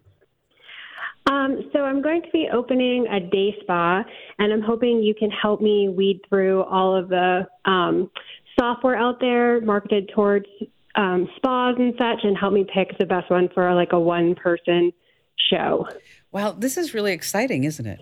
Um, 1.26 1.70
so 1.72 1.80
I'm 1.84 2.02
going 2.02 2.22
to 2.22 2.30
be 2.32 2.48
opening 2.52 3.06
a 3.06 3.20
day 3.20 3.56
spa, 3.62 4.02
and 4.38 4.52
I'm 4.52 4.60
hoping 4.60 5.02
you 5.02 5.14
can 5.14 5.30
help 5.30 5.60
me 5.60 5.88
weed 5.88 6.20
through 6.28 6.64
all 6.64 6.96
of 6.96 7.08
the 7.08 7.46
um, 7.64 8.10
software 8.58 8.96
out 8.96 9.20
there 9.20 9.60
marketed 9.60 10.10
towards 10.14 10.46
um, 10.96 11.28
spas 11.36 11.76
and 11.78 11.94
such, 11.96 12.24
and 12.24 12.36
help 12.36 12.52
me 12.52 12.66
pick 12.72 12.98
the 12.98 13.06
best 13.06 13.30
one 13.30 13.48
for 13.54 13.72
like 13.74 13.92
a 13.92 14.00
one-person 14.00 14.92
show. 15.50 15.86
Well, 16.32 16.52
this 16.54 16.76
is 16.76 16.92
really 16.92 17.12
exciting, 17.12 17.64
isn't 17.64 17.86
it? 17.86 18.00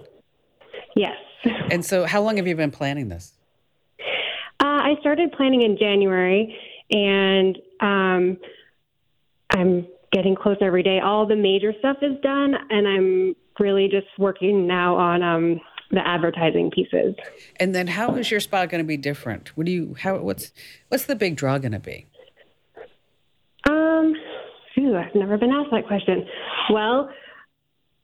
Yes. 0.97 1.17
And 1.71 1.87
so, 1.87 2.05
how 2.05 2.21
long 2.21 2.37
have 2.37 2.47
you 2.47 2.55
been 2.55 2.73
planning 2.73 3.09
this? 3.09 3.33
Uh, 4.61 4.65
I 4.65 4.97
started 5.01 5.33
planning 5.33 5.63
in 5.63 5.79
January, 5.79 6.55
and 6.91 7.57
um, 7.81 8.37
I'm 9.51 9.87
getting 10.13 10.35
closer 10.35 10.65
every 10.65 10.83
day. 10.83 11.01
All 11.01 11.27
the 11.27 11.37
major 11.37 11.73
stuff 11.79 11.99
is 12.03 12.19
done, 12.23 12.55
and 12.71 12.87
I'm 12.89 13.37
really 13.59 13.89
just 13.89 14.07
working 14.19 14.67
now 14.67 14.97
on 14.97 15.23
um, 15.23 15.61
the 15.91 16.07
advertising 16.07 16.71
pieces. 16.71 17.15
And 17.57 17.75
then, 17.75 17.87
how 17.87 18.15
is 18.15 18.31
your 18.31 18.41
spa 18.41 18.67
going 18.67 18.83
to 18.83 18.87
be 18.87 18.97
different? 18.97 19.57
What 19.57 19.67
do 19.67 19.73
you? 19.73 19.97
How? 19.99 20.19
What's 20.19 20.53
what's 20.89 21.05
the 21.05 21.17
big 21.17 21.37
draw 21.37 21.59
going 21.59 21.73
to 21.73 21.81
be? 21.81 22.07
Um, 23.69 24.15
phew, 24.75 24.97
I've 24.97 25.15
never 25.15 25.37
been 25.37 25.51
asked 25.51 25.71
that 25.73 25.87
question. 25.87 26.27
Well, 26.71 27.11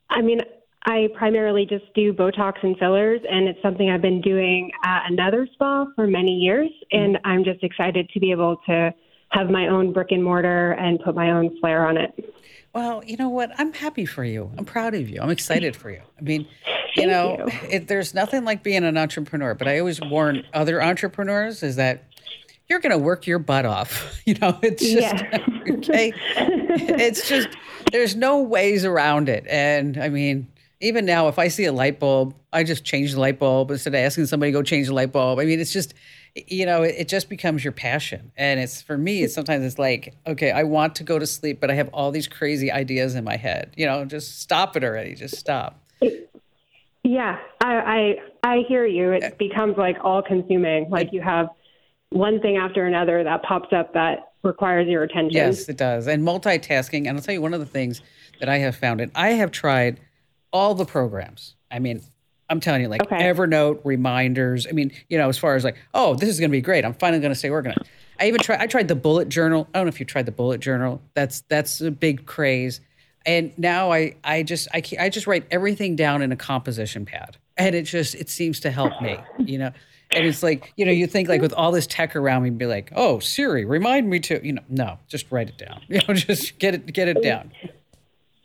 I 0.09 0.21
mean, 0.21 0.41
I 0.85 1.07
primarily 1.17 1.65
just 1.65 1.85
do 1.95 2.13
Botox 2.13 2.63
and 2.63 2.77
fillers, 2.77 3.21
and 3.29 3.47
it's 3.47 3.61
something 3.61 3.89
I've 3.89 4.01
been 4.01 4.21
doing 4.21 4.71
at 4.85 5.03
another 5.09 5.47
spa 5.53 5.85
for 5.95 6.07
many 6.07 6.35
years, 6.35 6.69
and 6.91 7.17
I'm 7.23 7.43
just 7.43 7.63
excited 7.63 8.09
to 8.13 8.19
be 8.19 8.31
able 8.31 8.57
to 8.67 8.93
have 9.31 9.49
my 9.49 9.67
own 9.67 9.93
brick 9.93 10.11
and 10.11 10.23
mortar 10.23 10.71
and 10.71 10.99
put 10.99 11.15
my 11.15 11.31
own 11.31 11.57
flair 11.59 11.87
on 11.87 11.97
it. 11.97 12.33
Well, 12.73 13.03
you 13.03 13.17
know 13.17 13.29
what? 13.29 13.51
I'm 13.57 13.73
happy 13.73 14.05
for 14.05 14.23
you. 14.23 14.51
I'm 14.57 14.65
proud 14.65 14.93
of 14.93 15.09
you. 15.09 15.19
I'm 15.21 15.29
excited 15.29 15.75
for 15.75 15.89
you. 15.89 16.01
I 16.17 16.21
mean, 16.21 16.47
you 16.95 17.07
know, 17.07 17.37
you. 17.39 17.69
It, 17.69 17.87
there's 17.87 18.13
nothing 18.13 18.43
like 18.45 18.61
being 18.63 18.83
an 18.83 18.97
entrepreneur, 18.97 19.53
but 19.55 19.67
I 19.67 19.79
always 19.79 19.99
warn 19.99 20.43
other 20.53 20.81
entrepreneurs 20.81 21.63
is 21.63 21.77
that 21.77 22.03
you're 22.69 22.79
going 22.79 22.91
to 22.91 22.97
work 22.97 23.25
your 23.25 23.39
butt 23.39 23.65
off. 23.65 24.13
You 24.27 24.33
know, 24.41 24.59
it's 24.61 24.83
just 24.83 25.01
Yeah. 25.01 25.37
okay. 25.69 26.11
It's 26.35 27.29
just 27.29 27.47
there's 27.93 28.15
no 28.15 28.41
ways 28.41 28.83
around 28.83 29.29
it. 29.29 29.45
And 29.47 29.97
I 29.97 30.09
mean, 30.09 30.47
even 30.81 31.05
now, 31.05 31.29
if 31.29 31.39
I 31.39 31.47
see 31.47 31.63
a 31.63 31.71
light 31.71 31.97
bulb, 31.97 32.35
I 32.51 32.65
just 32.65 32.83
change 32.83 33.13
the 33.13 33.21
light 33.21 33.39
bulb 33.39 33.71
instead 33.71 33.93
of 33.95 33.99
asking 34.01 34.25
somebody 34.25 34.51
to 34.51 34.57
go 34.57 34.63
change 34.63 34.87
the 34.87 34.93
light 34.93 35.13
bulb. 35.13 35.39
I 35.39 35.45
mean, 35.45 35.61
it's 35.61 35.71
just, 35.71 35.93
you 36.47 36.65
know, 36.65 36.83
it, 36.83 36.95
it 36.97 37.07
just 37.07 37.29
becomes 37.29 37.63
your 37.63 37.73
passion. 37.73 38.31
And 38.37 38.59
it's 38.59 38.81
for 38.81 38.97
me, 38.97 39.23
it's 39.23 39.33
sometimes 39.33 39.65
it's 39.65 39.79
like, 39.79 40.13
okay, 40.25 40.51
I 40.51 40.63
want 40.63 40.95
to 40.95 41.03
go 41.03 41.17
to 41.17 41.25
sleep, 41.25 41.59
but 41.59 41.71
I 41.71 41.73
have 41.73 41.89
all 41.93 42.11
these 42.11 42.27
crazy 42.27 42.71
ideas 42.71 43.15
in 43.15 43.23
my 43.23 43.37
head. 43.37 43.73
You 43.75 43.85
know, 43.85 44.05
just 44.05 44.41
stop 44.41 44.75
it 44.75 44.83
already. 44.83 45.15
Just 45.15 45.37
stop. 45.37 45.81
Yeah, 47.03 47.39
I, 47.61 48.15
I 48.43 48.49
I 48.51 48.63
hear 48.67 48.85
you. 48.85 49.13
It 49.13 49.37
becomes 49.37 49.77
like 49.77 49.97
all 50.03 50.21
consuming. 50.21 50.89
Like 50.89 51.13
you 51.13 51.21
have 51.21 51.47
one 52.09 52.41
thing 52.41 52.57
after 52.57 52.85
another 52.85 53.23
that 53.23 53.43
pops 53.43 53.71
up 53.71 53.93
that 53.93 54.33
requires 54.43 54.87
your 54.87 55.03
attention. 55.03 55.31
Yes, 55.31 55.69
it 55.69 55.77
does. 55.77 56.07
And 56.07 56.23
multitasking. 56.23 57.07
And 57.07 57.17
I'll 57.17 57.21
tell 57.21 57.33
you 57.33 57.41
one 57.41 57.53
of 57.53 57.59
the 57.59 57.65
things 57.65 58.01
that 58.39 58.49
I 58.49 58.57
have 58.57 58.75
found, 58.75 59.01
and 59.01 59.11
I 59.15 59.29
have 59.29 59.51
tried 59.51 59.99
all 60.51 60.75
the 60.75 60.85
programs. 60.85 61.55
I 61.71 61.79
mean, 61.79 62.01
I'm 62.49 62.59
telling 62.59 62.81
you, 62.81 62.87
like 62.87 63.03
Okay. 63.03 63.17
Evernote, 63.23 63.81
reminders. 63.83 64.67
I 64.67 64.71
mean, 64.71 64.91
you 65.09 65.17
know, 65.17 65.29
as 65.29 65.37
far 65.37 65.55
as 65.55 65.63
like, 65.63 65.77
oh, 65.93 66.15
this 66.15 66.29
is 66.29 66.39
going 66.39 66.49
to 66.49 66.55
be 66.57 66.61
great. 66.61 66.85
I'm 66.85 66.93
finally 66.93 67.19
going 67.19 67.31
to 67.31 67.37
stay 67.37 67.49
organized. 67.49 67.81
I 68.19 68.27
even 68.27 68.41
tried. 68.41 68.59
I 68.61 68.67
tried 68.67 68.87
the 68.87 68.95
bullet 68.95 69.29
journal. 69.29 69.67
I 69.73 69.79
don't 69.79 69.85
know 69.85 69.89
if 69.89 69.99
you 69.99 70.05
tried 70.05 70.25
the 70.25 70.31
bullet 70.31 70.59
journal. 70.59 71.01
That's 71.13 71.41
that's 71.41 71.81
a 71.81 71.91
big 71.91 72.25
craze. 72.25 72.81
And 73.25 73.51
now 73.57 73.91
I 73.91 74.15
I 74.23 74.43
just 74.43 74.67
I 74.73 74.81
I 74.99 75.09
just 75.09 75.27
write 75.27 75.45
everything 75.51 75.95
down 75.95 76.21
in 76.21 76.31
a 76.31 76.35
composition 76.37 77.05
pad, 77.05 77.37
and 77.57 77.75
it 77.75 77.83
just 77.83 78.15
it 78.15 78.29
seems 78.29 78.59
to 78.61 78.71
help 78.71 79.01
me. 79.01 79.17
You 79.39 79.59
know. 79.59 79.71
And 80.11 80.25
it's 80.25 80.41
like, 80.41 80.71
you 80.77 80.85
know, 80.85 80.91
you 80.93 81.05
think 81.05 81.27
like 81.27 81.41
with 81.41 81.51
all 81.51 81.73
this 81.73 81.85
tech 81.85 82.15
around 82.15 82.43
me, 82.43 82.49
be 82.49 82.65
like, 82.65 82.93
oh, 82.95 83.19
Siri, 83.19 83.65
remind 83.65 84.09
me 84.09 84.21
to, 84.21 84.39
you 84.41 84.53
know, 84.53 84.61
no, 84.69 84.99
just 85.09 85.29
write 85.33 85.49
it 85.49 85.57
down. 85.57 85.81
You 85.89 85.99
know, 86.07 86.13
just 86.13 86.57
get 86.59 86.73
it, 86.73 86.93
get 86.93 87.09
it 87.09 87.21
down. 87.21 87.51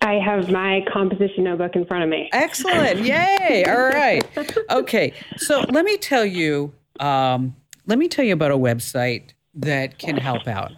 I 0.02 0.14
have 0.14 0.50
my 0.50 0.84
composition 0.92 1.44
notebook 1.44 1.76
in 1.76 1.86
front 1.86 2.02
of 2.02 2.10
me. 2.10 2.28
Excellent. 2.32 3.00
Yay. 3.00 3.64
All 3.68 3.84
right. 3.84 4.24
Okay. 4.68 5.12
So 5.36 5.64
let 5.70 5.84
me 5.84 5.96
tell 5.96 6.24
you, 6.24 6.74
um, 6.98 7.54
let 7.86 7.98
me 7.98 8.08
tell 8.08 8.24
you 8.24 8.32
about 8.32 8.50
a 8.50 8.56
website 8.56 9.30
that 9.54 9.98
can 9.98 10.16
help 10.16 10.48
out. 10.48 10.72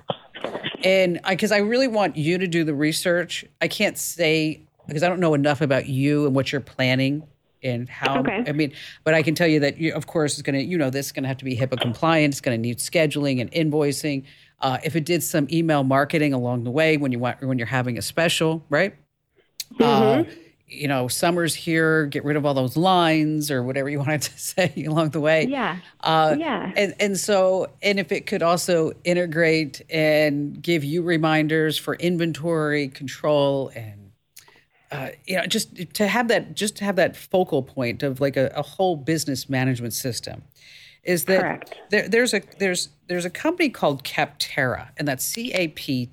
And 0.84 1.20
because 1.26 1.52
I, 1.52 1.58
really 1.58 1.88
want 1.88 2.16
you 2.16 2.36
to 2.36 2.46
do 2.46 2.64
the 2.64 2.74
research, 2.74 3.46
I 3.62 3.68
can't 3.68 3.96
say 3.96 4.60
because 4.86 5.02
I 5.02 5.08
don't 5.08 5.20
know 5.20 5.32
enough 5.32 5.62
about 5.62 5.86
you 5.86 6.26
and 6.26 6.34
what 6.34 6.52
you're 6.52 6.60
planning 6.60 7.26
and 7.62 7.88
how. 7.88 8.20
Okay. 8.20 8.44
I 8.46 8.52
mean, 8.52 8.74
but 9.04 9.14
I 9.14 9.22
can 9.22 9.34
tell 9.34 9.46
you 9.46 9.60
that, 9.60 9.78
you, 9.78 9.94
of 9.94 10.06
course, 10.06 10.34
it's 10.34 10.42
going 10.42 10.58
to, 10.58 10.62
you 10.62 10.76
know, 10.76 10.90
this 10.90 11.06
is 11.06 11.12
going 11.12 11.22
to 11.22 11.28
have 11.28 11.38
to 11.38 11.46
be 11.46 11.56
HIPAA 11.56 11.80
compliant. 11.80 12.34
It's 12.34 12.42
going 12.42 12.58
to 12.58 12.60
need 12.60 12.76
scheduling 12.76 13.40
and 13.40 13.50
invoicing. 13.52 14.24
Uh, 14.60 14.76
if 14.84 14.94
it 14.94 15.06
did 15.06 15.22
some 15.22 15.48
email 15.50 15.82
marketing 15.82 16.34
along 16.34 16.64
the 16.64 16.70
way 16.70 16.98
when 16.98 17.12
you 17.12 17.18
want 17.18 17.42
when 17.42 17.58
you're 17.58 17.66
having 17.66 17.96
a 17.96 18.02
special, 18.02 18.62
right? 18.68 18.94
Uh, 19.80 20.24
you 20.66 20.88
know, 20.88 21.08
summer's 21.08 21.54
here. 21.54 22.06
Get 22.06 22.24
rid 22.24 22.36
of 22.36 22.44
all 22.44 22.54
those 22.54 22.76
lines 22.76 23.50
or 23.50 23.62
whatever 23.62 23.88
you 23.88 23.98
wanted 24.04 24.22
to 24.22 24.38
say 24.38 24.72
along 24.86 25.10
the 25.10 25.20
way. 25.20 25.46
Yeah. 25.46 25.78
Uh, 26.00 26.36
Yeah. 26.38 26.72
And 26.76 26.94
and 27.00 27.18
so 27.18 27.68
and 27.82 28.00
if 28.00 28.12
it 28.12 28.26
could 28.26 28.42
also 28.42 28.92
integrate 29.04 29.82
and 29.90 30.60
give 30.60 30.84
you 30.84 31.02
reminders 31.02 31.78
for 31.78 31.94
inventory 31.96 32.88
control 32.88 33.70
and 33.74 34.10
uh, 34.90 35.08
you 35.26 35.36
know 35.36 35.46
just 35.46 35.94
to 35.94 36.06
have 36.06 36.28
that 36.28 36.54
just 36.54 36.76
to 36.76 36.84
have 36.84 36.96
that 36.96 37.16
focal 37.16 37.62
point 37.62 38.02
of 38.02 38.20
like 38.20 38.36
a, 38.36 38.52
a 38.54 38.62
whole 38.62 38.96
business 38.96 39.48
management 39.48 39.92
system 39.92 40.42
is 41.02 41.24
that 41.24 41.74
there, 41.90 42.08
there's 42.08 42.32
a 42.32 42.40
there's 42.58 42.88
there's 43.08 43.24
a 43.24 43.30
company 43.30 43.68
called 43.68 44.04
Capterra 44.04 44.88
and 44.96 45.06
that's 45.06 45.24
C 45.24 45.52
A 45.52 45.68
P 45.68 46.06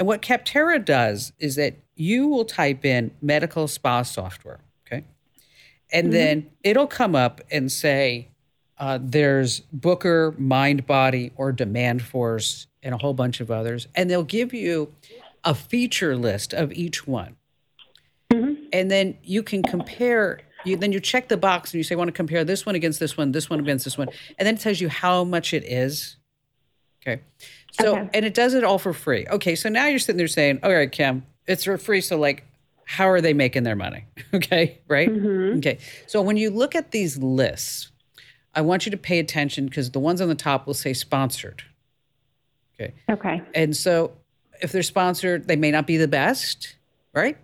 T 0.00 0.06
R 0.06 0.12
R 0.12 0.14
A 0.14 0.18
Capterra.com. 0.18 0.78
And 0.78 0.78
what 0.78 0.82
Capterra 0.82 0.84
does 0.84 1.32
is 1.38 1.56
that 1.56 1.74
you 1.94 2.28
will 2.28 2.44
type 2.44 2.84
in 2.84 3.10
medical 3.20 3.68
spa 3.68 4.02
software, 4.02 4.60
okay? 4.86 5.04
And 5.92 6.12
then 6.12 6.50
it'll 6.64 6.86
come 6.86 7.14
up 7.14 7.40
and 7.50 7.70
say 7.70 8.28
uh, 8.78 8.98
there's 9.00 9.60
Booker, 9.72 10.32
MindBody, 10.40 11.32
or 11.36 11.52
Demand 11.52 12.02
Force, 12.02 12.66
and 12.82 12.94
a 12.94 12.98
whole 12.98 13.14
bunch 13.14 13.40
of 13.40 13.50
others. 13.50 13.88
And 13.94 14.08
they'll 14.08 14.22
give 14.22 14.54
you 14.54 14.94
a 15.44 15.54
feature 15.54 16.16
list 16.16 16.54
of 16.54 16.72
each 16.72 17.06
one. 17.06 17.36
And 18.72 18.90
then 18.90 19.18
you 19.22 19.42
can 19.42 19.62
compare 19.62 20.40
You, 20.64 20.76
then 20.76 20.92
you 20.92 21.00
check 21.00 21.28
the 21.28 21.36
box 21.36 21.72
and 21.72 21.78
you 21.78 21.84
say, 21.84 21.94
I 21.94 21.98
want 21.98 22.08
to 22.08 22.12
compare 22.12 22.44
this 22.44 22.66
one 22.66 22.74
against 22.74 23.00
this 23.00 23.16
one, 23.16 23.32
this 23.32 23.50
one 23.50 23.60
against 23.60 23.84
this 23.84 23.98
one. 23.98 24.08
And 24.38 24.46
then 24.46 24.56
it 24.56 24.60
tells 24.60 24.80
you 24.80 24.88
how 24.88 25.24
much 25.24 25.52
it 25.54 25.64
is. 25.64 26.16
Okay. 27.02 27.22
So, 27.72 27.96
Okay. 27.98 28.10
and 28.14 28.24
it 28.24 28.34
does 28.34 28.54
it 28.54 28.64
all 28.64 28.78
for 28.78 28.92
free. 28.92 29.26
Okay. 29.30 29.54
So 29.54 29.68
now 29.68 29.86
you're 29.86 29.98
sitting 29.98 30.16
there 30.18 30.26
saying, 30.28 30.60
all 30.62 30.72
right, 30.72 30.90
Kim, 30.90 31.24
it's 31.46 31.64
for 31.64 31.76
free. 31.78 32.00
So, 32.00 32.18
like, 32.18 32.44
how 32.84 33.08
are 33.08 33.20
they 33.20 33.32
making 33.34 33.62
their 33.62 33.76
money? 33.76 34.04
Okay. 34.34 34.78
Right. 34.88 35.08
Mm-hmm. 35.08 35.58
Okay. 35.58 35.78
So, 36.06 36.22
when 36.22 36.36
you 36.36 36.50
look 36.50 36.74
at 36.76 36.90
these 36.92 37.18
lists, 37.18 37.90
I 38.54 38.60
want 38.60 38.86
you 38.86 38.90
to 38.90 38.96
pay 38.96 39.18
attention 39.18 39.66
because 39.66 39.90
the 39.90 39.98
ones 40.00 40.20
on 40.20 40.28
the 40.28 40.34
top 40.34 40.66
will 40.66 40.74
say 40.74 40.92
sponsored. 40.92 41.62
Okay. 42.80 42.94
Okay. 43.08 43.42
And 43.54 43.76
so 43.76 44.12
if 44.62 44.72
they're 44.72 44.82
sponsored, 44.82 45.46
they 45.48 45.56
may 45.56 45.70
not 45.70 45.86
be 45.86 45.96
the 45.96 46.08
best, 46.08 46.76
right? 47.12 47.36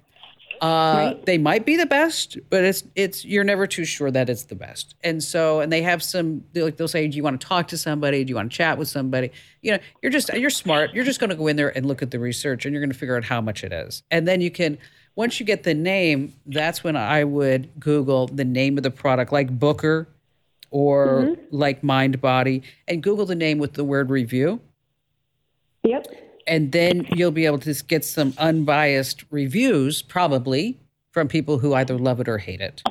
Uh, 0.60 0.66
Right. 1.14 1.26
They 1.26 1.38
might 1.38 1.64
be 1.66 1.76
the 1.76 1.86
best, 1.86 2.38
but 2.50 2.64
it's 2.64 2.84
it's 2.94 3.24
you're 3.24 3.44
never 3.44 3.66
too 3.66 3.84
sure 3.84 4.10
that 4.10 4.28
it's 4.30 4.44
the 4.44 4.54
best. 4.54 4.94
And 5.04 5.22
so, 5.22 5.60
and 5.60 5.72
they 5.72 5.82
have 5.82 6.02
some 6.02 6.44
they'll- 6.52 6.64
like 6.64 6.76
they'll 6.76 6.88
say, 6.88 7.06
"Do 7.08 7.16
you 7.16 7.22
want 7.22 7.40
to 7.40 7.46
talk 7.46 7.68
to 7.68 7.78
somebody? 7.78 8.24
Do 8.24 8.30
you 8.30 8.36
want 8.36 8.50
to 8.50 8.56
chat 8.56 8.78
with 8.78 8.88
somebody?" 8.88 9.30
You 9.62 9.72
know, 9.72 9.78
you're 10.02 10.12
just 10.12 10.32
you're 10.34 10.50
smart. 10.50 10.94
You're 10.94 11.04
just 11.04 11.20
going 11.20 11.30
to 11.30 11.36
go 11.36 11.46
in 11.46 11.56
there 11.56 11.76
and 11.76 11.86
look 11.86 12.02
at 12.02 12.10
the 12.10 12.18
research, 12.18 12.64
and 12.64 12.72
you're 12.72 12.80
going 12.82 12.92
to 12.92 12.98
figure 12.98 13.16
out 13.16 13.24
how 13.24 13.40
much 13.40 13.64
it 13.64 13.72
is, 13.72 14.02
and 14.10 14.26
then 14.26 14.40
you 14.40 14.50
can. 14.50 14.78
Once 15.14 15.40
you 15.40 15.46
get 15.46 15.62
the 15.62 15.72
name, 15.72 16.34
that's 16.46 16.84
when 16.84 16.94
I 16.94 17.24
would 17.24 17.70
Google 17.80 18.26
the 18.26 18.44
name 18.44 18.76
of 18.76 18.82
the 18.82 18.90
product, 18.90 19.32
like 19.32 19.48
Booker 19.58 20.08
or 20.70 21.36
like 21.50 21.82
Mind 21.82 22.20
Body, 22.20 22.62
and 22.86 23.02
Google 23.02 23.24
the 23.24 23.34
name 23.34 23.56
with 23.58 23.72
the 23.74 23.84
word 23.84 24.10
review 24.10 24.60
Yep. 25.84 26.06
And 26.46 26.72
then 26.72 27.06
you'll 27.14 27.30
be 27.30 27.46
able 27.46 27.58
to 27.58 27.74
get 27.84 28.04
some 28.04 28.32
unbiased 28.38 29.24
reviews 29.30 30.02
probably 30.02 30.78
from 31.12 31.28
people 31.28 31.58
who 31.58 31.74
either 31.74 31.98
love 31.98 32.20
it 32.20 32.28
or 32.28 32.38
hate 32.38 32.60
it 32.60 32.82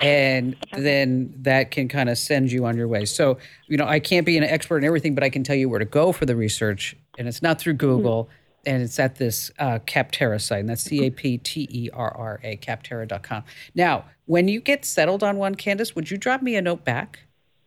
and 0.00 0.56
then 0.76 1.32
that 1.36 1.70
can 1.70 1.86
kind 1.86 2.08
of 2.08 2.16
send 2.16 2.50
you 2.50 2.64
on 2.64 2.76
your 2.76 2.88
way 2.88 3.04
so 3.04 3.38
you 3.68 3.76
know 3.76 3.86
i 3.86 4.00
can't 4.00 4.26
be 4.26 4.36
an 4.36 4.44
expert 4.44 4.78
in 4.78 4.84
everything 4.84 5.14
but 5.14 5.22
i 5.24 5.30
can 5.30 5.42
tell 5.42 5.56
you 5.56 5.68
where 5.68 5.78
to 5.78 5.84
go 5.84 6.12
for 6.12 6.26
the 6.26 6.36
research 6.36 6.96
and 7.18 7.28
it's 7.28 7.42
not 7.42 7.58
through 7.58 7.74
google 7.74 8.28
and 8.66 8.82
it's 8.82 8.98
at 8.98 9.16
this 9.16 9.50
uh, 9.58 9.78
capterra 9.86 10.40
site 10.40 10.60
and 10.60 10.68
that's 10.68 10.90
E 10.92 10.98
c-a-p-t-e-r-r-a 10.98 12.56
capterra.com 12.58 13.42
now 13.74 14.04
when 14.26 14.48
you 14.48 14.60
get 14.60 14.84
settled 14.84 15.22
on 15.22 15.36
one 15.36 15.54
candace 15.54 15.94
would 15.94 16.10
you 16.10 16.16
drop 16.16 16.42
me 16.42 16.56
a 16.56 16.62
note 16.62 16.84
back 16.84 17.20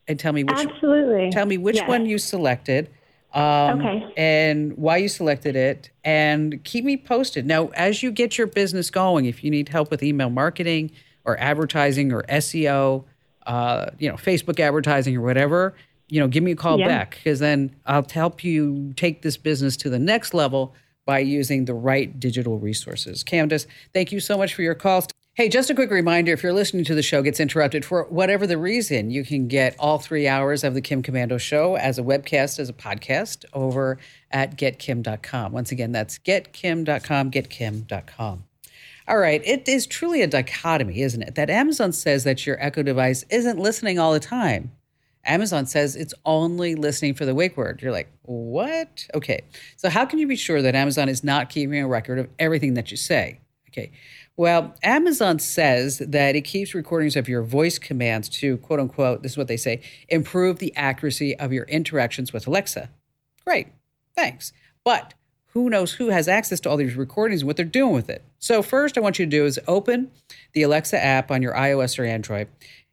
and 0.08 0.20
tell 0.20 0.34
me 0.34 0.44
which 0.44 0.58
Absolutely. 0.58 1.30
Tell 1.32 1.46
me 1.46 1.58
which 1.58 1.78
Yes. 1.78 1.88
one 1.88 2.06
you 2.06 2.18
selected. 2.18 2.90
Um, 3.34 3.82
Okay. 3.82 4.14
And 4.16 4.78
why 4.78 4.98
you 4.98 5.08
selected 5.08 5.56
it, 5.56 5.90
and 6.04 6.64
keep 6.64 6.86
me 6.86 6.98
posted. 6.98 7.46
Now, 7.46 7.68
as 7.70 8.04
you 8.04 8.12
get 8.12 8.38
your 8.38 8.48
business 8.48 8.90
going, 8.92 9.26
if 9.26 9.44
you 9.44 9.50
need 9.50 9.70
help 9.70 9.90
with 9.90 10.04
email 10.04 10.30
marketing 10.30 10.92
or 11.26 11.40
advertising 11.40 12.12
or 12.14 12.24
SEO, 12.30 13.06
uh, 13.48 13.88
you 13.98 14.08
know, 14.10 14.16
Facebook 14.16 14.60
advertising 14.60 15.18
or 15.18 15.22
whatever, 15.22 15.74
you 16.10 16.20
know, 16.20 16.28
give 16.28 16.44
me 16.44 16.52
a 16.52 16.56
call 16.56 16.78
Yeah. 16.80 16.88
back 16.88 17.18
because 17.24 17.40
then 17.40 17.76
I'll 17.86 18.06
help 18.08 18.44
you 18.44 18.94
take 18.96 19.22
this 19.24 19.36
business 19.38 19.76
to 19.78 19.90
the 19.90 20.00
next 20.00 20.34
level 20.34 20.76
by 21.06 21.20
using 21.20 21.66
the 21.66 21.74
right 21.74 22.18
digital 22.20 22.60
resources. 22.60 23.24
Candace, 23.24 23.66
thank 23.94 24.12
you 24.12 24.20
so 24.20 24.38
much 24.38 24.54
for 24.54 24.62
your 24.62 24.76
calls. 24.76 25.08
Hey, 25.36 25.50
just 25.50 25.72
a 25.72 25.74
quick 25.74 25.90
reminder 25.90 26.32
if 26.32 26.44
you're 26.44 26.54
listening 26.54 26.84
to 26.84 26.94
the 26.94 27.02
show 27.02 27.24
gets 27.24 27.40
interrupted 27.40 27.84
for 27.84 28.04
whatever 28.04 28.46
the 28.46 28.56
reason, 28.56 29.10
you 29.10 29.26
can 29.26 29.48
get 29.48 29.76
all 29.80 29.98
three 29.98 30.28
hours 30.28 30.64
of 30.64 30.76
the 30.76 30.82
Kim 30.82 31.02
Komando 31.02 31.40
show 31.40 31.76
as 31.76 31.98
a 31.98 32.04
webcast, 32.04 32.60
as 32.60 32.70
a 32.70 32.74
podcast 32.74 33.44
over 33.52 33.98
at 34.30 34.60
getkim.com. 34.60 35.52
Once 35.52 35.72
again, 35.72 35.92
that's 35.92 36.20
getkim.com, 36.20 37.32
getkim.com. 37.32 38.44
All 39.08 39.18
right, 39.18 39.42
it 39.44 39.68
is 39.68 39.88
truly 39.88 40.22
a 40.22 40.28
dichotomy, 40.28 41.02
isn't 41.02 41.24
it? 41.24 41.34
That 41.34 41.50
Amazon 41.50 41.94
says 41.94 42.26
that 42.26 42.46
your 42.46 42.64
Echo 42.64 42.84
device 42.84 43.26
isn't 43.32 43.58
listening 43.58 43.98
all 43.98 44.14
the 44.14 44.20
time. 44.20 44.72
Amazon 45.26 45.66
says 45.66 45.96
it's 45.96 46.14
only 46.26 46.76
listening 46.76 47.16
for 47.16 47.26
the 47.26 47.34
wake 47.34 47.58
word. 47.58 47.82
You're 47.82 47.92
like, 47.92 48.12
what? 48.22 49.08
Okay. 49.16 49.42
So, 49.78 49.90
how 49.90 50.06
can 50.06 50.20
you 50.20 50.28
be 50.28 50.36
sure 50.36 50.62
that 50.62 50.76
Amazon 50.76 51.10
is 51.10 51.24
not 51.24 51.50
keeping 51.50 51.80
a 51.80 51.88
record 51.88 52.20
of 52.20 52.30
everything 52.38 52.76
that 52.76 52.92
you 52.92 52.98
say? 52.98 53.40
Okay. 53.70 53.92
Well, 54.36 54.76
Amazon 54.82 55.38
says 55.38 56.00
that 56.00 56.36
it 56.36 56.42
keeps 56.42 56.74
recordings 56.74 57.16
of 57.16 57.30
your 57.30 57.44
voice 57.44 57.78
commands 57.78 58.28
to 58.30 58.58
quote 58.58 58.80
unquote, 58.80 59.22
this 59.22 59.34
is 59.34 59.38
what 59.38 59.48
they 59.48 59.58
say, 59.58 59.82
improve 60.10 60.58
the 60.58 60.76
accuracy 60.76 61.38
of 61.38 61.54
your 61.54 61.66
interactions 61.66 62.34
with 62.34 62.48
Alexa. 62.48 62.90
Great. 63.46 63.68
Thanks. 64.16 64.52
But 64.84 65.14
who 65.54 65.70
knows 65.70 65.94
who 65.94 66.10
has 66.10 66.28
access 66.28 66.60
to 66.62 66.70
all 66.70 66.78
these 66.78 66.96
recordings 66.96 67.42
and 67.42 67.48
what 67.48 67.58
they're 67.58 67.66
doing 67.66 67.94
with 67.94 68.10
it? 68.10 68.24
So, 68.40 68.64
first, 68.64 68.98
I 68.98 69.02
want 69.02 69.20
you 69.20 69.26
to 69.26 69.30
do 69.30 69.46
is 69.46 69.60
open 69.68 70.10
the 70.54 70.64
Alexa 70.64 70.98
app 70.98 71.30
on 71.30 71.44
your 71.44 71.54
iOS 71.54 72.00
or 72.00 72.04
Android. 72.04 72.48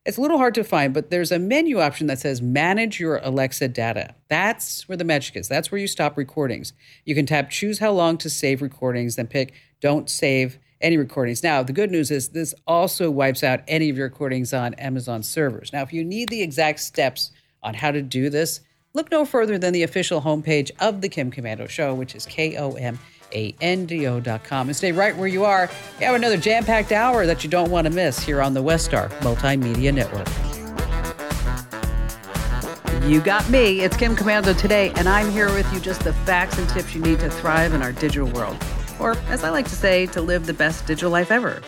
It's 0.04 0.18
a 0.18 0.20
little 0.20 0.38
hard 0.38 0.54
to 0.54 0.64
find, 0.64 0.92
but 0.92 1.10
there's 1.10 1.32
a 1.32 1.38
menu 1.38 1.80
option 1.80 2.06
that 2.08 2.18
says 2.18 2.42
manage 2.42 3.00
your 3.00 3.18
Alexa 3.22 3.68
data. 3.68 4.14
That's 4.28 4.88
where 4.88 4.96
the 4.96 5.04
magic 5.04 5.36
is. 5.36 5.48
That's 5.48 5.70
where 5.72 5.80
you 5.80 5.86
stop 5.86 6.16
recordings. 6.16 6.74
You 7.04 7.14
can 7.14 7.26
tap 7.26 7.50
choose 7.50 7.78
how 7.78 7.92
long 7.92 8.18
to 8.18 8.30
save 8.30 8.60
recordings, 8.60 9.16
then 9.16 9.26
pick 9.26 9.54
don't 9.80 10.10
save 10.10 10.58
any 10.80 10.96
recordings. 10.96 11.42
Now, 11.42 11.62
the 11.62 11.72
good 11.72 11.90
news 11.90 12.10
is 12.10 12.28
this 12.28 12.54
also 12.66 13.10
wipes 13.10 13.42
out 13.42 13.60
any 13.68 13.90
of 13.90 13.96
your 13.96 14.08
recordings 14.08 14.52
on 14.52 14.74
Amazon 14.74 15.22
servers. 15.22 15.72
Now, 15.72 15.82
if 15.82 15.92
you 15.92 16.04
need 16.04 16.28
the 16.28 16.42
exact 16.42 16.80
steps 16.80 17.32
on 17.62 17.74
how 17.74 17.90
to 17.90 18.02
do 18.02 18.30
this, 18.30 18.60
look 18.94 19.10
no 19.10 19.24
further 19.24 19.58
than 19.58 19.72
the 19.72 19.82
official 19.82 20.22
homepage 20.22 20.70
of 20.80 21.00
the 21.00 21.08
Kim 21.08 21.30
Komando 21.30 21.68
Show, 21.68 21.94
which 21.94 22.14
is 22.14 22.26
K 22.26 22.56
O 22.56 22.72
M 22.72 22.98
A 23.32 23.54
N 23.60 23.86
D 23.86 24.06
O.com. 24.06 24.68
And 24.68 24.76
stay 24.76 24.92
right 24.92 25.16
where 25.16 25.28
you 25.28 25.44
are. 25.44 25.70
We 25.98 26.04
have 26.04 26.14
another 26.14 26.36
jam 26.36 26.64
packed 26.64 26.92
hour 26.92 27.26
that 27.26 27.44
you 27.44 27.50
don't 27.50 27.70
want 27.70 27.86
to 27.86 27.92
miss 27.92 28.18
here 28.18 28.40
on 28.40 28.54
the 28.54 28.62
Westar 28.62 29.10
Multimedia 29.20 29.92
Network. 29.92 30.28
You 33.08 33.20
got 33.20 33.48
me. 33.50 33.80
It's 33.80 33.96
Kim 33.96 34.14
Komando 34.14 34.56
today, 34.56 34.92
and 34.96 35.08
I'm 35.08 35.30
here 35.30 35.52
with 35.52 35.70
you 35.72 35.80
just 35.80 36.04
the 36.04 36.12
facts 36.12 36.58
and 36.58 36.68
tips 36.68 36.94
you 36.94 37.00
need 37.00 37.18
to 37.20 37.30
thrive 37.30 37.72
in 37.72 37.82
our 37.82 37.92
digital 37.92 38.28
world. 38.28 38.56
Or, 39.00 39.16
as 39.28 39.44
I 39.44 39.50
like 39.50 39.66
to 39.68 39.76
say, 39.76 40.06
to 40.08 40.20
live 40.20 40.46
the 40.46 40.52
best 40.52 40.86
digital 40.86 41.10
life 41.10 41.30
ever. 41.30 41.62